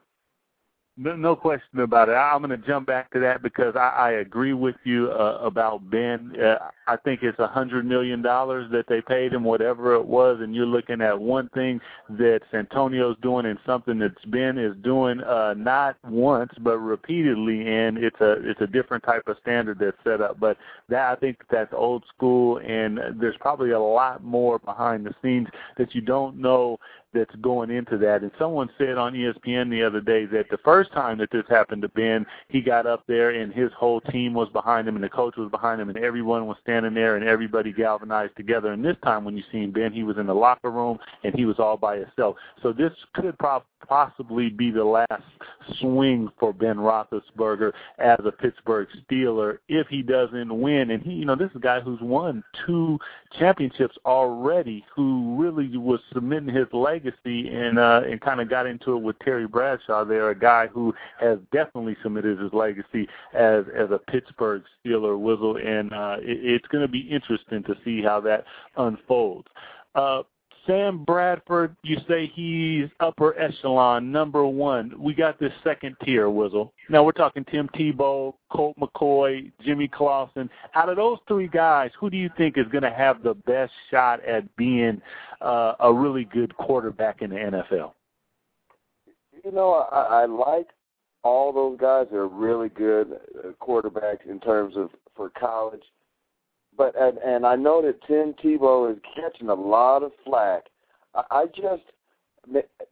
No, 0.98 1.14
no 1.14 1.36
question 1.36 1.80
about 1.80 2.08
it. 2.08 2.12
I'm 2.12 2.40
going 2.40 2.58
to 2.58 2.66
jump 2.66 2.86
back 2.86 3.10
to 3.12 3.20
that 3.20 3.42
because 3.42 3.76
I, 3.76 3.88
I 3.88 4.10
agree 4.12 4.54
with 4.54 4.76
you 4.84 5.10
uh, 5.10 5.38
about 5.42 5.90
Ben. 5.90 6.32
Uh, 6.40 6.70
I 6.86 6.96
think 6.96 7.22
it's 7.22 7.38
a 7.38 7.46
hundred 7.46 7.84
million 7.84 8.22
dollars 8.22 8.70
that 8.72 8.86
they 8.88 9.02
paid 9.02 9.34
him, 9.34 9.44
whatever 9.44 9.94
it 9.94 10.06
was, 10.06 10.38
and 10.40 10.54
you're 10.54 10.64
looking 10.64 11.02
at 11.02 11.20
one 11.20 11.50
thing 11.50 11.80
that 12.08 12.40
Santonio's 12.50 13.18
doing 13.20 13.44
and 13.44 13.58
something 13.66 13.98
that 13.98 14.14
Ben 14.30 14.56
is 14.56 14.74
doing 14.82 15.20
uh, 15.20 15.52
not 15.54 15.96
once 16.02 16.52
but 16.60 16.78
repeatedly, 16.78 17.68
and 17.68 17.98
it's 17.98 18.20
a 18.22 18.36
it's 18.48 18.62
a 18.62 18.66
different 18.66 19.04
type 19.04 19.24
of 19.26 19.36
standard 19.42 19.78
that's 19.78 19.98
set 20.02 20.22
up. 20.22 20.40
But 20.40 20.56
that 20.88 21.10
I 21.10 21.16
think 21.16 21.42
that's 21.50 21.74
old 21.74 22.04
school, 22.14 22.58
and 22.66 22.98
there's 23.20 23.36
probably 23.38 23.72
a 23.72 23.80
lot 23.80 24.24
more 24.24 24.58
behind 24.60 25.04
the 25.04 25.14
scenes 25.22 25.48
that 25.76 25.94
you 25.94 26.00
don't 26.00 26.38
know 26.38 26.78
that's 27.14 27.34
going 27.36 27.70
into 27.70 27.98
that. 27.98 28.22
And 28.22 28.30
someone 28.38 28.68
said 28.78 28.98
on 28.98 29.14
ESPN 29.14 29.70
the 29.70 29.82
other 29.82 30.00
day 30.00 30.26
that 30.26 30.48
the 30.50 30.58
first 30.58 30.92
time 30.92 31.18
that 31.18 31.30
this 31.30 31.44
happened 31.48 31.82
to 31.82 31.88
Ben, 31.90 32.26
he 32.48 32.60
got 32.60 32.86
up 32.86 33.04
there 33.06 33.30
and 33.30 33.52
his 33.52 33.70
whole 33.76 34.00
team 34.00 34.34
was 34.34 34.48
behind 34.50 34.86
him 34.86 34.96
and 34.96 35.04
the 35.04 35.08
coach 35.08 35.36
was 35.36 35.50
behind 35.50 35.80
him 35.80 35.88
and 35.88 35.98
everyone 35.98 36.46
was 36.46 36.56
standing 36.62 36.94
there 36.94 37.16
and 37.16 37.26
everybody 37.26 37.72
galvanized 37.72 38.36
together. 38.36 38.72
And 38.72 38.84
this 38.84 38.96
time 39.02 39.24
when 39.24 39.36
you 39.36 39.42
seen 39.50 39.70
Ben, 39.70 39.92
he 39.92 40.02
was 40.02 40.18
in 40.18 40.26
the 40.26 40.34
locker 40.34 40.70
room 40.70 40.98
and 41.24 41.34
he 41.34 41.44
was 41.44 41.58
all 41.58 41.76
by 41.76 41.98
himself. 41.98 42.36
So 42.62 42.72
this 42.72 42.92
could 43.14 43.38
pro- 43.38 43.62
possibly 43.88 44.48
be 44.48 44.70
the 44.70 44.84
last 44.84 45.22
swing 45.80 46.28
for 46.38 46.52
Ben 46.52 46.76
Roethlisberger 46.76 47.72
as 47.98 48.18
a 48.24 48.32
Pittsburgh 48.32 48.88
Steeler 49.02 49.58
if 49.68 49.86
he 49.88 50.02
doesn't 50.02 50.60
win. 50.60 50.90
And 50.90 51.02
he, 51.02 51.12
you 51.12 51.24
know, 51.24 51.36
this 51.36 51.50
is 51.50 51.56
a 51.56 51.60
guy 51.60 51.80
who's 51.80 52.00
won 52.00 52.42
two 52.66 52.98
championships 53.38 53.96
already, 54.04 54.84
who 54.94 55.36
really 55.38 55.76
was 55.76 56.00
submitting 56.12 56.54
his 56.54 56.66
legacy 56.72 57.48
and 57.48 57.78
uh, 57.78 58.02
and 58.08 58.20
kind 58.20 58.40
of 58.40 58.48
got 58.48 58.66
into 58.66 58.96
it 58.96 59.02
with 59.02 59.18
Terry 59.20 59.46
Bradshaw. 59.46 60.04
There, 60.04 60.30
a 60.30 60.38
guy 60.38 60.66
who 60.66 60.94
has 61.20 61.38
definitely 61.52 61.96
submitted 62.02 62.38
his 62.38 62.52
legacy 62.52 63.08
as 63.34 63.64
as 63.76 63.90
a 63.90 64.00
Pittsburgh 64.10 64.62
Steeler. 64.84 65.16
Wizzle, 65.18 65.64
and 65.64 65.92
uh, 65.92 66.16
it, 66.20 66.38
it's 66.42 66.66
going 66.68 66.82
to 66.82 66.88
be 66.88 67.00
interesting 67.00 67.62
to 67.64 67.74
see 67.84 68.02
how 68.02 68.20
that 68.20 68.44
unfolds. 68.76 69.48
Uh, 69.94 70.22
Sam 70.66 71.04
Bradford, 71.04 71.76
you 71.82 71.98
say 72.08 72.30
he's 72.34 72.88
upper 73.00 73.38
echelon, 73.38 74.10
number 74.10 74.46
one. 74.46 74.92
We 74.98 75.14
got 75.14 75.38
this 75.38 75.52
second 75.62 75.96
tier, 76.04 76.26
Wizzle. 76.26 76.70
Now 76.88 77.04
we're 77.04 77.12
talking 77.12 77.44
Tim 77.44 77.68
Tebow, 77.74 78.34
Colt 78.50 78.76
McCoy, 78.78 79.52
Jimmy 79.64 79.88
Clausen. 79.88 80.50
Out 80.74 80.88
of 80.88 80.96
those 80.96 81.18
three 81.28 81.48
guys, 81.48 81.90
who 81.98 82.10
do 82.10 82.16
you 82.16 82.30
think 82.36 82.58
is 82.58 82.66
going 82.72 82.82
to 82.82 82.92
have 82.92 83.22
the 83.22 83.34
best 83.34 83.72
shot 83.90 84.24
at 84.24 84.54
being 84.56 85.00
uh, 85.40 85.74
a 85.80 85.92
really 85.92 86.24
good 86.24 86.56
quarterback 86.56 87.22
in 87.22 87.30
the 87.30 87.36
NFL? 87.36 87.92
You 89.44 89.52
know, 89.52 89.86
I, 89.92 90.22
I 90.22 90.26
like 90.26 90.68
all 91.22 91.52
those 91.52 91.78
guys. 91.78 92.06
They're 92.10 92.26
really 92.26 92.68
good 92.68 93.20
uh, 93.38 93.48
quarterbacks 93.64 94.28
in 94.28 94.40
terms 94.40 94.76
of 94.76 94.90
for 95.14 95.30
college 95.30 95.82
but 96.76 96.94
and, 96.98 97.18
and 97.18 97.46
I 97.46 97.56
know 97.56 97.82
that 97.82 98.02
Tim 98.06 98.34
Tebow 98.34 98.92
is 98.92 98.98
catching 99.14 99.48
a 99.48 99.54
lot 99.54 100.02
of 100.02 100.12
flack. 100.24 100.64
I, 101.14 101.22
I 101.30 101.46
just 101.46 101.82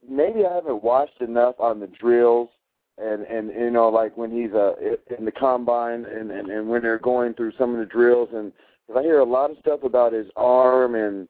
maybe 0.08 0.44
I 0.44 0.54
haven't 0.54 0.82
watched 0.82 1.20
enough 1.20 1.56
on 1.58 1.80
the 1.80 1.86
drills 1.86 2.48
and 2.98 3.22
and 3.22 3.48
you 3.48 3.70
know 3.70 3.88
like 3.88 4.16
when 4.16 4.30
he's 4.30 4.52
uh 4.52 4.74
in 5.18 5.24
the 5.24 5.32
combine 5.32 6.04
and 6.04 6.30
and 6.30 6.48
and 6.48 6.68
when 6.68 6.82
they're 6.82 6.98
going 6.98 7.34
through 7.34 7.52
some 7.58 7.72
of 7.72 7.78
the 7.78 7.86
drills 7.86 8.28
and 8.32 8.52
cause 8.86 8.96
I 8.98 9.02
hear 9.02 9.18
a 9.18 9.24
lot 9.24 9.50
of 9.50 9.58
stuff 9.58 9.82
about 9.82 10.12
his 10.12 10.28
arm 10.36 10.94
and 10.94 11.28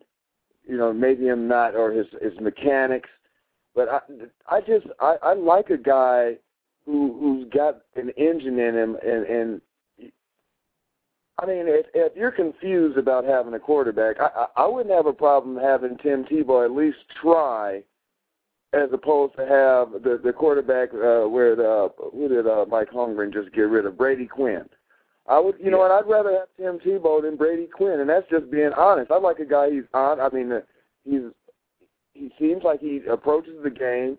you 0.66 0.76
know 0.76 0.92
maybe 0.92 1.26
him 1.26 1.48
not 1.48 1.74
or 1.74 1.92
his 1.92 2.06
his 2.20 2.38
mechanics 2.40 3.08
but 3.74 3.88
I 3.88 4.00
I 4.48 4.60
just 4.60 4.86
I 5.00 5.16
I 5.22 5.34
like 5.34 5.70
a 5.70 5.78
guy 5.78 6.36
who 6.84 7.16
who's 7.18 7.50
got 7.50 7.80
an 7.96 8.10
engine 8.10 8.58
in 8.58 8.74
him 8.74 8.96
and 9.02 9.26
and 9.26 9.60
I 11.38 11.46
mean, 11.46 11.64
if 11.66 11.86
if 11.94 12.16
you're 12.16 12.30
confused 12.30 12.96
about 12.96 13.24
having 13.24 13.54
a 13.54 13.58
quarterback, 13.58 14.16
I 14.20 14.46
I 14.56 14.66
wouldn't 14.66 14.94
have 14.94 15.06
a 15.06 15.12
problem 15.12 15.56
having 15.56 15.98
Tim 15.98 16.24
Tebow 16.24 16.64
at 16.64 16.70
least 16.70 16.98
try, 17.20 17.82
as 18.72 18.88
opposed 18.92 19.34
to 19.36 19.42
have 19.42 20.02
the 20.02 20.20
the 20.22 20.32
quarterback 20.32 20.90
uh, 20.94 21.28
where 21.28 21.56
the 21.56 21.90
who 22.12 22.28
did 22.28 22.46
uh, 22.46 22.66
Mike 22.68 22.90
Holmgren 22.90 23.32
just 23.32 23.52
get 23.52 23.62
rid 23.62 23.86
of 23.86 23.98
Brady 23.98 24.26
Quinn. 24.26 24.64
I 25.26 25.40
would, 25.40 25.56
you 25.58 25.64
yeah. 25.64 25.70
know 25.70 25.78
what? 25.78 25.90
I'd 25.90 26.06
rather 26.06 26.32
have 26.32 26.48
Tim 26.56 26.78
Tebow 26.78 27.22
than 27.22 27.36
Brady 27.36 27.66
Quinn, 27.66 28.00
and 28.00 28.08
that's 28.08 28.28
just 28.30 28.50
being 28.50 28.72
honest. 28.76 29.10
I 29.10 29.18
like 29.18 29.38
a 29.38 29.44
guy 29.44 29.70
he's 29.70 29.84
on. 29.92 30.20
I 30.20 30.28
mean, 30.28 30.52
he's 31.04 31.22
he 32.12 32.30
seems 32.38 32.62
like 32.62 32.80
he 32.80 33.00
approaches 33.10 33.54
the 33.64 33.70
game, 33.70 34.18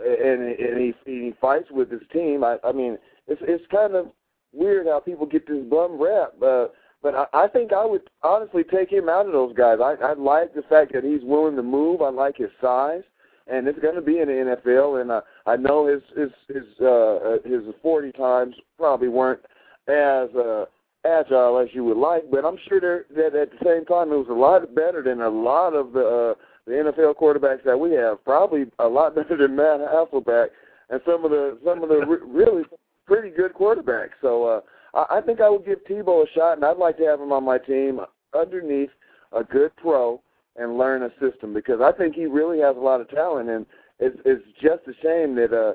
and 0.00 0.42
and 0.42 0.78
he 0.78 0.94
he 1.04 1.34
fights 1.40 1.70
with 1.70 1.90
his 1.90 2.02
team. 2.10 2.42
I 2.42 2.56
I 2.64 2.72
mean, 2.72 2.96
it's 3.26 3.42
it's 3.44 3.64
kind 3.70 3.94
of 3.94 4.06
weird 4.54 4.86
how 4.86 5.00
people 5.00 5.26
get 5.26 5.46
this 5.46 5.64
bum 5.68 6.00
rap. 6.00 6.32
Uh, 6.42 6.66
but 7.02 7.14
I, 7.14 7.44
I 7.44 7.48
think 7.48 7.72
I 7.72 7.84
would 7.84 8.02
honestly 8.22 8.64
take 8.64 8.90
him 8.90 9.08
out 9.08 9.26
of 9.26 9.32
those 9.32 9.54
guys. 9.54 9.78
I, 9.82 9.94
I 10.02 10.14
like 10.14 10.54
the 10.54 10.62
fact 10.62 10.92
that 10.94 11.04
he's 11.04 11.22
willing 11.22 11.56
to 11.56 11.62
move. 11.62 12.00
I 12.00 12.10
like 12.10 12.36
his 12.36 12.50
size, 12.60 13.02
and 13.46 13.68
it's 13.68 13.78
going 13.78 13.94
to 13.94 14.00
be 14.00 14.20
in 14.20 14.28
the 14.28 14.56
NFL. 14.64 15.00
And 15.00 15.10
uh, 15.10 15.20
I 15.46 15.56
know 15.56 15.86
his 15.86 16.02
his 16.16 16.30
his 16.48 16.80
uh, 16.80 17.36
his 17.44 17.62
forty 17.82 18.12
times 18.12 18.54
probably 18.78 19.08
weren't 19.08 19.40
as 19.86 20.34
uh, 20.34 20.64
agile 21.04 21.58
as 21.58 21.68
you 21.72 21.84
would 21.84 21.98
like, 21.98 22.30
but 22.30 22.44
I'm 22.44 22.58
sure 22.68 23.04
that 23.14 23.34
at 23.34 23.50
the 23.50 23.64
same 23.64 23.84
time 23.84 24.12
it 24.12 24.16
was 24.16 24.28
a 24.30 24.32
lot 24.32 24.74
better 24.74 25.02
than 25.02 25.20
a 25.20 25.28
lot 25.28 25.74
of 25.74 25.92
the 25.92 26.00
uh, 26.00 26.34
the 26.66 26.72
NFL 26.72 27.16
quarterbacks 27.16 27.64
that 27.64 27.78
we 27.78 27.92
have. 27.92 28.24
Probably 28.24 28.64
a 28.78 28.88
lot 28.88 29.14
better 29.14 29.36
than 29.36 29.56
Matt 29.56 29.80
Hasselbeck 29.80 30.48
and 30.90 31.00
some 31.06 31.24
of 31.24 31.30
the 31.30 31.58
some 31.64 31.82
of 31.82 31.88
the 31.88 32.06
really 32.26 32.62
pretty 33.06 33.30
good 33.30 33.54
quarterback. 33.54 34.10
So 34.20 34.44
uh, 34.44 34.60
I, 34.94 35.18
I 35.18 35.20
think 35.20 35.40
I 35.40 35.48
would 35.48 35.64
give 35.64 35.84
Tebow 35.84 36.24
a 36.24 36.26
shot, 36.34 36.54
and 36.54 36.64
I'd 36.64 36.76
like 36.76 36.96
to 36.98 37.04
have 37.04 37.20
him 37.20 37.32
on 37.32 37.44
my 37.44 37.58
team 37.58 38.00
underneath 38.38 38.90
a 39.32 39.44
good 39.44 39.74
pro 39.76 40.20
and 40.56 40.78
learn 40.78 41.02
a 41.02 41.10
system 41.20 41.52
because 41.52 41.80
I 41.82 41.92
think 41.92 42.14
he 42.14 42.26
really 42.26 42.60
has 42.60 42.76
a 42.76 42.80
lot 42.80 43.00
of 43.00 43.08
talent, 43.10 43.48
and 43.50 43.66
it's, 43.98 44.16
it's 44.24 44.44
just 44.60 44.82
a 44.86 44.92
shame 45.02 45.34
that 45.36 45.52
uh, 45.52 45.74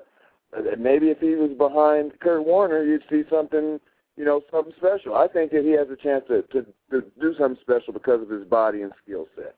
maybe 0.78 1.08
if 1.08 1.20
he 1.20 1.36
was 1.36 1.52
behind 1.58 2.20
Kurt 2.22 2.46
Warner, 2.46 2.84
you'd 2.84 3.04
see 3.10 3.24
something, 3.30 3.80
you 4.16 4.26
know, 4.26 4.42
something 4.52 4.74
special. 4.78 5.16
I 5.16 5.28
think 5.28 5.52
that 5.52 5.64
he 5.64 5.72
has 5.72 5.88
a 5.90 6.02
chance 6.02 6.24
to 6.28 6.42
to, 6.54 6.66
to 6.92 7.06
do 7.20 7.34
something 7.38 7.60
special 7.62 7.94
because 7.94 8.22
of 8.22 8.30
his 8.30 8.46
body 8.48 8.82
and 8.82 8.92
skill 9.04 9.28
set. 9.36 9.56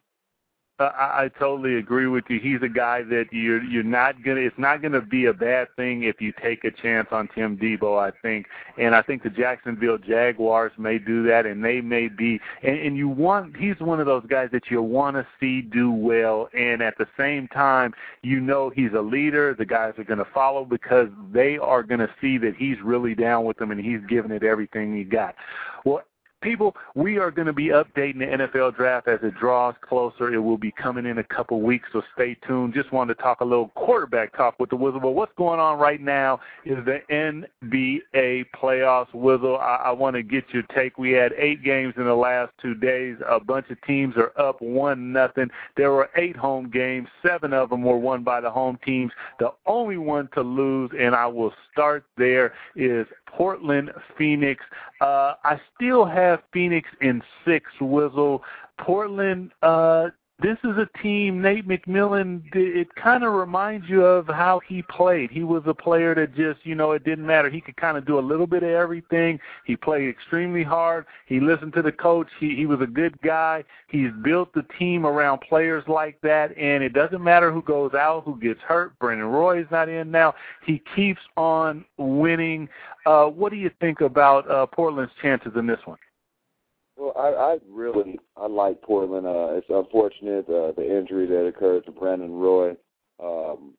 I, 0.84 1.24
I 1.24 1.30
totally 1.40 1.78
agree 1.78 2.08
with 2.08 2.26
you. 2.30 2.40
He's 2.40 2.62
a 2.62 2.70
guy 2.70 3.04
that 3.04 3.26
you're 3.32 3.64
you're 3.64 3.84
not 3.84 4.24
gonna. 4.24 4.42
It's 4.42 4.58
not 4.58 4.82
gonna 4.82 5.02
be 5.02 5.26
a 5.26 5.34
bad 5.34 5.68
thing 5.76 6.04
if 6.04 6.22
you 6.22 6.34
take 6.42 6.64
a 6.64 6.72
chance 6.72 7.08
on 7.12 7.30
Tim 7.34 7.58
Tebow. 7.58 8.00
I 8.00 8.12
think, 8.22 8.48
and 8.78 8.96
I 8.96 9.02
think 9.02 9.24
the 9.24 9.30
Jacksonville 9.30 9.98
Jaguars 9.98 10.72
may 10.78 10.98
do 10.98 11.24
that, 11.24 11.46
and 11.46 11.64
they 11.64 11.82
may 11.82 12.08
be. 12.08 12.40
And, 12.64 12.78
and 12.78 12.98
you 12.98 13.08
want. 13.08 13.58
He's 13.58 13.80
one 13.80 14.00
of 14.00 14.06
those 14.06 14.26
guys 14.28 14.50
that 14.52 14.70
you 14.70 14.82
want 14.82 15.16
to 15.16 15.28
see 15.40 15.62
do 15.62 15.92
well, 15.92 16.50
and 16.54 16.82
at 16.82 16.98
the 16.98 17.08
same 17.18 17.48
time, 17.48 17.94
you 18.22 18.40
know 18.40 18.70
he's 18.70 18.94
a 18.94 19.02
leader. 19.02 19.56
The 19.58 19.66
guys 19.66 19.94
are 19.98 20.04
going 20.04 20.20
to 20.20 20.32
follow 20.34 20.66
because 20.66 21.10
they 21.32 21.58
are 21.58 21.84
going 21.84 22.00
to 22.00 22.10
see 22.20 22.38
that 22.40 22.56
he's 22.56 22.78
really 22.84 23.16
down 23.16 23.46
with 23.46 23.58
them 23.58 23.72
and 23.72 23.80
he's 23.80 24.02
giving 24.08 24.32
it 24.32 24.44
everything 24.44 24.96
he 24.96 25.04
got. 25.04 25.36
Well, 25.86 26.02
people, 26.42 26.76
we 26.96 27.18
are 27.18 27.32
going 27.32 27.48
to 27.48 27.54
be 27.54 27.68
updating 27.68 28.20
the 28.20 28.48
NFL 28.48 28.76
draft 28.76 29.08
as 29.08 29.20
it 29.24 29.36
draws 29.40 29.76
closer. 29.82 30.34
It 30.34 30.40
will 30.40 30.58
be 30.58 30.72
coming 30.72 31.06
in 31.06 31.18
a 31.20 31.24
couple 31.24 31.62
weeks, 31.62 31.90
so 31.94 32.02
stay 32.14 32.36
tuned. 32.48 32.74
Just 32.74 32.92
wanted 32.92 33.16
to 33.16 33.22
talk 33.22 33.42
a 33.42 33.46
little 33.46 33.70
quarterback 33.70 34.36
talk 34.36 34.60
with 34.60 34.70
the 34.70 34.76
Wizzle. 34.76 35.02
But 35.02 35.12
what's 35.12 35.34
going 35.38 35.60
on 35.60 35.80
right 35.80 36.02
now 36.02 36.40
is 36.66 36.78
the 36.86 37.02
NBA 37.10 38.46
playoffs. 38.56 39.12
Wizzle, 39.14 39.60
I, 39.60 39.76
I 39.86 39.92
want 39.92 40.16
to 40.16 40.24
get 40.24 40.46
your 40.50 40.64
take. 40.76 40.98
We 40.98 41.12
had 41.12 41.34
eight 41.38 41.64
games 41.64 41.94
in 41.98 42.06
the 42.06 42.16
last 42.16 42.52
two 42.62 42.74
days. 42.76 43.18
A 43.28 43.40
bunch 43.40 43.70
of 43.70 43.82
teams 43.84 44.16
are 44.18 44.32
up 44.40 44.62
one 44.62 45.12
nothing. 45.14 45.50
There 45.78 45.92
were 45.92 46.10
eight 46.16 46.36
home 46.36 46.70
games. 46.70 47.08
Seven 47.26 47.54
of 47.54 47.70
them 47.70 47.84
were 47.84 47.98
won 47.98 48.24
by 48.24 48.42
the 48.42 48.50
home 48.50 48.80
teams. 48.86 49.12
The 49.40 49.52
only 49.66 49.98
one 49.98 50.30
to 50.34 50.42
lose, 50.42 50.92
and 50.98 51.16
I 51.16 51.28
will 51.28 51.54
start 51.72 52.06
there, 52.18 52.54
is 52.76 53.06
Portland, 53.26 53.92
Phoenix. 54.18 54.64
Uh, 55.00 55.34
I 55.44 55.60
still 55.76 56.06
have 56.06 56.31
Phoenix 56.54 56.90
in 57.02 57.22
six. 57.46 57.72
Wizzle. 57.80 58.42
Portland. 58.78 59.52
Uh, 59.62 60.10
this 60.42 60.58
is 60.64 60.76
a 60.78 60.90
team, 61.04 61.40
Nate 61.40 61.68
McMillan, 61.68 62.42
it 62.56 62.94
kind 62.96 63.24
of 63.24 63.34
reminds 63.34 63.88
you 63.88 64.04
of 64.04 64.26
how 64.26 64.60
he 64.68 64.82
played. 64.82 65.30
He 65.30 65.44
was 65.44 65.62
a 65.68 65.74
player 65.74 66.16
that 66.16 66.36
just, 66.36 66.66
you 66.66 66.74
know, 66.74 66.94
it 66.94 67.04
didn't 67.04 67.28
matter. 67.28 67.48
He 67.48 67.62
could 67.62 67.78
kind 67.78 67.96
of 67.96 68.08
do 68.08 68.18
a 68.18 68.22
little 68.22 68.48
bit 68.48 68.64
of 68.64 68.70
everything. 68.70 69.40
He 69.66 69.76
played 69.76 70.10
extremely 70.10 70.64
hard. 70.64 71.06
He 71.28 71.40
listened 71.40 71.74
to 71.74 71.84
the 71.84 71.92
coach. 71.92 72.28
He, 72.40 72.56
he 72.56 72.66
was 72.66 72.82
a 72.82 72.88
good 72.88 73.22
guy. 73.22 73.64
He's 73.88 74.10
built 74.24 74.52
the 74.54 74.66
team 74.80 75.06
around 75.06 75.42
players 75.42 75.84
like 75.88 76.20
that, 76.22 76.58
and 76.58 76.84
it 76.84 76.94
doesn't 76.94 77.24
matter 77.24 77.52
who 77.52 77.62
goes 77.62 77.94
out, 77.94 78.24
who 78.24 78.40
gets 78.40 78.62
hurt. 78.62 78.98
Brandon 78.98 79.28
Roy 79.28 79.62
is 79.62 79.68
not 79.70 79.90
in 79.90 80.10
now. 80.10 80.34
He 80.66 80.82
keeps 80.96 81.22
on 81.38 81.86
winning. 81.98 82.68
Uh, 83.06 83.26
what 83.26 83.52
do 83.52 83.58
you 83.58 83.70
think 83.80 84.02
about 84.02 84.50
uh, 84.50 84.66
Portland's 84.66 85.14
chances 85.22 85.52
in 85.56 85.68
this 85.68 85.80
one? 85.86 86.00
Well, 87.02 87.14
I, 87.18 87.54
I 87.54 87.58
really 87.68 88.20
I 88.38 88.46
like 88.46 88.80
Portland. 88.84 89.26
Uh, 89.26 89.58
it's 89.58 89.66
unfortunate 89.70 90.48
uh, 90.48 90.72
the 90.78 90.86
injury 90.86 91.26
that 91.26 91.48
occurred 91.48 91.84
to 91.88 91.92
Brandon 91.92 92.32
Roy. 92.32 92.76
Um, 93.20 93.74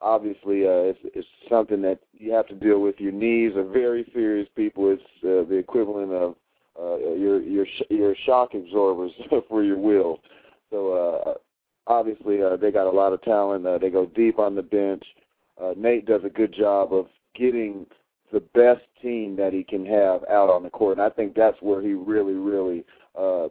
obviously, 0.00 0.66
uh, 0.66 0.90
it's, 0.90 0.98
it's 1.14 1.28
something 1.48 1.80
that 1.82 2.00
you 2.12 2.32
have 2.32 2.48
to 2.48 2.56
deal 2.56 2.80
with. 2.80 2.96
Your 2.98 3.12
knees 3.12 3.52
are 3.54 3.62
very 3.62 4.04
serious, 4.12 4.48
people. 4.56 4.90
It's 4.90 5.02
uh, 5.22 5.48
the 5.48 5.58
equivalent 5.58 6.10
of 6.10 6.34
uh, 6.76 6.96
your 7.14 7.40
your 7.40 7.66
sh- 7.66 7.88
your 7.88 8.16
shock 8.26 8.54
absorbers 8.54 9.12
for 9.48 9.62
your 9.62 9.78
wheels. 9.78 10.18
So 10.70 10.92
uh, 10.92 11.34
obviously, 11.86 12.42
uh, 12.42 12.56
they 12.56 12.72
got 12.72 12.88
a 12.88 12.90
lot 12.90 13.12
of 13.12 13.22
talent. 13.22 13.64
Uh, 13.64 13.78
they 13.78 13.90
go 13.90 14.06
deep 14.06 14.40
on 14.40 14.56
the 14.56 14.62
bench. 14.62 15.04
Uh, 15.62 15.74
Nate 15.76 16.04
does 16.04 16.22
a 16.24 16.30
good 16.30 16.52
job 16.52 16.92
of 16.92 17.06
getting 17.36 17.86
the 18.32 18.40
best 18.40 18.82
team 19.02 19.36
that 19.36 19.52
he 19.52 19.64
can 19.64 19.84
have 19.86 20.22
out 20.30 20.50
on 20.50 20.62
the 20.62 20.70
court. 20.70 20.98
And 20.98 21.06
I 21.06 21.10
think 21.10 21.34
that's 21.34 21.60
where 21.60 21.80
he 21.80 21.94
really, 21.94 22.34
really 22.34 22.84
uh, 23.18 23.48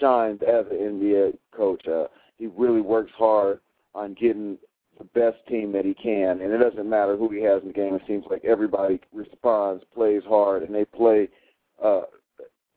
shines 0.00 0.40
as 0.42 0.66
an 0.70 1.00
NBA 1.00 1.36
coach. 1.54 1.86
Uh, 1.86 2.06
he 2.38 2.48
really 2.48 2.80
works 2.80 3.12
hard 3.16 3.60
on 3.94 4.14
getting 4.14 4.58
the 4.98 5.04
best 5.04 5.38
team 5.48 5.72
that 5.72 5.84
he 5.84 5.94
can, 5.94 6.40
and 6.40 6.52
it 6.52 6.58
doesn't 6.58 6.88
matter 6.88 7.16
who 7.16 7.28
he 7.28 7.42
has 7.42 7.62
in 7.62 7.68
the 7.68 7.74
game. 7.74 7.94
It 7.94 8.02
seems 8.06 8.24
like 8.28 8.44
everybody 8.44 9.00
responds, 9.12 9.84
plays 9.94 10.22
hard, 10.28 10.62
and 10.62 10.74
they 10.74 10.84
play 10.84 11.28
uh, 11.82 12.02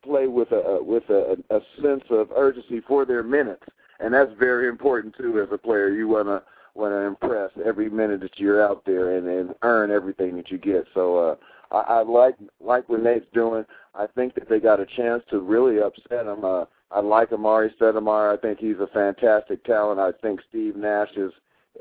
play 0.03 0.27
with 0.27 0.51
a 0.51 0.79
with 0.81 1.03
a, 1.09 1.37
a 1.49 1.59
sense 1.81 2.03
of 2.09 2.31
urgency 2.35 2.81
for 2.87 3.05
their 3.05 3.23
minutes, 3.23 3.63
and 3.99 4.13
that's 4.13 4.31
very 4.39 4.67
important 4.67 5.15
too 5.17 5.41
as 5.41 5.49
a 5.51 5.57
player. 5.57 5.89
You 5.89 6.07
want 6.07 6.27
to 6.27 6.43
want 6.75 6.91
to 6.91 6.99
impress 6.99 7.51
every 7.65 7.89
minute 7.89 8.21
that 8.21 8.37
you're 8.37 8.63
out 8.63 8.83
there 8.85 9.17
and, 9.17 9.27
and 9.27 9.55
earn 9.61 9.91
everything 9.91 10.35
that 10.35 10.51
you 10.51 10.57
get. 10.57 10.85
So 10.93 11.17
uh, 11.17 11.35
I, 11.71 11.99
I 11.99 12.03
like 12.03 12.35
like 12.59 12.87
what 12.89 13.01
Nate's 13.01 13.25
doing. 13.33 13.65
I 13.93 14.07
think 14.07 14.35
that 14.35 14.49
they 14.49 14.59
got 14.59 14.79
a 14.79 14.85
chance 14.85 15.23
to 15.29 15.39
really 15.39 15.79
upset 15.79 16.27
him. 16.27 16.43
Uh, 16.43 16.65
I 16.91 16.99
like 16.99 17.31
Amar'e 17.31 17.75
Stoudemire. 17.75 18.37
I 18.37 18.39
think 18.39 18.59
he's 18.59 18.79
a 18.79 18.87
fantastic 18.93 19.63
talent. 19.63 19.99
I 19.99 20.11
think 20.21 20.41
Steve 20.49 20.75
Nash 20.75 21.09
is 21.15 21.31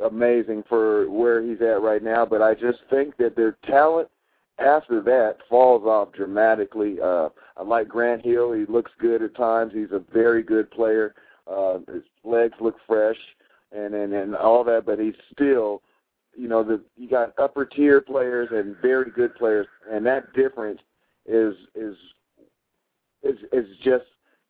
amazing 0.04 0.64
for 0.68 1.10
where 1.10 1.42
he's 1.42 1.60
at 1.60 1.82
right 1.82 2.02
now. 2.02 2.24
But 2.24 2.42
I 2.42 2.54
just 2.54 2.78
think 2.90 3.16
that 3.18 3.36
their 3.36 3.56
talent 3.66 4.08
after 4.58 5.02
that 5.02 5.38
falls 5.48 5.84
off 5.84 6.12
dramatically. 6.12 6.96
Uh, 7.02 7.28
I 7.56 7.62
like 7.62 7.88
Grant 7.88 8.24
Hill. 8.24 8.52
He 8.52 8.64
looks 8.66 8.92
good 9.00 9.22
at 9.22 9.36
times. 9.36 9.72
He's 9.74 9.92
a 9.92 10.02
very 10.12 10.42
good 10.42 10.70
player. 10.70 11.14
Uh, 11.50 11.78
his 11.92 12.02
legs 12.24 12.54
look 12.60 12.76
fresh 12.86 13.18
and 13.74 13.94
and 13.94 14.12
and 14.12 14.36
all 14.36 14.64
that, 14.64 14.84
but 14.86 14.98
he's 14.98 15.14
still, 15.32 15.82
you 16.36 16.48
know, 16.48 16.62
the 16.62 16.80
you 16.96 17.08
got 17.08 17.38
upper 17.38 17.64
tier 17.64 18.00
players 18.00 18.48
and 18.52 18.76
very 18.80 19.10
good 19.10 19.34
players, 19.34 19.66
and 19.90 20.04
that 20.06 20.32
difference 20.34 20.80
is 21.26 21.54
is 21.74 21.96
is 23.22 23.38
is 23.52 23.66
just 23.82 24.04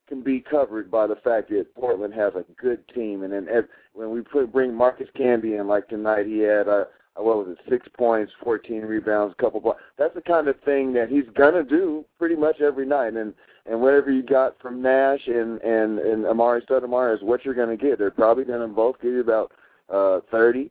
can 0.08 0.22
be 0.22 0.40
covered 0.40 0.90
by 0.90 1.06
the 1.06 1.16
fact 1.16 1.48
that 1.48 1.74
Portland 1.74 2.12
has 2.12 2.34
a 2.34 2.44
good 2.60 2.86
team, 2.88 3.22
and 3.22 3.32
then 3.32 3.48
when 3.94 4.10
we 4.10 4.20
put 4.20 4.52
bring 4.52 4.74
Marcus 4.74 5.08
Camby 5.18 5.58
in 5.58 5.66
like 5.66 5.88
tonight, 5.88 6.26
he 6.26 6.40
had 6.40 6.68
a 6.68 6.88
what 7.16 7.46
was 7.46 7.48
it, 7.56 7.70
six 7.70 7.86
points, 7.96 8.32
14 8.42 8.82
rebounds, 8.82 9.34
couple 9.38 9.60
blocks. 9.60 9.80
That's 9.98 10.14
the 10.14 10.20
kind 10.20 10.48
of 10.48 10.60
thing 10.60 10.92
that 10.94 11.08
he's 11.08 11.28
gonna 11.34 11.62
do 11.62 12.04
pretty 12.18 12.36
much 12.36 12.60
every 12.60 12.86
night. 12.86 13.14
And 13.14 13.34
and 13.66 13.80
whatever 13.80 14.10
you 14.10 14.22
got 14.22 14.60
from 14.60 14.82
Nash 14.82 15.26
and 15.26 15.60
and 15.62 15.98
and 15.98 16.24
Amar'e 16.24 16.66
Stoudemire 16.66 17.14
is 17.14 17.22
what 17.22 17.44
you're 17.44 17.54
gonna 17.54 17.76
get. 17.76 17.98
They're 17.98 18.10
probably 18.10 18.44
gonna 18.44 18.68
both 18.68 19.00
give 19.00 19.12
you 19.12 19.20
about 19.20 19.52
uh 19.92 20.20
30, 20.30 20.70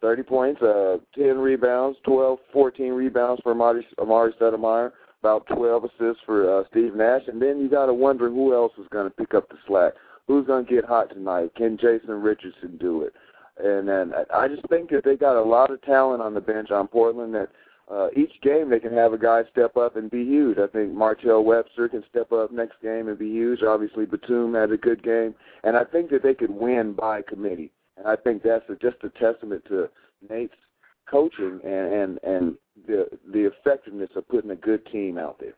30 0.00 0.22
points, 0.22 0.62
uh 0.62 0.98
10 1.14 1.38
rebounds, 1.38 1.98
12, 2.04 2.38
14 2.52 2.92
rebounds 2.92 3.40
for 3.42 3.54
Amar'e, 3.54 3.82
Amar'e 3.98 4.36
Stoudemire, 4.38 4.92
about 5.20 5.46
12 5.46 5.84
assists 5.84 6.22
for 6.24 6.60
uh, 6.60 6.64
Steve 6.70 6.94
Nash, 6.94 7.22
and 7.26 7.40
then 7.40 7.60
you 7.60 7.68
got 7.68 7.86
to 7.86 7.94
wonder 7.94 8.28
who 8.28 8.54
else 8.54 8.72
is 8.78 8.86
to 8.92 9.10
pick 9.10 9.34
up 9.34 9.48
the 9.48 9.56
slack. 9.66 9.94
Who's 10.26 10.46
to 10.46 10.62
get 10.68 10.84
hot 10.84 11.08
tonight? 11.08 11.54
Can 11.56 11.78
Jason 11.78 12.10
Richardson 12.10 12.76
do 12.78 13.02
it? 13.02 13.14
And 13.58 13.88
then 13.88 14.12
I 14.32 14.48
just 14.48 14.66
think 14.68 14.90
that 14.90 15.04
they 15.04 15.16
got 15.16 15.36
a 15.36 15.42
lot 15.42 15.70
of 15.70 15.82
talent 15.82 16.22
on 16.22 16.34
the 16.34 16.40
bench 16.40 16.70
on 16.70 16.86
Portland 16.86 17.34
that 17.34 17.48
uh, 17.90 18.08
each 18.14 18.40
game 18.42 18.68
they 18.68 18.78
can 18.78 18.92
have 18.92 19.12
a 19.12 19.18
guy 19.18 19.42
step 19.50 19.76
up 19.76 19.96
and 19.96 20.10
be 20.10 20.24
huge. 20.24 20.58
I 20.58 20.66
think 20.66 20.92
Martell 20.92 21.42
Webster 21.42 21.88
can 21.88 22.04
step 22.08 22.32
up 22.32 22.52
next 22.52 22.80
game 22.82 23.08
and 23.08 23.18
be 23.18 23.30
huge. 23.30 23.62
Obviously, 23.62 24.04
Batum 24.04 24.54
had 24.54 24.70
a 24.70 24.76
good 24.76 25.02
game, 25.02 25.34
and 25.64 25.76
I 25.76 25.84
think 25.84 26.10
that 26.10 26.22
they 26.22 26.34
could 26.34 26.50
win 26.50 26.92
by 26.92 27.22
committee. 27.22 27.72
And 27.96 28.06
I 28.06 28.16
think 28.16 28.42
that's 28.42 28.68
a, 28.68 28.76
just 28.76 29.02
a 29.02 29.08
testament 29.18 29.64
to 29.68 29.88
Nate's 30.28 30.54
coaching 31.10 31.60
and 31.64 31.92
and 31.92 32.18
and 32.22 32.58
the 32.86 33.08
the 33.32 33.46
effectiveness 33.46 34.10
of 34.14 34.28
putting 34.28 34.50
a 34.50 34.56
good 34.56 34.84
team 34.86 35.18
out 35.18 35.38
there. 35.40 35.54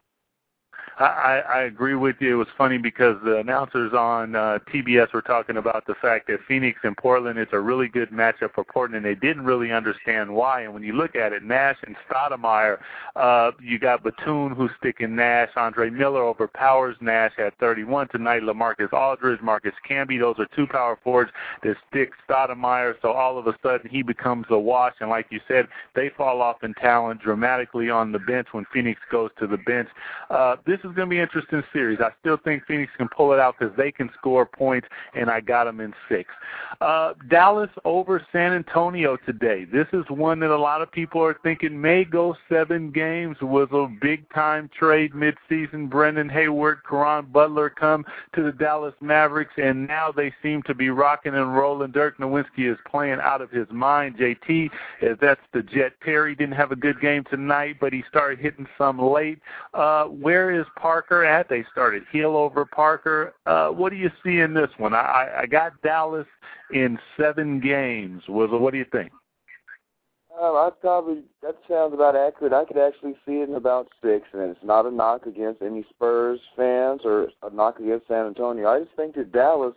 I, 0.98 1.42
I 1.48 1.62
agree 1.62 1.94
with 1.94 2.16
you. 2.20 2.34
It 2.34 2.36
was 2.36 2.48
funny 2.58 2.76
because 2.76 3.16
the 3.24 3.38
announcers 3.38 3.92
on 3.92 4.34
uh, 4.34 4.58
TBS 4.72 5.12
were 5.12 5.22
talking 5.22 5.56
about 5.56 5.86
the 5.86 5.94
fact 5.94 6.26
that 6.26 6.40
Phoenix 6.46 6.80
and 6.82 6.96
Portland 6.96 7.38
is 7.38 7.48
a 7.52 7.58
really 7.58 7.88
good 7.88 8.10
matchup 8.10 8.52
for 8.54 8.64
Portland, 8.64 9.04
and 9.04 9.04
they 9.04 9.18
didn't 9.18 9.44
really 9.44 9.72
understand 9.72 10.34
why. 10.34 10.62
And 10.62 10.74
when 10.74 10.82
you 10.82 10.92
look 10.92 11.16
at 11.16 11.32
it, 11.32 11.42
Nash 11.42 11.78
and 11.86 11.96
Stoudemire, 12.08 12.78
uh, 13.16 13.52
you 13.62 13.78
got 13.78 14.02
Batum 14.02 14.54
who's 14.54 14.70
sticking 14.78 15.16
Nash. 15.16 15.48
Andre 15.56 15.90
Miller 15.90 16.22
overpowers 16.22 16.96
Nash 17.00 17.32
at 17.38 17.56
31 17.58 18.08
tonight. 18.08 18.42
LaMarcus 18.42 18.92
Aldridge, 18.92 19.40
Marcus 19.40 19.74
Camby, 19.88 20.18
those 20.18 20.36
are 20.38 20.48
two 20.54 20.66
power 20.66 20.98
forwards 21.02 21.30
that 21.62 21.76
stick 21.88 22.12
Stoudemire. 22.28 22.94
So 23.00 23.12
all 23.12 23.38
of 23.38 23.46
a 23.46 23.56
sudden 23.62 23.88
he 23.90 24.02
becomes 24.02 24.46
a 24.50 24.58
wash. 24.58 24.94
And 25.00 25.08
like 25.08 25.26
you 25.30 25.40
said, 25.48 25.66
they 25.94 26.10
fall 26.16 26.42
off 26.42 26.62
in 26.62 26.74
talent 26.74 27.22
dramatically 27.22 27.90
on 27.90 28.12
the 28.12 28.18
bench 28.18 28.48
when 28.52 28.66
Phoenix 28.72 29.00
goes 29.10 29.30
to 29.38 29.46
the 29.46 29.58
bench. 29.58 29.88
Uh, 30.28 30.56
this 30.80 30.90
is 30.90 30.96
going 30.96 31.08
to 31.08 31.10
be 31.10 31.18
an 31.18 31.22
interesting 31.22 31.62
series. 31.72 32.00
I 32.00 32.10
still 32.20 32.38
think 32.38 32.64
Phoenix 32.66 32.90
can 32.96 33.08
pull 33.08 33.32
it 33.32 33.38
out 33.38 33.56
because 33.58 33.76
they 33.76 33.92
can 33.92 34.10
score 34.18 34.46
points, 34.46 34.88
and 35.14 35.30
I 35.30 35.40
got 35.40 35.64
them 35.64 35.80
in 35.80 35.92
six. 36.08 36.30
Uh, 36.80 37.12
Dallas 37.28 37.70
over 37.84 38.24
San 38.32 38.52
Antonio 38.52 39.18
today. 39.26 39.64
This 39.64 39.86
is 39.92 40.04
one 40.08 40.40
that 40.40 40.50
a 40.50 40.56
lot 40.56 40.80
of 40.80 40.90
people 40.90 41.22
are 41.22 41.36
thinking 41.42 41.78
may 41.78 42.04
go 42.04 42.34
seven 42.48 42.90
games. 42.90 43.36
Was 43.42 43.68
a 43.72 43.88
big 44.00 44.28
time 44.32 44.70
trade 44.78 45.12
midseason. 45.12 45.90
Brendan 45.90 46.28
Haywood, 46.28 46.78
Caron 46.88 47.26
Butler 47.26 47.68
come 47.68 48.04
to 48.34 48.42
the 48.42 48.52
Dallas 48.52 48.94
Mavericks, 49.00 49.54
and 49.56 49.86
now 49.86 50.10
they 50.12 50.32
seem 50.42 50.62
to 50.62 50.74
be 50.74 50.88
rocking 50.88 51.34
and 51.34 51.54
rolling. 51.54 51.90
Dirk 51.90 52.18
Nowitzki 52.18 52.70
is 52.70 52.78
playing 52.88 53.18
out 53.22 53.42
of 53.42 53.50
his 53.50 53.66
mind. 53.70 54.16
JT, 54.16 54.70
that's 55.20 55.40
the 55.52 55.62
Jet 55.62 55.92
Terry, 56.02 56.34
didn't 56.34 56.54
have 56.54 56.72
a 56.72 56.76
good 56.76 57.00
game 57.00 57.24
tonight, 57.24 57.76
but 57.80 57.92
he 57.92 58.02
started 58.08 58.38
hitting 58.38 58.66
some 58.78 58.98
late. 58.98 59.40
Uh, 59.74 60.04
where 60.04 60.50
is 60.50 60.59
is 60.60 60.66
Parker 60.76 61.24
at? 61.24 61.48
They 61.48 61.64
started 61.72 62.04
Hill 62.12 62.36
over 62.36 62.64
Parker. 62.64 63.34
Uh, 63.46 63.68
what 63.68 63.90
do 63.90 63.96
you 63.96 64.10
see 64.24 64.40
in 64.40 64.54
this 64.54 64.70
one? 64.78 64.94
I, 64.94 65.28
I 65.42 65.46
got 65.46 65.80
Dallas 65.82 66.26
in 66.72 66.98
seven 67.18 67.60
games. 67.60 68.22
Was 68.28 68.50
what 68.52 68.72
do 68.72 68.78
you 68.78 68.86
think? 68.92 69.12
Um, 70.40 70.54
I 70.54 70.70
probably 70.80 71.22
that 71.42 71.56
sounds 71.68 71.92
about 71.92 72.16
accurate. 72.16 72.52
I 72.52 72.64
could 72.64 72.78
actually 72.78 73.14
see 73.26 73.40
it 73.40 73.48
in 73.48 73.56
about 73.56 73.88
six, 74.02 74.26
and 74.32 74.42
it's 74.42 74.64
not 74.64 74.86
a 74.86 74.90
knock 74.90 75.26
against 75.26 75.60
any 75.60 75.84
Spurs 75.90 76.40
fans 76.56 77.02
or 77.04 77.28
a 77.42 77.50
knock 77.52 77.78
against 77.78 78.08
San 78.08 78.26
Antonio. 78.26 78.68
I 78.68 78.80
just 78.80 78.96
think 78.96 79.16
that 79.16 79.32
Dallas 79.32 79.74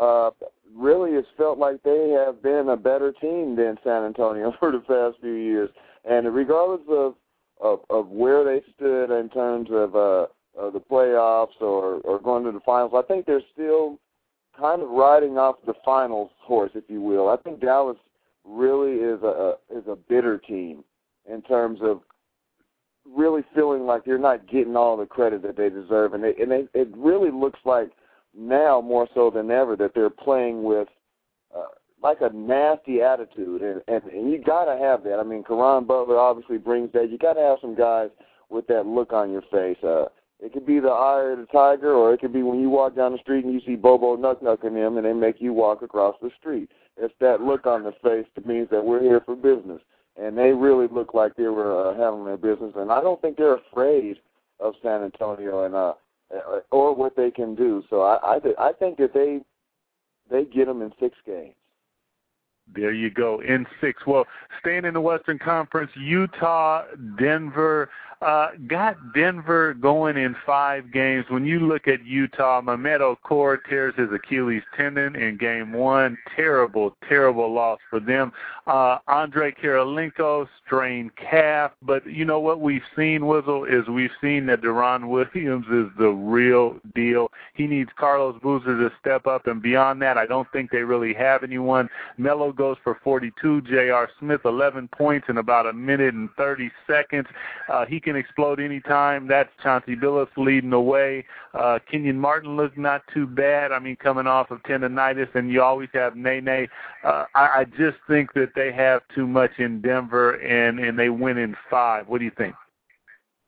uh, 0.00 0.30
really 0.74 1.12
has 1.14 1.24
felt 1.36 1.58
like 1.58 1.82
they 1.82 2.10
have 2.10 2.42
been 2.42 2.68
a 2.70 2.76
better 2.76 3.12
team 3.12 3.56
than 3.56 3.76
San 3.84 4.04
Antonio 4.04 4.54
for 4.60 4.72
the 4.72 4.78
past 4.80 5.20
few 5.20 5.34
years, 5.34 5.70
and 6.08 6.32
regardless 6.34 6.86
of 6.88 7.14
of, 7.60 7.80
of 7.90 8.08
where 8.08 8.44
they 8.44 8.62
stood 8.74 9.10
in 9.10 9.28
terms 9.28 9.68
of 9.70 9.96
uh, 9.96 10.26
of 10.56 10.72
the 10.72 10.80
playoffs 10.80 11.60
or 11.60 12.00
or 12.00 12.20
going 12.20 12.44
to 12.44 12.52
the 12.52 12.60
finals, 12.60 12.92
I 12.96 13.02
think 13.02 13.26
they're 13.26 13.42
still 13.52 13.98
kind 14.58 14.82
of 14.82 14.90
riding 14.90 15.38
off 15.38 15.56
the 15.66 15.74
finals 15.84 16.30
horse, 16.40 16.72
if 16.74 16.84
you 16.88 17.00
will. 17.00 17.28
I 17.28 17.36
think 17.36 17.60
Dallas 17.60 17.96
really 18.44 18.96
is 18.96 19.22
a 19.22 19.54
is 19.70 19.84
a 19.88 19.96
bitter 19.96 20.38
team 20.38 20.84
in 21.30 21.42
terms 21.42 21.80
of 21.82 22.00
really 23.06 23.42
feeling 23.54 23.86
like 23.86 24.04
they're 24.04 24.18
not 24.18 24.48
getting 24.48 24.76
all 24.76 24.96
the 24.96 25.06
credit 25.06 25.42
that 25.42 25.56
they 25.56 25.70
deserve, 25.70 26.14
and 26.14 26.22
they, 26.22 26.34
and 26.40 26.52
it 26.52 26.88
really 26.96 27.30
looks 27.30 27.60
like 27.64 27.90
now 28.36 28.80
more 28.80 29.08
so 29.14 29.30
than 29.30 29.50
ever 29.50 29.76
that 29.76 29.92
they're 29.94 30.10
playing 30.10 30.62
with 30.62 30.88
like 32.02 32.18
a 32.20 32.30
nasty 32.32 33.00
attitude, 33.02 33.62
and 33.62 33.82
and, 33.88 34.02
and 34.12 34.30
you 34.30 34.42
got 34.42 34.64
to 34.64 34.78
have 34.78 35.04
that. 35.04 35.18
I 35.18 35.22
mean, 35.22 35.42
Caron 35.42 35.84
Butler 35.84 36.18
obviously 36.18 36.58
brings 36.58 36.92
that. 36.92 37.10
You 37.10 37.18
got 37.18 37.34
to 37.34 37.40
have 37.40 37.58
some 37.60 37.74
guys 37.74 38.10
with 38.48 38.66
that 38.68 38.86
look 38.86 39.12
on 39.12 39.30
your 39.30 39.42
face. 39.50 39.82
Uh, 39.82 40.06
it 40.40 40.52
could 40.52 40.66
be 40.66 40.78
the 40.78 40.88
eye 40.88 41.32
of 41.32 41.38
the 41.38 41.46
tiger, 41.46 41.92
or 41.92 42.14
it 42.14 42.20
could 42.20 42.32
be 42.32 42.42
when 42.42 42.60
you 42.60 42.70
walk 42.70 42.94
down 42.94 43.12
the 43.12 43.18
street 43.18 43.44
and 43.44 43.52
you 43.52 43.60
see 43.66 43.74
Bobo 43.74 44.16
Nuck 44.16 44.40
Nucking 44.40 44.76
him, 44.76 44.96
and 44.96 45.04
they 45.04 45.12
make 45.12 45.40
you 45.40 45.52
walk 45.52 45.82
across 45.82 46.14
the 46.22 46.30
street. 46.38 46.70
It's 46.96 47.14
that 47.20 47.40
look 47.40 47.66
on 47.66 47.82
the 47.82 47.92
face 48.02 48.26
that 48.34 48.46
means 48.46 48.68
that 48.70 48.84
we're 48.84 49.02
here 49.02 49.20
for 49.24 49.34
business. 49.34 49.80
And 50.20 50.36
they 50.36 50.50
really 50.50 50.86
look 50.92 51.14
like 51.14 51.36
they 51.36 51.44
were 51.44 51.90
uh, 51.90 51.96
handling 51.96 52.24
their 52.24 52.36
business, 52.36 52.72
and 52.76 52.90
I 52.90 53.00
don't 53.00 53.20
think 53.20 53.36
they're 53.36 53.54
afraid 53.54 54.16
of 54.58 54.74
San 54.82 55.02
Antonio 55.04 55.64
and 55.64 55.74
uh, 55.74 55.94
or 56.72 56.94
what 56.94 57.16
they 57.16 57.30
can 57.30 57.54
do. 57.54 57.84
So 57.88 58.02
I 58.02 58.36
I, 58.36 58.38
th- 58.40 58.56
I 58.58 58.72
think 58.72 58.98
that 58.98 59.14
they 59.14 59.40
they 60.28 60.44
get 60.44 60.66
them 60.66 60.82
in 60.82 60.92
six 60.98 61.16
games. 61.24 61.54
There 62.74 62.92
you 62.92 63.10
go. 63.10 63.40
In 63.40 63.66
six. 63.80 64.06
Well, 64.06 64.26
staying 64.60 64.84
in 64.84 64.94
the 64.94 65.00
Western 65.00 65.38
Conference, 65.38 65.90
Utah, 65.96 66.84
Denver, 67.18 67.90
uh, 68.20 68.48
got 68.66 68.96
Denver 69.14 69.74
going 69.74 70.16
in 70.16 70.34
five 70.44 70.92
games. 70.92 71.26
When 71.28 71.44
you 71.44 71.60
look 71.60 71.86
at 71.86 72.04
Utah, 72.04 72.60
Mehmet 72.60 73.00
Okur 73.00 73.58
tears 73.68 73.94
his 73.96 74.10
Achilles 74.12 74.62
tendon 74.76 75.14
in 75.14 75.36
game 75.36 75.72
one. 75.72 76.18
Terrible, 76.34 76.96
terrible 77.08 77.52
loss 77.52 77.78
for 77.88 78.00
them. 78.00 78.32
Uh, 78.66 78.98
Andre 79.06 79.52
Kirilenko 79.52 80.48
strained 80.66 81.14
calf. 81.16 81.72
But 81.80 82.06
you 82.06 82.24
know 82.24 82.40
what 82.40 82.60
we've 82.60 82.82
seen, 82.96 83.22
Wizzle, 83.22 83.66
is 83.66 83.88
we've 83.88 84.10
seen 84.20 84.46
that 84.46 84.62
Deron 84.62 85.08
Williams 85.08 85.66
is 85.68 85.86
the 85.98 86.10
real 86.10 86.76
deal. 86.94 87.30
He 87.54 87.66
needs 87.66 87.90
Carlos 87.96 88.38
Boozer 88.42 88.76
to 88.78 88.92
step 89.00 89.26
up. 89.26 89.46
And 89.46 89.62
beyond 89.62 90.02
that, 90.02 90.18
I 90.18 90.26
don't 90.26 90.50
think 90.52 90.70
they 90.70 90.82
really 90.82 91.14
have 91.14 91.44
anyone. 91.44 91.88
Melo 92.16 92.52
goes 92.52 92.76
for 92.82 92.98
42. 93.04 93.62
J.R. 93.62 94.10
Smith, 94.18 94.40
11 94.44 94.88
points 94.88 95.28
in 95.28 95.38
about 95.38 95.66
a 95.66 95.72
minute 95.72 96.14
and 96.14 96.28
30 96.36 96.70
seconds. 96.86 97.26
Uh, 97.68 97.86
he 97.86 98.00
can 98.08 98.16
explode 98.16 98.58
anytime. 98.58 99.28
That's 99.28 99.50
Chauncey 99.62 99.94
Billups 99.94 100.36
leading 100.38 100.70
the 100.70 100.80
way. 100.80 101.26
Uh, 101.52 101.78
Kenyon 101.90 102.18
Martin 102.18 102.56
looked 102.56 102.78
not 102.78 103.02
too 103.12 103.26
bad. 103.26 103.70
I 103.70 103.78
mean, 103.78 103.96
coming 103.96 104.26
off 104.26 104.50
of 104.50 104.62
tendonitis, 104.62 105.34
and 105.34 105.52
you 105.52 105.62
always 105.62 105.90
have 105.92 106.16
Nene. 106.16 106.68
Uh, 107.04 107.24
I, 107.34 107.60
I 107.60 107.64
just 107.64 107.98
think 108.08 108.32
that 108.32 108.52
they 108.54 108.72
have 108.72 109.02
too 109.14 109.26
much 109.26 109.50
in 109.58 109.82
Denver, 109.82 110.34
and 110.36 110.80
and 110.80 110.98
they 110.98 111.10
win 111.10 111.36
in 111.36 111.54
five. 111.70 112.08
What 112.08 112.18
do 112.18 112.24
you 112.24 112.32
think? 112.36 112.54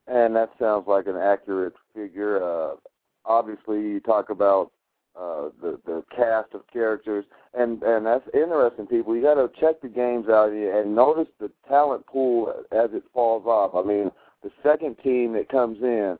And 0.06 0.36
that 0.36 0.50
sounds 0.58 0.86
like 0.86 1.06
an 1.06 1.16
accurate 1.16 1.74
figure. 1.94 2.42
Uh, 2.42 2.74
obviously, 3.24 3.80
you 3.80 4.00
talk 4.00 4.28
about 4.28 4.72
uh, 5.18 5.48
the 5.62 5.80
the 5.86 6.04
cast 6.14 6.52
of 6.52 6.62
characters, 6.70 7.24
and 7.54 7.82
and 7.82 8.04
that's 8.04 8.28
interesting. 8.34 8.86
People, 8.86 9.16
you 9.16 9.22
got 9.22 9.34
to 9.34 9.48
check 9.58 9.80
the 9.80 9.88
games 9.88 10.28
out 10.28 10.52
here 10.52 10.80
and 10.80 10.94
notice 10.94 11.28
the 11.40 11.50
talent 11.66 12.06
pool 12.06 12.52
as 12.72 12.90
it 12.92 13.04
falls 13.14 13.46
off. 13.46 13.74
I 13.74 13.86
mean, 13.86 14.10
the 14.42 14.50
second 14.62 14.96
team 15.02 15.32
that 15.34 15.48
comes 15.48 15.78
in 15.82 16.18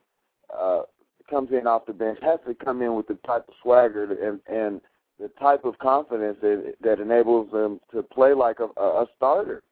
uh, 0.57 0.83
comes 1.29 1.51
in 1.53 1.66
off 1.66 1.87
the 1.87 1.93
bench 1.93 2.18
has 2.23 2.41
to 2.47 2.55
come 2.55 2.83
in 2.83 2.95
with 2.97 3.07
the 3.07 3.18
type 3.27 3.47
of 3.49 3.55
swagger 3.62 4.05
and 4.05 4.41
and 4.47 4.81
the 5.21 5.29
type 5.41 5.64
of 5.64 5.79
confidence 5.79 6.39
that 6.41 6.75
that 6.81 7.01
enables 7.01 7.51
them 7.53 7.81
to 7.93 8.03
play 8.03 8.33
like 8.33 8.59
a, 8.61 8.81
a 8.81 9.07
starter, 9.16 9.62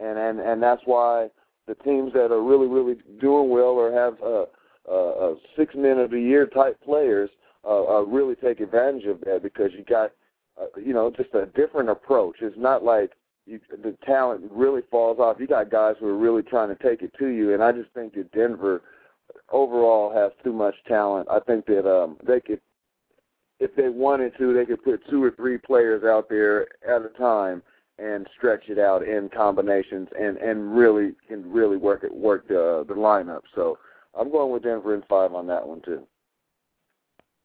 and 0.00 0.18
and 0.18 0.40
and 0.40 0.62
that's 0.62 0.82
why 0.84 1.28
the 1.66 1.74
teams 1.76 2.12
that 2.12 2.32
are 2.32 2.42
really 2.42 2.66
really 2.66 2.96
doing 3.20 3.48
well 3.48 3.70
or 3.70 3.92
have 3.92 4.14
uh, 4.22 4.46
uh, 4.90 5.34
six 5.56 5.74
men 5.74 5.98
of 5.98 6.10
the 6.10 6.20
year 6.20 6.46
type 6.46 6.78
players 6.84 7.30
uh, 7.64 7.98
uh, 7.98 8.02
really 8.02 8.34
take 8.34 8.60
advantage 8.60 9.04
of 9.04 9.20
that 9.22 9.42
because 9.42 9.70
you 9.76 9.84
got 9.84 10.12
uh, 10.60 10.66
you 10.78 10.92
know 10.92 11.10
just 11.16 11.34
a 11.34 11.46
different 11.46 11.88
approach. 11.88 12.36
It's 12.40 12.56
not 12.58 12.84
like 12.84 13.12
you, 13.46 13.60
the 13.70 13.96
talent 14.04 14.42
really 14.50 14.82
falls 14.90 15.18
off. 15.18 15.36
You 15.38 15.46
got 15.46 15.70
guys 15.70 15.94
who 16.00 16.08
are 16.08 16.18
really 16.18 16.42
trying 16.42 16.68
to 16.74 16.82
take 16.82 17.02
it 17.02 17.12
to 17.18 17.28
you, 17.28 17.54
and 17.54 17.62
I 17.62 17.72
just 17.72 17.90
think 17.94 18.14
that 18.14 18.32
Denver 18.32 18.82
overall 19.50 20.12
has 20.12 20.32
too 20.42 20.52
much 20.52 20.74
talent. 20.86 21.28
I 21.30 21.40
think 21.40 21.66
that 21.66 21.88
um, 21.88 22.16
they 22.26 22.40
could, 22.40 22.60
if 23.60 23.74
they 23.76 23.88
wanted 23.88 24.36
to, 24.38 24.52
they 24.52 24.66
could 24.66 24.82
put 24.82 25.08
two 25.08 25.22
or 25.22 25.30
three 25.30 25.58
players 25.58 26.04
out 26.04 26.28
there 26.28 26.66
at 26.86 27.02
a 27.02 27.10
time 27.16 27.62
and 27.98 28.26
stretch 28.36 28.64
it 28.68 28.78
out 28.78 29.02
in 29.02 29.30
combinations 29.34 30.08
and 30.18 30.36
and 30.36 30.76
really 30.76 31.12
can 31.26 31.50
really 31.50 31.78
work 31.78 32.04
it 32.04 32.14
work 32.14 32.46
the 32.48 32.84
the 32.88 32.94
lineup. 32.94 33.42
So 33.54 33.78
I'm 34.18 34.30
going 34.30 34.52
with 34.52 34.64
Denver 34.64 34.94
in 34.94 35.02
five 35.08 35.32
on 35.32 35.46
that 35.46 35.66
one 35.66 35.80
too. 35.82 36.06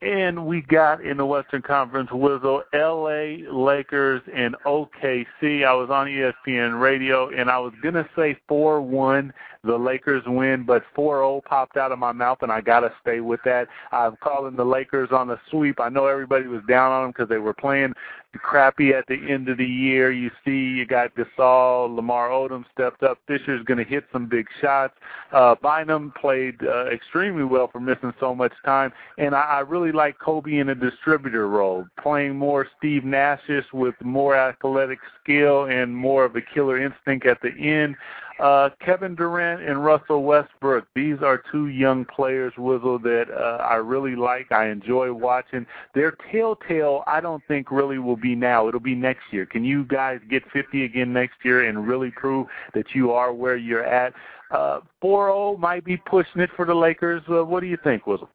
And 0.02 0.48
we 0.48 0.62
got 0.62 1.06
in 1.06 1.18
the 1.18 1.26
Western 1.26 1.62
Conference 1.62 2.10
Wizzle, 2.10 2.64
LA 2.74 3.48
Lakers 3.52 4.22
and 4.34 4.56
OKC. 4.66 5.64
I 5.64 5.74
was 5.74 5.92
on 5.92 6.08
ESPN 6.08 6.82
radio 6.82 7.30
and 7.30 7.52
I 7.52 7.60
was 7.60 7.74
going 7.84 7.94
to 7.94 8.10
say 8.16 8.36
4 8.48 8.82
1, 8.82 9.32
the 9.64 9.78
Lakers 9.78 10.24
win, 10.26 10.64
but 10.64 10.84
4 10.96 11.18
0 11.18 11.42
popped 11.46 11.78
out 11.78 11.92
of 11.92 12.00
my 12.00 12.12
mouth 12.12 12.40
and 12.42 12.52
I 12.52 12.62
got 12.62 12.80
to 12.82 12.92
stay 13.02 13.20
with 13.20 13.40
that. 13.46 13.68
I'm 13.92 14.16
calling 14.18 14.56
the 14.56 14.66
Lakers 14.66 15.10
on 15.12 15.28
the 15.28 15.40
sweep. 15.50 15.80
I 15.80 15.90
know 15.90 16.08
everybody 16.08 16.48
was 16.48 16.62
down 16.68 16.92
on 16.92 17.04
them 17.04 17.12
because 17.12 17.30
they 17.30 17.38
were 17.38 17.54
playing 17.54 17.94
crappy 18.40 18.94
at 18.94 19.06
the 19.08 19.18
end 19.30 19.50
of 19.50 19.58
the 19.58 19.66
year. 19.66 20.12
You 20.12 20.32
see, 20.46 20.52
you 20.52 20.86
got 20.86 21.12
Gasol, 21.16 21.94
Lamar 21.96 22.30
Odom 22.30 22.64
stepped 22.72 23.04
up. 23.04 23.20
Fisher's 23.28 23.64
going 23.66 23.78
to 23.78 23.84
hit 23.84 24.06
some 24.12 24.28
big 24.28 24.48
shots. 24.62 24.94
Uh, 25.32 25.56
Bynum 25.62 26.14
played 26.20 26.58
uh, 26.64 26.86
extremely 26.88 27.44
well 27.44 27.68
for 27.68 27.80
missing 27.80 28.14
so 28.20 28.34
much 28.34 28.54
time, 28.66 28.92
and 29.18 29.36
I, 29.36 29.42
I 29.42 29.60
really 29.60 29.92
like 29.92 30.18
Kobe 30.20 30.58
in 30.58 30.70
a 30.70 30.76
distributor 30.76 31.48
role, 31.48 31.86
playing 32.02 32.36
more 32.38 32.68
Steve 32.78 33.04
Nashish 33.04 33.72
with 33.74 33.96
more 34.02 34.36
athletic 34.36 35.00
skill 35.22 35.66
and 35.66 35.96
more 35.96 36.26
of 36.26 36.36
a 36.36 36.42
killer 36.42 36.82
instinct 36.82 37.26
at 37.26 37.42
the 37.42 37.52
end. 37.52 37.96
Uh, 38.42 38.72
Kevin 38.84 39.14
Durant 39.14 39.62
and 39.62 39.86
Russell 39.86 40.24
Westbrook. 40.24 40.88
These 40.96 41.18
are 41.22 41.44
two 41.52 41.68
young 41.68 42.06
players, 42.06 42.52
Wizzle, 42.58 43.00
that 43.04 43.26
uh, 43.30 43.62
I 43.62 43.76
really 43.76 44.16
like. 44.16 44.52
I 44.52 44.70
enjoy 44.70 45.14
watching. 45.14 45.68
Their 45.94 46.18
telltale, 46.32 47.04
I 47.06 47.22
don't 47.22 47.44
think, 47.48 47.70
really 47.70 48.00
will 48.00 48.16
be 48.16 48.34
now. 48.34 48.68
It'll 48.68 48.80
be 48.80 48.96
next 48.96 49.26
year. 49.30 49.46
Can 49.46 49.64
you 49.64 49.84
guys 49.84 50.20
get 50.28 50.42
50 50.52 50.86
again 50.86 51.14
next 51.14 51.36
year 51.46 51.70
and 51.70 51.88
really 51.88 52.10
prove 52.10 52.48
that 52.74 52.96
you 52.96 53.12
are 53.12 53.32
where 53.32 53.58
you're 53.58 53.86
at? 53.86 54.12
Uh, 54.50 54.80
4-0 55.04 55.60
might 55.60 55.86
be 55.86 55.98
pushing 55.98 56.42
it 56.42 56.50
for 56.56 56.66
the 56.66 56.74
Lakers. 56.74 57.22
Uh, 57.30 57.46
what 57.46 57.60
do 57.60 57.68
you 57.68 57.78
think, 57.84 58.06
Wizzle? 58.06 58.28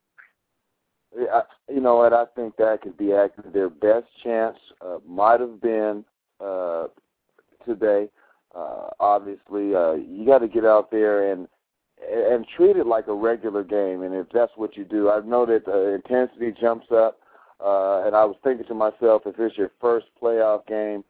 Yeah, 1.19 1.41
you 1.69 1.81
know 1.81 1.97
what? 1.97 2.13
I 2.13 2.27
think 2.37 2.57
that 2.59 2.81
could 2.81 2.97
be 2.97 3.13
actually 3.13 3.51
their 3.51 3.71
best 3.71 4.07
chance. 4.23 4.57
Uh, 4.81 4.99
might 5.05 5.41
have 5.41 5.61
been 5.61 6.05
uh, 6.41 6.87
today 7.67 8.09
uh, 8.57 8.89
obviously, 9.01 9.75
uh, 9.75 9.93
you 9.93 10.25
got 10.27 10.39
to 10.39 10.49
get 10.49 10.65
out 10.65 10.91
there 10.91 11.33
and 11.33 11.47
and 11.99 12.47
treat 12.57 12.77
it 12.77 12.87
like 12.87 13.07
a 13.09 13.15
regular 13.15 13.65
game. 13.65 14.03
And 14.03 14.15
if 14.15 14.27
that's 14.33 14.53
what 14.57 14.77
you 14.77 14.85
do, 14.85 15.11
I 15.11 15.21
know 15.21 15.47
that 15.47 15.65
the 15.65 15.95
intensity 15.95 16.55
jumps 16.59 16.87
up. 16.93 17.19
Uh, 17.59 18.05
and 18.07 18.15
I 18.15 18.25
was 18.27 18.37
thinking 18.45 18.67
to 18.67 18.75
myself, 18.75 19.23
if 19.25 19.37
it's 19.39 19.57
your 19.57 19.73
first 19.81 20.07
playoff 20.23 20.67
game, 20.67 21.05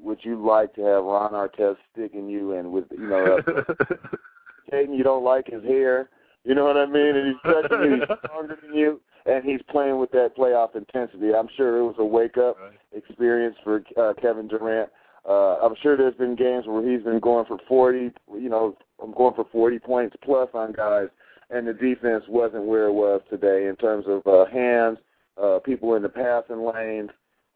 would 0.00 0.18
you 0.22 0.44
like 0.44 0.74
to 0.74 0.82
have 0.82 1.04
Ron 1.04 1.32
Artest 1.32 1.76
sticking 1.92 2.28
you 2.28 2.52
in 2.52 2.72
with 2.72 2.86
you 2.90 3.08
know, 3.08 3.38
uh, 3.38 3.52
Caden, 4.72 4.96
you 4.96 5.04
don't 5.04 5.24
like 5.24 5.46
his 5.46 5.62
hair, 5.62 6.10
you 6.44 6.54
know 6.54 6.64
what 6.64 6.76
I 6.76 6.86
mean, 6.86 7.16
and 7.16 7.28
he's 7.28 7.52
touching 7.52 7.82
you, 7.82 7.96
he's 7.96 8.18
stronger 8.24 8.58
than 8.60 8.74
you, 8.74 9.00
and 9.26 9.44
he's 9.44 9.60
playing 9.70 9.98
with 9.98 10.10
that 10.12 10.36
playoff 10.36 10.74
intensity. 10.76 11.34
I'm 11.34 11.48
sure 11.56 11.78
it 11.78 11.84
was 11.84 11.96
a 11.98 12.04
wake 12.04 12.38
up 12.38 12.56
right. 12.58 12.72
experience 12.92 13.56
for 13.62 13.82
uh, 13.96 14.14
Kevin 14.20 14.48
Durant. 14.48 14.90
Uh, 15.26 15.56
I'm 15.62 15.74
sure 15.82 15.96
there's 15.96 16.14
been 16.14 16.36
games 16.36 16.66
where 16.66 16.86
he's 16.88 17.02
been 17.02 17.20
going 17.20 17.46
for 17.46 17.58
40, 17.68 18.12
you 18.34 18.48
know, 18.48 18.76
I'm 19.02 19.12
going 19.12 19.34
for 19.34 19.46
40 19.50 19.78
points 19.78 20.16
plus 20.22 20.48
on 20.54 20.72
guys, 20.72 21.08
and 21.50 21.66
the 21.66 21.72
defense 21.72 22.24
wasn't 22.28 22.64
where 22.64 22.86
it 22.86 22.92
was 22.92 23.20
today 23.30 23.66
in 23.66 23.76
terms 23.76 24.06
of 24.08 24.26
uh, 24.26 24.46
hands, 24.50 24.98
uh, 25.42 25.58
people 25.64 25.94
in 25.94 26.02
the 26.02 26.08
passing 26.08 26.64
lanes. 26.64 27.10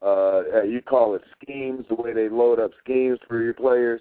Uh, 0.04 0.62
you 0.64 0.80
call 0.82 1.14
it 1.14 1.22
schemes, 1.40 1.84
the 1.88 1.94
way 1.94 2.12
they 2.12 2.28
load 2.28 2.58
up 2.58 2.72
schemes 2.82 3.18
for 3.28 3.40
your 3.40 3.54
players, 3.54 4.00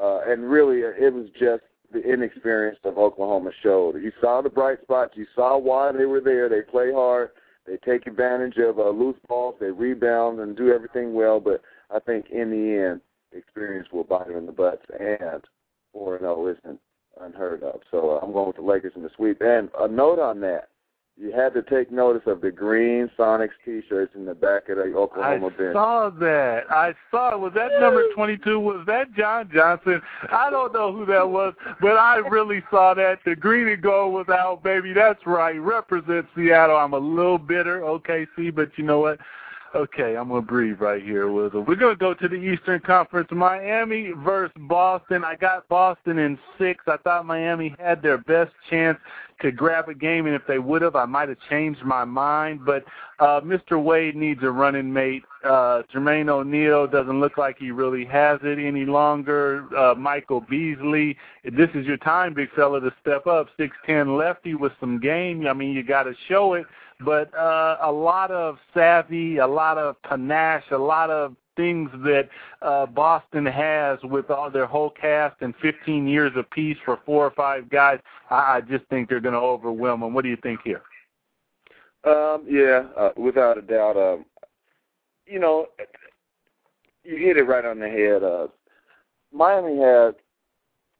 uh, 0.00 0.20
and 0.26 0.48
really 0.48 0.78
it 0.78 1.12
was 1.12 1.26
just 1.38 1.62
the 1.92 2.00
inexperience 2.00 2.78
of 2.84 2.98
Oklahoma 2.98 3.50
showed. 3.62 3.96
You 3.96 4.12
saw 4.20 4.40
the 4.40 4.48
bright 4.48 4.80
spots. 4.82 5.12
You 5.14 5.26
saw 5.34 5.58
why 5.58 5.92
they 5.92 6.06
were 6.06 6.20
there. 6.20 6.48
They 6.48 6.62
play 6.62 6.92
hard. 6.92 7.30
They 7.66 7.76
take 7.76 8.06
advantage 8.06 8.56
of 8.56 8.78
uh, 8.78 8.88
loose 8.88 9.16
balls. 9.28 9.56
They 9.60 9.70
rebound 9.70 10.40
and 10.40 10.56
do 10.56 10.72
everything 10.72 11.14
well. 11.14 11.38
But 11.38 11.62
I 11.94 12.00
think 12.00 12.30
in 12.30 12.50
the 12.50 12.90
end, 12.90 13.00
experience 13.32 13.88
will 13.92 14.04
bite 14.04 14.28
them 14.28 14.36
in 14.36 14.46
the 14.46 14.52
butts. 14.52 14.84
And 14.98 15.42
4 15.92 16.18
0 16.18 16.48
isn't 16.48 16.80
unheard 17.20 17.62
of. 17.62 17.80
So 17.90 18.10
uh, 18.10 18.24
I'm 18.24 18.32
going 18.32 18.48
with 18.48 18.56
the 18.56 18.62
Lakers 18.62 18.92
in 18.96 19.02
the 19.02 19.10
sweep. 19.16 19.40
And 19.40 19.68
a 19.78 19.88
note 19.88 20.18
on 20.18 20.40
that 20.40 20.68
you 21.18 21.30
had 21.30 21.52
to 21.52 21.62
take 21.62 21.92
notice 21.92 22.22
of 22.26 22.40
the 22.40 22.50
green 22.50 23.10
Sonics 23.18 23.50
T-shirts 23.64 24.14
in 24.14 24.24
the 24.24 24.34
back 24.34 24.70
of 24.70 24.78
the 24.78 24.94
Oklahoma 24.94 25.46
I 25.46 25.50
bench. 25.50 25.70
I 25.70 25.72
saw 25.72 26.10
that. 26.10 26.64
I 26.70 26.94
saw 27.10 27.34
it. 27.34 27.40
Was 27.40 27.52
that 27.54 27.70
number 27.80 28.02
22? 28.14 28.58
Was 28.58 28.84
that 28.86 29.12
John 29.14 29.50
Johnson? 29.52 30.00
I 30.30 30.48
don't 30.48 30.72
know 30.72 30.90
who 30.90 31.04
that 31.06 31.28
was, 31.28 31.52
but 31.82 31.98
I 31.98 32.16
really 32.16 32.62
saw 32.70 32.94
that. 32.94 33.18
The 33.26 33.36
green 33.36 33.68
and 33.68 33.82
gold 33.82 34.14
was 34.14 34.28
out, 34.30 34.62
baby. 34.62 34.94
That's 34.94 35.24
right. 35.26 35.60
Represent 35.60 36.26
Seattle. 36.34 36.76
I'm 36.76 36.94
a 36.94 36.98
little 36.98 37.38
bitter, 37.38 37.80
OKC, 37.80 38.54
but 38.54 38.70
you 38.76 38.84
know 38.84 39.00
what? 39.00 39.18
Okay, 39.74 40.18
I'm 40.18 40.28
gonna 40.28 40.42
breathe 40.42 40.80
right 40.80 41.02
here, 41.02 41.28
Wizzle. 41.28 41.66
We're 41.66 41.76
gonna 41.76 41.96
go 41.96 42.12
to 42.12 42.28
the 42.28 42.34
Eastern 42.34 42.78
Conference. 42.80 43.28
Miami 43.30 44.10
versus 44.10 44.52
Boston. 44.68 45.24
I 45.24 45.34
got 45.34 45.66
Boston 45.68 46.18
in 46.18 46.38
six. 46.58 46.84
I 46.86 46.98
thought 46.98 47.24
Miami 47.24 47.74
had 47.78 48.02
their 48.02 48.18
best 48.18 48.52
chance 48.68 48.98
to 49.40 49.50
grab 49.50 49.88
a 49.88 49.94
game, 49.94 50.26
and 50.26 50.34
if 50.34 50.42
they 50.46 50.58
would 50.58 50.82
have, 50.82 50.94
I 50.94 51.06
might 51.06 51.30
have 51.30 51.38
changed 51.48 51.82
my 51.84 52.04
mind. 52.04 52.66
But 52.66 52.84
uh, 53.18 53.40
Mr. 53.40 53.82
Wade 53.82 54.14
needs 54.14 54.42
a 54.42 54.50
running 54.50 54.92
mate. 54.92 55.22
Uh, 55.42 55.82
Jermaine 55.92 56.28
O'Neal 56.28 56.86
doesn't 56.86 57.18
look 57.18 57.38
like 57.38 57.56
he 57.58 57.70
really 57.70 58.04
has 58.04 58.40
it 58.42 58.58
any 58.58 58.84
longer. 58.84 59.66
Uh, 59.74 59.94
Michael 59.94 60.42
Beasley, 60.42 61.16
this 61.44 61.70
is 61.74 61.86
your 61.86 61.96
time, 61.96 62.34
big 62.34 62.52
fella, 62.52 62.78
to 62.82 62.92
step 63.00 63.26
up. 63.26 63.48
Six 63.56 63.74
ten 63.86 64.18
lefty 64.18 64.54
with 64.54 64.72
some 64.80 65.00
game. 65.00 65.46
I 65.46 65.54
mean, 65.54 65.72
you 65.74 65.82
got 65.82 66.02
to 66.02 66.14
show 66.28 66.52
it 66.52 66.66
but 67.04 67.34
uh, 67.34 67.78
a 67.82 67.90
lot 67.90 68.30
of 68.30 68.58
savvy, 68.74 69.38
a 69.38 69.46
lot 69.46 69.78
of 69.78 70.00
panache, 70.02 70.70
a 70.70 70.78
lot 70.78 71.10
of 71.10 71.36
things 71.56 71.90
that 72.04 72.28
uh, 72.62 72.86
Boston 72.86 73.44
has 73.46 73.98
with 74.02 74.30
all 74.30 74.50
their 74.50 74.66
whole 74.66 74.90
cast 74.90 75.36
and 75.42 75.54
15 75.60 76.06
years 76.06 76.32
apiece 76.36 76.78
for 76.84 76.98
four 77.04 77.26
or 77.26 77.30
five 77.32 77.68
guys. 77.68 77.98
I, 78.30 78.56
I 78.56 78.60
just 78.60 78.84
think 78.86 79.08
they're 79.08 79.20
going 79.20 79.34
to 79.34 79.40
overwhelm 79.40 80.00
them. 80.00 80.14
What 80.14 80.22
do 80.22 80.30
you 80.30 80.38
think 80.42 80.60
here? 80.64 80.82
Um, 82.04 82.44
yeah, 82.48 82.84
uh, 82.96 83.10
without 83.16 83.58
a 83.58 83.62
doubt. 83.62 83.96
Um, 83.96 84.24
you 85.26 85.38
know, 85.38 85.66
you 87.04 87.16
hit 87.16 87.36
it 87.36 87.44
right 87.44 87.64
on 87.64 87.78
the 87.78 87.88
head. 87.88 88.22
Uh, 88.22 88.48
Miami 89.32 89.78
had 89.78 90.14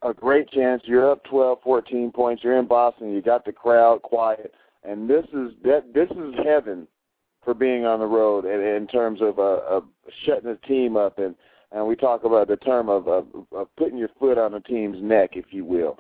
a 0.03 0.14
great 0.14 0.50
chance. 0.50 0.82
You're 0.84 1.11
up 1.11 1.24
12, 1.24 1.59
14 1.62 2.12
points. 2.12 2.44
You're 2.44 2.59
in 2.59 2.66
Boston. 2.66 3.12
You 3.12 3.20
got 3.20 3.44
the 3.44 3.53
crowd 3.53 4.03
quiet 4.03 4.55
and 4.85 5.09
this 5.09 5.24
is 5.33 5.53
that 5.64 5.93
this 5.95 6.11
is 6.11 6.35
heaven 6.45 6.87
for 7.45 7.55
being 7.55 7.85
on 7.85 7.99
the 7.99 8.07
road 8.07 8.45
in, 8.45 8.61
in 8.61 8.87
terms 8.87 9.20
of, 9.20 9.39
uh, 9.39 9.61
of 9.68 9.85
shutting 10.24 10.49
the 10.51 10.59
team 10.66 10.97
up 10.97 11.18
and 11.18 11.35
and 11.72 11.87
we 11.87 11.97
talk 11.97 12.24
about 12.24 12.49
the 12.49 12.57
term 12.57 12.89
of, 12.89 13.09
of, 13.09 13.26
of 13.51 13.68
putting 13.76 13.97
your 13.97 14.11
foot 14.18 14.37
on 14.37 14.53
the 14.53 14.61
team's 14.61 15.03
neck, 15.03 15.30
if 15.33 15.47
you 15.51 15.64
will. 15.64 15.99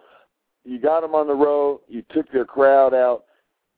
You 0.64 0.78
got 0.78 1.00
them 1.00 1.14
on 1.14 1.26
the 1.26 1.34
road. 1.34 1.80
You 1.88 2.04
took 2.10 2.30
their 2.30 2.44
crowd 2.44 2.94
out. 2.94 3.24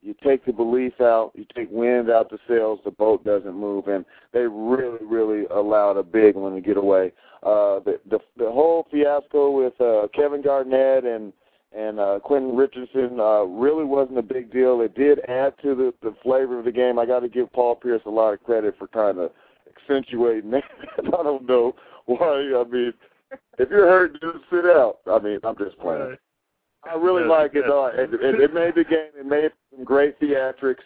You 0.03 0.15
take 0.23 0.45
the 0.45 0.53
belief 0.53 1.01
out. 1.01 1.31
You 1.35 1.47
take 1.55 1.69
wind 1.71 2.11
out 2.11 2.31
the 2.31 2.39
sails. 2.47 2.81
The 2.85 2.91
boat 2.91 3.25
doesn't 3.25 3.55
move, 3.55 3.87
and 3.87 4.05
they 4.33 4.41
really, 4.41 4.99
really 5.03 5.47
allowed 5.47 5.97
a 5.97 6.03
big 6.03 6.35
one 6.35 6.55
to 6.55 6.61
get 6.61 6.77
away. 6.77 7.13
Uh, 7.43 7.81
the 7.81 8.01
the 8.11 8.19
the 8.37 8.51
whole 8.51 8.87
fiasco 8.91 9.51
with 9.51 9.81
uh, 9.81 10.09
Kevin 10.15 10.43
Garnett 10.43 11.05
and 11.05 11.33
and 11.77 11.99
uh, 11.99 12.21
Quentin 12.23 12.55
Richardson 12.55 13.19
uh, 13.19 13.43
really 13.43 13.85
wasn't 13.85 14.19
a 14.19 14.23
big 14.23 14.53
deal. 14.53 14.81
It 14.81 14.95
did 14.95 15.21
add 15.29 15.55
to 15.63 15.75
the, 15.75 15.93
the 16.03 16.15
flavor 16.23 16.59
of 16.59 16.65
the 16.65 16.73
game. 16.73 16.99
I 16.99 17.07
got 17.07 17.21
to 17.21 17.29
give 17.29 17.53
Paul 17.53 17.75
Pierce 17.75 18.03
a 18.07 18.11
lot 18.11 18.33
of 18.33 18.45
credit 18.45 18.77
for 18.79 18.87
kind 18.89 19.19
of 19.19 19.33
accentuating 19.69 20.51
that. 20.53 20.65
I 20.99 21.23
don't 21.23 21.47
know 21.49 21.75
why. 22.07 22.53
I 22.57 22.65
mean, 22.71 22.93
if 23.59 23.71
you're 23.71 23.89
hurt, 23.89 24.21
just 24.21 24.45
sit 24.51 24.67
out. 24.67 24.99
I 25.11 25.19
mean, 25.19 25.41
I'm 25.43 25.57
just 25.59 25.79
playing. 25.79 26.11
Right. 26.11 26.19
I 26.91 26.95
really 26.97 27.23
yes, 27.23 27.31
like 27.31 27.55
it. 27.55 27.65
Though. 27.67 27.87
It, 27.87 28.15
it. 28.15 28.41
It 28.41 28.55
made 28.55 28.75
the 28.77 28.85
game. 28.85 29.11
It 29.19 29.27
made 29.27 29.51
some 29.75 29.85
great 29.85 30.21
theatrics. 30.21 30.85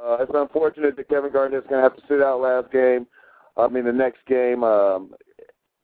Uh, 0.00 0.18
it's 0.20 0.32
unfortunate 0.34 0.96
that 0.96 1.08
Kevin 1.08 1.32
Garnett's 1.32 1.66
going 1.68 1.82
to 1.82 1.88
have 1.88 1.96
to 1.96 2.02
sit 2.08 2.22
out 2.22 2.40
last 2.40 2.70
game. 2.70 3.06
I 3.56 3.66
mean, 3.66 3.84
the 3.84 3.92
next 3.92 4.24
game. 4.26 4.62
Um, 4.62 5.12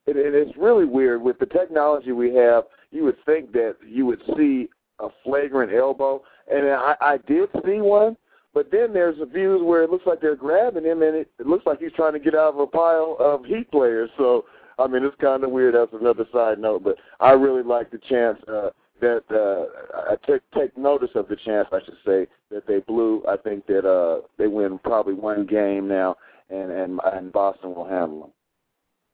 it, 0.06 0.16
it, 0.16 0.34
it's 0.34 0.56
really 0.56 0.84
weird 0.84 1.20
with 1.20 1.38
the 1.40 1.46
technology 1.46 2.12
we 2.12 2.32
have 2.34 2.64
you 2.96 3.04
would 3.04 3.22
think 3.24 3.52
that 3.52 3.76
you 3.86 4.06
would 4.06 4.22
see 4.36 4.68
a 4.98 5.08
flagrant 5.22 5.72
elbow, 5.72 6.22
and 6.50 6.66
I, 6.68 6.96
I 7.00 7.16
did 7.28 7.48
see 7.64 7.80
one. 7.80 8.16
But 8.54 8.70
then 8.70 8.94
there's 8.94 9.20
a 9.20 9.26
views 9.26 9.60
where 9.62 9.82
it 9.82 9.90
looks 9.90 10.06
like 10.06 10.22
they're 10.22 10.34
grabbing 10.34 10.84
him, 10.84 11.02
and 11.02 11.14
it, 11.14 11.30
it 11.38 11.46
looks 11.46 11.66
like 11.66 11.78
he's 11.78 11.92
trying 11.92 12.14
to 12.14 12.18
get 12.18 12.34
out 12.34 12.54
of 12.54 12.58
a 12.58 12.66
pile 12.66 13.14
of 13.20 13.44
Heat 13.44 13.70
players. 13.70 14.08
So, 14.16 14.46
I 14.78 14.86
mean, 14.86 15.04
it's 15.04 15.14
kind 15.20 15.44
of 15.44 15.50
weird. 15.50 15.74
That's 15.74 15.92
another 15.92 16.24
side 16.32 16.58
note. 16.58 16.82
But 16.82 16.96
I 17.20 17.32
really 17.32 17.62
like 17.62 17.90
the 17.90 17.98
chance 18.08 18.38
uh, 18.48 18.70
that 19.02 19.24
uh, 19.30 20.10
I 20.10 20.16
take 20.26 20.40
take 20.56 20.76
notice 20.78 21.10
of 21.14 21.28
the 21.28 21.36
chance, 21.44 21.68
I 21.70 21.80
should 21.84 21.98
say, 22.06 22.26
that 22.50 22.66
they 22.66 22.78
blew. 22.78 23.22
I 23.28 23.36
think 23.36 23.66
that 23.66 23.86
uh, 23.86 24.26
they 24.38 24.46
win 24.46 24.78
probably 24.82 25.12
one 25.12 25.44
game 25.44 25.86
now, 25.86 26.16
and 26.48 26.70
and 26.70 27.00
and 27.12 27.32
Boston 27.32 27.74
will 27.74 27.86
handle 27.86 28.20
them. 28.20 28.30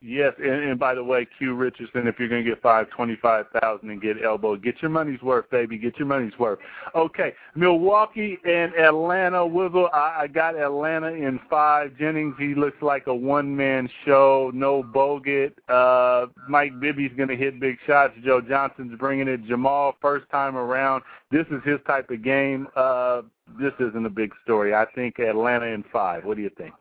Yes, 0.05 0.33
and, 0.39 0.65
and 0.65 0.81
by 0.81 0.97
the 0.97 1.05
way, 1.05 1.29
Q 1.39 1.55
Richardson, 1.55 2.09
if 2.09 2.19
you're 2.19 2.29
going 2.29 2.45
to 2.45 2.51
get 2.51 2.61
five 2.61 2.91
twenty-five 2.91 3.47
thousand 3.61 3.89
and 3.91 4.03
get 4.03 4.17
elbow, 4.21 4.57
get 4.57 4.83
your 4.83 4.91
money's 4.91 5.23
worth, 5.23 5.49
baby. 5.49 5.79
Get 5.79 5.97
your 5.97 6.09
money's 6.09 6.37
worth. 6.41 6.59
Okay, 6.97 7.33
Milwaukee 7.55 8.37
and 8.45 8.75
Atlanta. 8.75 9.39
Wizzle, 9.39 9.89
I, 9.95 10.23
I 10.23 10.27
got 10.27 10.57
Atlanta 10.57 11.07
in 11.07 11.39
five. 11.49 11.97
Jennings, 11.97 12.35
he 12.37 12.57
looks 12.57 12.83
like 12.83 13.07
a 13.07 13.15
one-man 13.15 13.89
show. 14.05 14.51
No 14.53 14.83
Bogut. 14.83 15.53
Uh, 15.69 16.27
Mike 16.49 16.81
Bibby's 16.81 17.13
going 17.17 17.29
to 17.29 17.37
hit 17.37 17.61
big 17.61 17.77
shots. 17.87 18.13
Joe 18.25 18.41
Johnson's 18.41 18.99
bringing 18.99 19.29
it. 19.29 19.45
Jamal, 19.47 19.95
first 20.03 20.29
time 20.31 20.57
around. 20.57 21.05
This 21.31 21.47
is 21.53 21.63
his 21.65 21.79
type 21.87 22.11
of 22.11 22.25
game. 22.25 22.67
Uh, 22.75 23.23
this 23.57 23.73
isn't 23.79 24.05
a 24.05 24.11
big 24.11 24.33
story. 24.43 24.75
I 24.75 24.85
think 24.97 25.21
Atlanta 25.21 25.67
in 25.67 25.85
five. 25.93 26.25
What 26.25 26.37
do 26.37 26.43
you 26.43 26.51
think? 26.59 26.75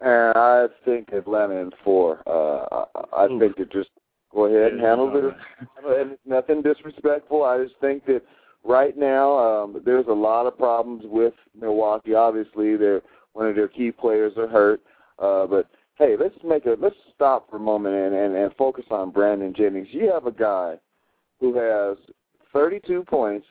And 0.00 0.36
I 0.36 0.66
think 0.84 1.12
Atlanta 1.12 1.54
in 1.54 1.70
four. 1.82 2.22
Uh, 2.26 2.84
I, 2.94 3.24
I 3.24 3.28
think 3.38 3.58
it 3.58 3.72
just 3.72 3.90
go 4.32 4.44
ahead 4.44 4.72
and 4.72 4.80
handle 4.80 5.10
it. 5.14 5.34
And 5.86 6.18
nothing 6.26 6.62
disrespectful. 6.62 7.44
I 7.44 7.62
just 7.62 7.76
think 7.80 8.04
that 8.06 8.22
right 8.64 8.96
now 8.96 9.38
um, 9.38 9.80
there's 9.84 10.06
a 10.08 10.12
lot 10.12 10.46
of 10.46 10.58
problems 10.58 11.04
with 11.04 11.34
Milwaukee. 11.58 12.14
Obviously, 12.14 12.76
they're 12.76 13.02
one 13.34 13.46
of 13.46 13.54
their 13.54 13.68
key 13.68 13.92
players 13.92 14.32
are 14.36 14.48
hurt. 14.48 14.80
Uh, 15.18 15.46
but 15.46 15.70
hey, 15.96 16.16
let's 16.18 16.34
make 16.44 16.66
a 16.66 16.76
let's 16.80 16.96
stop 17.14 17.48
for 17.48 17.56
a 17.56 17.60
moment 17.60 17.94
and, 17.94 18.14
and, 18.14 18.34
and 18.34 18.54
focus 18.56 18.84
on 18.90 19.10
Brandon 19.10 19.54
Jennings. 19.56 19.88
You 19.90 20.10
have 20.12 20.26
a 20.26 20.32
guy 20.32 20.74
who 21.40 21.54
has 21.56 21.96
32 22.52 23.04
points 23.04 23.46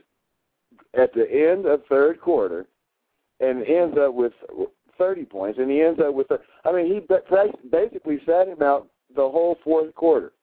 at 0.93 1.13
the 1.13 1.25
end 1.31 1.65
of 1.65 1.81
third 1.87 2.19
quarter 2.19 2.65
and 3.39 3.63
ends 3.65 3.97
up 3.99 4.13
with 4.13 4.33
30 4.97 5.25
points, 5.25 5.59
and 5.59 5.69
he 5.69 5.81
ends 5.81 5.99
up 5.99 6.13
with. 6.13 6.31
A, 6.31 6.39
I 6.65 6.71
mean, 6.71 6.87
he 6.87 7.01
basically 7.69 8.19
sat 8.25 8.47
him 8.47 8.61
out 8.61 8.87
the 9.15 9.21
whole 9.21 9.57
fourth 9.63 9.93
quarter. 9.95 10.33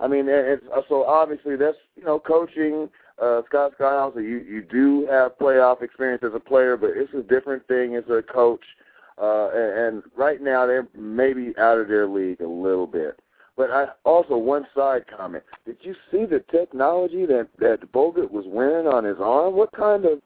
I 0.00 0.06
mean, 0.06 0.26
it's, 0.28 0.64
so 0.88 1.04
obviously 1.04 1.56
that's 1.56 1.76
you 1.96 2.04
know 2.04 2.18
coaching. 2.18 2.88
Uh, 3.20 3.42
Scott 3.48 3.72
Skiles, 3.74 4.14
you 4.16 4.38
you 4.48 4.62
do 4.62 5.06
have 5.10 5.36
playoff 5.38 5.82
experience 5.82 6.22
as 6.24 6.34
a 6.34 6.40
player, 6.40 6.76
but 6.76 6.90
it's 6.94 7.12
a 7.14 7.22
different 7.22 7.66
thing 7.66 7.96
as 7.96 8.04
a 8.08 8.22
coach. 8.22 8.64
Uh, 9.20 9.50
and, 9.52 9.96
and 9.96 10.02
right 10.16 10.40
now 10.40 10.64
they're 10.64 10.86
maybe 10.96 11.52
out 11.58 11.78
of 11.78 11.88
their 11.88 12.06
league 12.06 12.40
a 12.40 12.46
little 12.46 12.86
bit. 12.86 13.18
But 13.56 13.72
I 13.72 13.86
also 14.04 14.36
one 14.36 14.68
side 14.72 15.04
comment. 15.08 15.42
Did 15.66 15.78
you 15.80 15.96
see 16.12 16.24
the 16.26 16.44
technology 16.52 17.26
that 17.26 17.48
that 17.58 17.92
Bogut 17.92 18.30
was 18.30 18.44
wearing 18.46 18.86
on 18.86 19.02
his 19.02 19.16
arm? 19.20 19.54
What 19.54 19.72
kind 19.72 20.04
of 20.04 20.20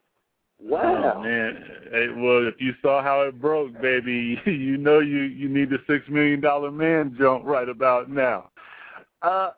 Wow. 0.65 1.15
Oh, 1.17 1.21
man, 1.21 1.61
hey, 1.91 2.07
well, 2.15 2.47
if 2.47 2.55
you 2.59 2.73
saw 2.81 3.03
how 3.03 3.21
it 3.21 3.41
broke, 3.41 3.73
baby, 3.81 4.39
you 4.45 4.77
know 4.77 4.99
you 4.99 5.23
you 5.23 5.49
need 5.49 5.69
the 5.69 5.79
six 5.87 6.07
million 6.07 6.39
dollar 6.39 6.71
man 6.71 7.15
jump 7.19 7.43
right 7.43 7.67
about 7.67 8.09
now. 8.09 8.49
Uh, 9.21 9.51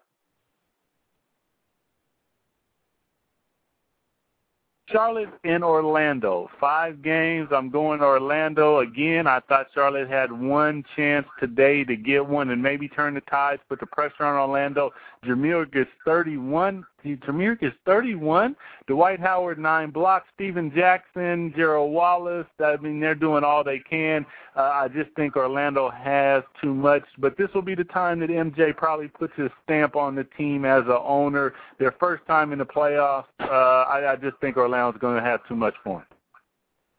Charlotte 4.89 5.29
in 5.43 5.63
Orlando. 5.63 6.49
Five 6.59 7.01
games. 7.01 7.49
I'm 7.51 7.69
going 7.69 7.99
to 7.99 8.05
Orlando 8.05 8.79
again. 8.79 9.27
I 9.27 9.39
thought 9.41 9.67
Charlotte 9.73 10.09
had 10.09 10.31
one 10.31 10.83
chance 10.95 11.25
today 11.39 11.83
to 11.83 11.95
get 11.95 12.25
one 12.25 12.51
and 12.51 12.61
maybe 12.61 12.87
turn 12.87 13.15
the 13.15 13.21
tides, 13.21 13.61
put 13.67 13.79
the 13.79 13.87
pressure 13.87 14.23
on 14.23 14.35
Orlando. 14.35 14.91
Jamil 15.25 15.71
gets 15.71 15.89
31. 16.05 16.85
Jameer 17.05 17.61
is 17.61 17.71
31. 17.85 18.55
Dwight 18.87 19.19
Howard, 19.19 19.59
nine 19.59 19.91
blocks. 19.91 20.27
Stephen 20.33 20.71
Jackson, 20.75 21.53
Gerald 21.55 21.93
Wallace. 21.93 22.47
I 22.59 22.77
mean, 22.77 22.99
they're 22.99 23.15
doing 23.15 23.43
all 23.43 23.63
they 23.63 23.79
can. 23.79 24.25
Uh, 24.55 24.61
I 24.61 24.87
just 24.87 25.11
think 25.15 25.35
Orlando 25.35 25.89
has 25.91 26.43
too 26.61 26.73
much. 26.73 27.03
But 27.19 27.37
this 27.37 27.49
will 27.53 27.61
be 27.61 27.75
the 27.75 27.83
time 27.83 28.19
that 28.21 28.29
MJ 28.29 28.75
probably 28.75 29.07
puts 29.07 29.33
his 29.35 29.51
stamp 29.63 29.95
on 29.95 30.15
the 30.15 30.23
team 30.23 30.65
as 30.65 30.83
a 30.87 30.99
owner. 30.99 31.53
Their 31.77 31.93
first 31.99 32.25
time 32.25 32.51
in 32.51 32.59
the 32.59 32.65
playoffs. 32.65 33.25
Uh, 33.39 33.85
I, 33.87 34.13
I 34.13 34.15
just 34.15 34.37
think 34.41 34.57
Orlando's 34.57 34.99
going 34.99 35.17
to 35.17 35.23
have 35.23 35.45
too 35.47 35.55
much 35.55 35.75
for 35.83 35.99
him. 35.99 36.07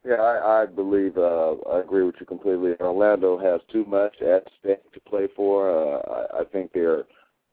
Yeah, 0.07 0.23
I, 0.23 0.63
I 0.63 0.67
believe 0.67 1.19
uh, 1.19 1.55
I 1.69 1.81
agree 1.81 2.05
with 2.05 2.15
you 2.21 2.27
completely. 2.27 2.75
Orlando 2.79 3.39
has 3.39 3.61
too 3.73 3.85
much 3.87 4.15
at 4.23 4.47
stake 4.61 4.93
to 4.93 5.01
play 5.01 5.27
for. 5.35 5.71
Uh, 5.71 6.01
I, 6.09 6.41
I 6.43 6.45
think 6.45 6.71
they're 6.73 7.01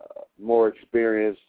uh, 0.01 0.21
more 0.39 0.67
experienced, 0.67 1.41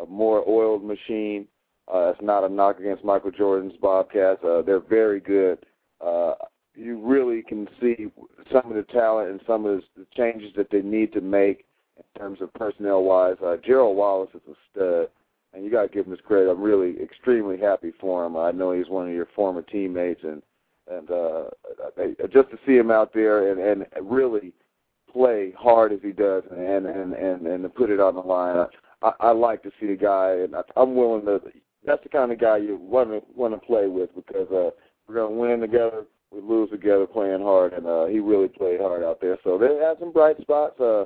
a 0.00 0.06
more 0.06 0.44
oiled 0.48 0.84
machine. 0.84 1.46
Uh, 1.92 2.10
it's 2.10 2.22
not 2.22 2.44
a 2.44 2.48
knock 2.48 2.78
against 2.78 3.04
Michael 3.04 3.30
Jordan's 3.30 3.76
Bobcats. 3.80 4.42
Uh, 4.44 4.62
they're 4.62 4.80
very 4.80 5.20
good. 5.20 5.58
Uh, 6.04 6.34
you 6.74 6.98
really 7.04 7.42
can 7.42 7.68
see 7.80 8.06
some 8.50 8.70
of 8.70 8.74
the 8.74 8.92
talent 8.92 9.30
and 9.30 9.40
some 9.46 9.66
of 9.66 9.82
the 9.96 10.06
changes 10.16 10.52
that 10.56 10.70
they 10.70 10.80
need 10.80 11.12
to 11.12 11.20
make 11.20 11.66
in 11.96 12.20
terms 12.20 12.40
of 12.40 12.52
personnel 12.54 13.02
wise. 13.02 13.36
Uh, 13.44 13.56
Gerald 13.64 13.96
Wallace 13.96 14.30
is 14.34 14.40
a 14.48 14.54
stud, 14.70 15.08
and 15.52 15.64
you 15.64 15.70
got 15.70 15.82
to 15.82 15.88
give 15.88 16.06
him 16.06 16.12
his 16.12 16.20
credit. 16.20 16.50
I'm 16.50 16.62
really 16.62 17.00
extremely 17.02 17.58
happy 17.58 17.92
for 18.00 18.24
him. 18.24 18.36
I 18.36 18.52
know 18.52 18.72
he's 18.72 18.88
one 18.88 19.08
of 19.08 19.14
your 19.14 19.28
former 19.34 19.62
teammates, 19.62 20.22
and 20.22 20.42
and 20.90 21.10
uh, 21.10 21.44
just 22.32 22.50
to 22.50 22.58
see 22.66 22.76
him 22.76 22.90
out 22.90 23.12
there 23.14 23.52
and, 23.52 23.82
and 23.82 24.10
really 24.10 24.52
play 25.12 25.52
hard 25.56 25.92
as 25.92 26.00
he 26.02 26.10
does 26.12 26.42
and 26.50 26.86
and 26.86 27.12
and 27.12 27.46
and 27.46 27.62
to 27.62 27.68
put 27.68 27.90
it 27.90 28.00
on 28.00 28.14
the 28.14 28.20
line. 28.20 28.66
I, 29.02 29.12
I 29.20 29.30
like 29.32 29.62
to 29.64 29.70
see 29.80 29.88
a 29.88 29.96
guy, 29.96 30.30
and 30.32 30.54
I, 30.54 30.62
I'm 30.76 30.94
willing 30.94 31.24
to. 31.26 31.40
That's 31.84 32.02
the 32.02 32.08
kind 32.08 32.30
of 32.30 32.40
guy 32.40 32.58
you 32.58 32.76
want 32.76 33.10
to 33.10 33.22
want 33.34 33.54
to 33.54 33.66
play 33.66 33.86
with 33.88 34.14
because 34.14 34.48
uh, 34.50 34.70
we're 35.08 35.26
to 35.26 35.28
win 35.28 35.60
together, 35.60 36.04
we 36.30 36.40
lose 36.40 36.70
together, 36.70 37.06
playing 37.06 37.42
hard, 37.42 37.72
and 37.72 37.86
uh, 37.86 38.06
he 38.06 38.20
really 38.20 38.48
played 38.48 38.80
hard 38.80 39.02
out 39.02 39.20
there. 39.20 39.38
So 39.44 39.58
they 39.58 39.84
had 39.84 39.98
some 39.98 40.12
bright 40.12 40.40
spots. 40.40 40.78
Uh, 40.80 41.02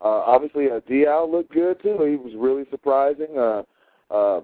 uh, 0.00 0.22
obviously, 0.26 0.66
uh, 0.70 0.80
Diaw 0.80 1.30
looked 1.30 1.52
good 1.52 1.82
too. 1.82 1.98
He 2.04 2.16
was 2.16 2.34
really 2.36 2.64
surprising. 2.70 3.36
Uh, 3.36 3.62
uh, 4.10 4.40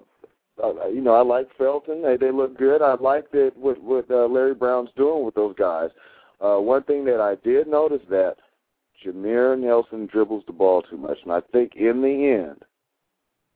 uh, 0.63 0.87
you 0.87 1.01
know, 1.01 1.13
I 1.13 1.21
like 1.21 1.47
Felton. 1.57 2.01
They 2.01 2.17
they 2.17 2.31
look 2.31 2.57
good. 2.57 2.81
I 2.81 2.95
like 2.95 3.31
that 3.31 3.51
what 3.55 3.81
what 3.81 4.09
uh, 4.09 4.27
Larry 4.27 4.55
Brown's 4.55 4.89
doing 4.95 5.25
with 5.25 5.35
those 5.35 5.55
guys. 5.57 5.89
Uh, 6.41 6.57
one 6.57 6.83
thing 6.83 7.05
that 7.05 7.21
I 7.21 7.35
did 7.47 7.67
notice 7.67 8.01
that 8.09 8.35
Jameer 9.03 9.57
Nelson 9.59 10.07
dribbles 10.11 10.43
the 10.47 10.53
ball 10.53 10.81
too 10.81 10.97
much, 10.97 11.17
and 11.23 11.31
I 11.31 11.41
think 11.51 11.75
in 11.75 12.01
the 12.01 12.47
end, 12.49 12.63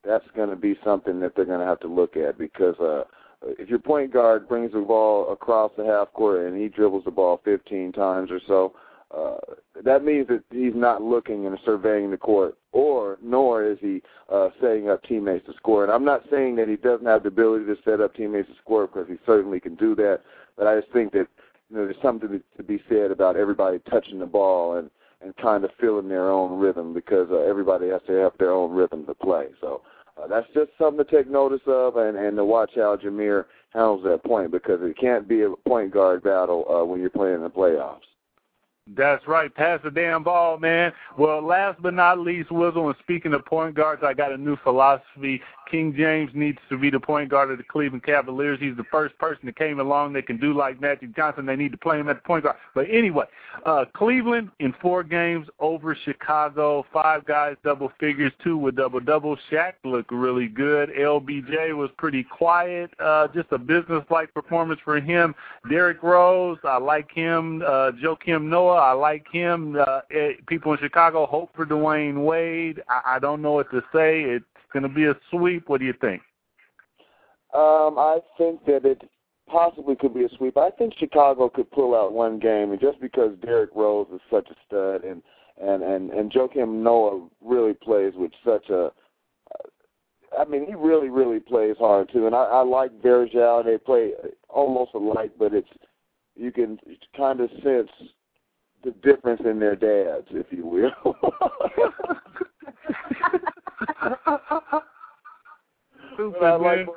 that's 0.03 0.25
going 0.35 0.49
to 0.49 0.55
be 0.55 0.77
something 0.83 1.19
that 1.19 1.35
they're 1.35 1.45
going 1.45 1.59
to 1.59 1.65
have 1.65 1.79
to 1.81 1.87
look 1.87 2.15
at 2.15 2.37
because 2.37 2.75
uh, 2.79 3.03
if 3.41 3.69
your 3.69 3.79
point 3.79 4.13
guard 4.13 4.47
brings 4.47 4.71
the 4.71 4.79
ball 4.79 5.31
across 5.31 5.71
the 5.77 5.85
half 5.85 6.11
court 6.13 6.45
and 6.45 6.59
he 6.59 6.67
dribbles 6.67 7.05
the 7.05 7.11
ball 7.11 7.41
15 7.43 7.91
times 7.91 8.31
or 8.31 8.39
so, 8.47 8.73
uh, 9.15 9.37
that 9.83 10.03
means 10.03 10.27
that 10.27 10.43
he's 10.51 10.75
not 10.75 11.01
looking 11.01 11.47
and 11.47 11.57
surveying 11.65 12.11
the 12.11 12.17
court, 12.17 12.55
or 12.73 13.17
nor 13.23 13.65
is 13.65 13.77
he 13.81 14.03
uh, 14.31 14.49
setting 14.61 14.89
up 14.89 15.03
teammates 15.03 15.45
to 15.47 15.53
score. 15.53 15.83
And 15.83 15.91
I'm 15.91 16.05
not 16.05 16.23
saying 16.29 16.57
that 16.57 16.67
he 16.67 16.75
doesn't 16.75 17.07
have 17.07 17.23
the 17.23 17.29
ability 17.29 17.65
to 17.65 17.75
set 17.83 18.01
up 18.01 18.13
teammates 18.13 18.49
to 18.49 18.55
score 18.61 18.85
because 18.85 19.07
he 19.07 19.15
certainly 19.25 19.59
can 19.59 19.73
do 19.75 19.95
that. 19.95 20.21
But 20.55 20.67
I 20.67 20.79
just 20.79 20.93
think 20.93 21.13
that 21.13 21.27
you 21.69 21.77
know 21.77 21.85
there's 21.85 22.01
something 22.03 22.39
to 22.57 22.63
be 22.63 22.83
said 22.87 23.09
about 23.09 23.35
everybody 23.35 23.79
touching 23.89 24.19
the 24.19 24.27
ball 24.27 24.75
and 24.75 24.91
and 25.22 25.36
kind 25.38 25.63
of 25.63 25.72
feeling 25.80 26.07
their 26.07 26.30
own 26.30 26.59
rhythm 26.59 26.93
because 26.93 27.28
uh, 27.32 27.39
everybody 27.39 27.89
has 27.89 28.01
to 28.07 28.13
have 28.13 28.34
their 28.38 28.51
own 28.51 28.72
rhythm 28.72 29.05
to 29.05 29.13
play. 29.13 29.47
So 29.59 29.82
uh, 30.17 30.28
that's 30.28 30.47
just 30.53 30.72
something 30.78 31.03
to 31.03 31.11
take 31.11 31.30
notice 31.30 31.61
of 31.67 31.97
and 31.97 32.17
and 32.17 32.38
to 32.38 32.45
watch 32.45 32.72
how 32.76 32.97
Jameer 32.97 33.45
handles 33.74 34.03
that 34.03 34.24
point 34.24 34.51
because 34.51 34.80
it 34.82 34.97
can't 34.97 35.28
be 35.28 35.43
a 35.43 35.51
point 35.67 35.93
guard 35.93 36.24
battle 36.24 36.65
uh, 36.70 36.86
when 36.86 36.99
you're 37.01 37.09
playing 37.09 37.36
in 37.36 37.43
the 37.43 37.49
playoffs. 37.49 38.09
That's 38.95 39.25
right. 39.27 39.53
Pass 39.53 39.79
the 39.83 39.91
damn 39.91 40.23
ball, 40.23 40.57
man. 40.57 40.91
Well, 41.17 41.45
last 41.45 41.81
but 41.81 41.93
not 41.93 42.19
least, 42.19 42.49
Wizzle, 42.49 42.87
and 42.87 42.95
speaking 42.99 43.33
of 43.33 43.45
point 43.45 43.75
guards, 43.75 44.01
I 44.03 44.13
got 44.13 44.31
a 44.31 44.37
new 44.37 44.57
philosophy. 44.63 45.41
King 45.69 45.93
James 45.95 46.31
needs 46.33 46.57
to 46.69 46.77
be 46.77 46.89
the 46.89 46.99
point 46.99 47.29
guard 47.29 47.51
of 47.51 47.57
the 47.57 47.63
Cleveland 47.63 48.03
Cavaliers. 48.03 48.59
He's 48.59 48.75
the 48.75 48.85
first 48.85 49.17
person 49.17 49.45
that 49.45 49.55
came 49.55 49.79
along 49.79 50.13
that 50.13 50.25
can 50.25 50.39
do 50.39 50.53
like 50.53 50.81
Magic 50.81 51.15
Johnson. 51.15 51.45
They 51.45 51.55
need 51.55 51.71
to 51.71 51.77
play 51.77 51.99
him 51.99 52.09
at 52.09 52.17
the 52.17 52.21
point 52.27 52.43
guard. 52.43 52.55
But 52.73 52.87
anyway, 52.89 53.25
uh, 53.65 53.85
Cleveland 53.95 54.49
in 54.59 54.73
four 54.81 55.03
games 55.03 55.47
over 55.59 55.95
Chicago. 56.05 56.85
Five 56.91 57.25
guys 57.25 57.55
double 57.63 57.91
figures, 57.99 58.31
two 58.43 58.57
with 58.57 58.75
double 58.75 58.99
double. 58.99 59.37
Shaq 59.51 59.73
looked 59.83 60.11
really 60.11 60.47
good. 60.47 60.89
LBJ 60.89 61.75
was 61.75 61.89
pretty 61.97 62.23
quiet. 62.23 62.91
Uh, 62.99 63.27
just 63.27 63.51
a 63.51 63.57
business-like 63.57 64.33
performance 64.33 64.79
for 64.83 64.99
him. 64.99 65.35
Derrick 65.69 66.01
Rose, 66.01 66.57
I 66.63 66.77
like 66.77 67.11
him. 67.11 67.61
Uh, 67.61 67.91
Joakim 68.03 68.43
Noah, 68.43 68.78
I 68.82 68.93
like 68.93 69.25
him. 69.32 69.77
Uh, 69.80 70.01
eh, 70.11 70.34
people 70.47 70.73
in 70.73 70.80
Chicago 70.80 71.25
hope 71.25 71.51
for 71.55 71.65
Dwyane 71.65 72.23
Wade. 72.25 72.82
I, 72.89 73.15
I 73.15 73.19
don't 73.19 73.41
know 73.41 73.53
what 73.53 73.71
to 73.71 73.82
say. 73.93 74.21
It's 74.21 74.45
going 74.73 74.84
to 74.84 74.89
be 74.89 75.05
a 75.05 75.15
sweep. 75.32 75.69
What 75.69 75.80
do 75.80 75.86
you 75.86 75.93
think? 75.99 76.21
Um, 77.53 77.97
I 77.97 78.19
think 78.38 78.65
that 78.65 78.86
it 78.86 79.01
possibly 79.47 79.95
could 79.95 80.13
be 80.13 80.23
a 80.23 80.30
sweep. 80.38 80.57
I 80.57 80.69
think 80.69 80.93
Chicago 80.99 81.49
could 81.49 81.71
pull 81.71 81.95
out 81.95 82.13
one 82.13 82.39
game, 82.39 82.71
and 82.71 82.80
just 82.80 83.01
because 83.01 83.36
Derrick 83.41 83.71
Rose 83.75 84.07
is 84.13 84.21
such 84.32 84.47
a 84.49 84.55
stud, 84.67 85.03
and 85.03 85.23
and 85.59 85.82
and 85.82 86.11
and 86.11 86.32
Joakim 86.32 86.84
Noah 86.84 87.27
really 87.41 87.73
plays 87.73 88.13
with 88.15 88.32
such 88.45 88.69
a 88.69 88.91
I 90.38 90.45
mean, 90.45 90.65
he 90.67 90.75
really, 90.75 91.09
really 91.09 91.39
plays 91.39 91.75
hard 91.80 92.09
too, 92.11 92.27
and 92.27 92.36
I, 92.36 92.43
I 92.43 92.63
like 92.63 92.91
Varejao. 93.01 93.65
They 93.65 93.77
play 93.77 94.11
almost 94.47 94.91
alike, 94.93 95.32
but 95.38 95.53
it's 95.53 95.69
you 96.36 96.51
can 96.51 96.80
kind 97.17 97.41
of 97.41 97.49
sense 97.63 97.89
the 98.84 98.91
difference 99.03 99.41
in 99.45 99.59
their 99.59 99.75
dads, 99.75 100.27
if 100.32 100.47
you 100.51 100.65
will. 100.65 101.15
Stupid, 106.13 106.43
I 106.43 106.55
like 106.55 106.88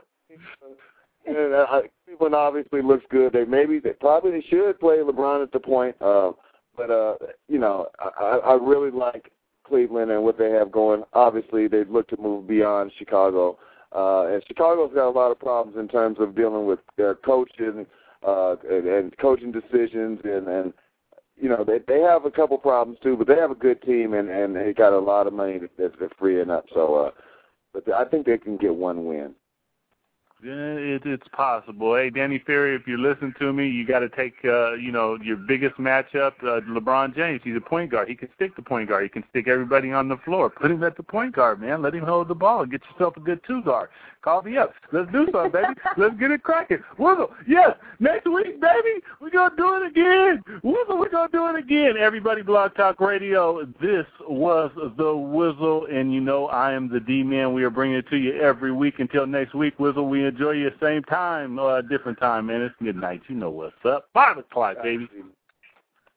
and 1.26 1.54
uh, 1.54 1.80
Cleveland 2.06 2.34
obviously 2.34 2.82
looks 2.82 3.04
good. 3.10 3.32
They 3.32 3.44
maybe 3.44 3.78
they 3.78 3.92
probably 3.92 4.32
they 4.32 4.44
should 4.48 4.80
play 4.80 4.96
LeBron 4.96 5.42
at 5.42 5.52
the 5.52 5.60
point, 5.60 5.96
uh, 6.00 6.32
but 6.76 6.90
uh, 6.90 7.14
you 7.48 7.58
know 7.58 7.88
I, 7.98 8.40
I 8.44 8.54
really 8.54 8.90
like 8.90 9.30
Cleveland 9.66 10.10
and 10.10 10.22
what 10.22 10.38
they 10.38 10.50
have 10.50 10.72
going. 10.72 11.04
Obviously, 11.12 11.68
they 11.68 11.84
look 11.84 12.08
to 12.08 12.20
move 12.20 12.48
beyond 12.48 12.92
Chicago, 12.98 13.58
uh, 13.94 14.26
and 14.26 14.42
Chicago's 14.46 14.92
got 14.94 15.08
a 15.08 15.10
lot 15.10 15.30
of 15.30 15.38
problems 15.38 15.76
in 15.78 15.88
terms 15.88 16.18
of 16.20 16.34
dealing 16.34 16.66
with 16.66 16.80
their 16.96 17.14
coaching 17.14 17.86
uh, 18.26 18.56
and, 18.68 18.86
and 18.86 19.18
coaching 19.18 19.52
decisions, 19.52 20.20
and 20.24 20.48
and 20.48 20.72
you 21.42 21.48
know 21.48 21.64
they 21.64 21.80
they 21.88 22.00
have 22.00 22.24
a 22.24 22.30
couple 22.30 22.56
problems 22.56 22.98
too, 23.02 23.16
but 23.16 23.26
they 23.26 23.34
have 23.34 23.50
a 23.50 23.56
good 23.56 23.82
team 23.82 24.14
and 24.14 24.30
and 24.30 24.54
they 24.54 24.72
got 24.72 24.92
a 24.92 24.98
lot 24.98 25.26
of 25.26 25.32
money 25.32 25.58
that 25.58 25.70
they're 25.76 26.08
freeing 26.18 26.50
up. 26.50 26.66
So, 26.72 26.94
uh, 26.94 27.10
but 27.74 27.92
I 27.92 28.04
think 28.04 28.26
they 28.26 28.38
can 28.38 28.56
get 28.56 28.74
one 28.74 29.06
win. 29.06 29.34
Yeah, 30.44 30.74
it, 30.74 31.02
it's 31.04 31.26
possible. 31.32 31.94
Hey, 31.94 32.10
Danny 32.10 32.42
Ferry, 32.44 32.74
if 32.74 32.88
you 32.88 32.96
listen 32.96 33.32
to 33.38 33.52
me, 33.52 33.68
you 33.68 33.86
got 33.86 34.00
to 34.00 34.08
take, 34.08 34.34
uh, 34.44 34.72
you 34.72 34.90
know, 34.90 35.16
your 35.22 35.36
biggest 35.36 35.76
matchup, 35.76 36.32
uh, 36.42 36.60
LeBron 36.68 37.14
James. 37.14 37.40
He's 37.44 37.54
a 37.54 37.60
point 37.60 37.92
guard. 37.92 38.08
He 38.08 38.16
can 38.16 38.28
stick 38.34 38.56
the 38.56 38.62
point 38.62 38.88
guard. 38.88 39.04
He 39.04 39.08
can 39.08 39.22
stick 39.30 39.46
everybody 39.46 39.92
on 39.92 40.08
the 40.08 40.16
floor. 40.24 40.50
Put 40.50 40.72
him 40.72 40.82
at 40.82 40.96
the 40.96 41.04
point 41.04 41.36
guard, 41.36 41.60
man. 41.60 41.80
Let 41.80 41.94
him 41.94 42.04
hold 42.04 42.26
the 42.26 42.34
ball. 42.34 42.62
And 42.62 42.72
get 42.72 42.82
yourself 42.90 43.16
a 43.16 43.20
good 43.20 43.40
two 43.46 43.62
guard. 43.62 43.90
Call 44.22 44.42
me 44.42 44.56
up. 44.56 44.72
Let's 44.92 45.10
do 45.10 45.26
something, 45.32 45.50
baby. 45.50 45.74
Let's 45.96 46.14
get 46.18 46.30
it 46.30 46.44
cracking. 46.44 46.78
Wizzle, 46.96 47.30
yes, 47.46 47.72
next 47.98 48.26
week, 48.26 48.60
baby, 48.60 49.02
we're 49.20 49.30
going 49.30 49.50
to 49.50 49.56
do 49.56 49.74
it 49.74 49.86
again. 49.88 50.42
Wizzle, 50.62 51.00
we're 51.00 51.10
going 51.10 51.28
to 51.28 51.36
do 51.36 51.48
it 51.48 51.56
again. 51.58 51.94
Everybody, 52.00 52.42
Blog 52.42 52.72
Talk 52.76 53.00
Radio, 53.00 53.64
this 53.80 54.06
was 54.28 54.70
The 54.96 55.02
Wizzle, 55.02 55.92
and 55.92 56.14
you 56.14 56.20
know 56.20 56.46
I 56.46 56.72
am 56.72 56.88
the 56.88 57.00
D-Man. 57.00 57.52
We 57.52 57.64
are 57.64 57.70
bringing 57.70 57.96
it 57.96 58.08
to 58.10 58.16
you 58.16 58.40
every 58.40 58.70
week. 58.70 59.00
Until 59.00 59.26
next 59.26 59.54
week, 59.54 59.76
Wizzle, 59.78 60.08
we 60.08 60.24
enjoy 60.24 60.52
you 60.52 60.70
same 60.80 61.02
time, 61.02 61.58
uh, 61.58 61.80
different 61.82 62.20
time, 62.20 62.46
man. 62.46 62.62
It's 62.62 62.74
midnight. 62.80 63.22
You 63.28 63.34
know 63.34 63.50
what's 63.50 63.74
up. 63.84 64.08
Five 64.14 64.38
o'clock, 64.38 64.76
baby. 64.84 65.08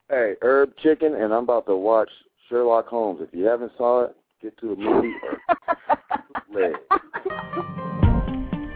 Hey, 0.10 0.36
Herb 0.44 0.78
Chicken, 0.84 1.16
and 1.16 1.34
I'm 1.34 1.44
about 1.44 1.66
to 1.66 1.76
watch 1.76 2.10
Sherlock 2.50 2.88
Holmes. 2.88 3.22
If 3.24 3.30
you 3.34 3.46
haven't 3.46 3.72
saw 3.76 4.04
it, 4.04 4.16
get 4.44 4.56
to 4.60 4.70
the 4.70 4.76
movie 4.76 5.14
or 5.24 5.40
play 5.66 5.76
it. 6.12 6.25
Hey, 6.56 6.72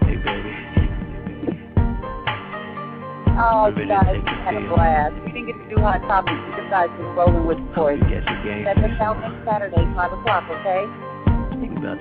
baby. 0.04 0.52
Oh, 3.40 3.72
you 3.72 3.88
guys, 3.88 4.20
we 4.20 4.32
had 4.44 4.56
a 4.56 4.68
blast. 4.68 5.16
We 5.24 5.32
didn't 5.32 5.48
get 5.48 5.56
to 5.56 5.64
do 5.76 5.80
hot 5.80 6.02
topics. 6.04 6.36
You 6.60 6.68
guys 6.70 6.90
been 6.98 7.16
rolling 7.16 7.48
with 7.48 7.58
sports. 7.72 8.04
Check 8.12 8.28
That's 8.68 9.00
out 9.00 9.16
next 9.24 9.46
Saturday, 9.48 9.88
5 9.96 10.12
o'clock, 10.12 10.44
okay? 10.52 10.84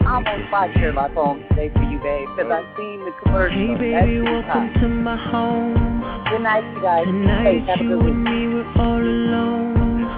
I'm 0.02 0.26
on 0.26 0.50
fire 0.50 0.74
Sherlock 0.74 1.14
Holmes 1.14 1.44
today 1.50 1.70
for 1.72 1.84
you, 1.84 2.02
babe, 2.02 2.26
because 2.34 2.50
I've 2.50 2.66
seen 2.76 3.04
the 3.04 3.12
commercial. 3.22 3.78
Hey, 3.78 4.02
baby, 4.02 4.18
welcome 4.22 4.74
to 4.82 4.88
my 4.88 5.14
home. 5.30 6.02
Good 6.28 6.42
night, 6.42 6.66
you 6.74 6.82
guys. 6.82 7.06
Tonight, 7.06 7.44
hey, 7.44 7.60
have 7.70 7.78
a 7.78 7.84
good. 7.86 8.18
Me, 8.18 8.66
all 8.82 8.98
alone. 8.98 10.10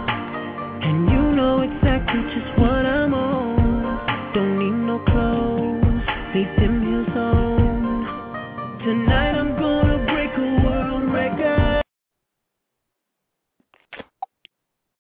And 0.89 1.11
you 1.11 1.21
know 1.37 1.61
exactly 1.61 2.23
just 2.33 2.49
what 2.59 2.87
I'm 2.87 3.13
on. 3.13 3.61
Don't 4.33 4.59
need 4.59 4.87
no 4.87 4.99
clothes. 5.07 5.50
They 6.33 6.45
didn't 6.61 6.80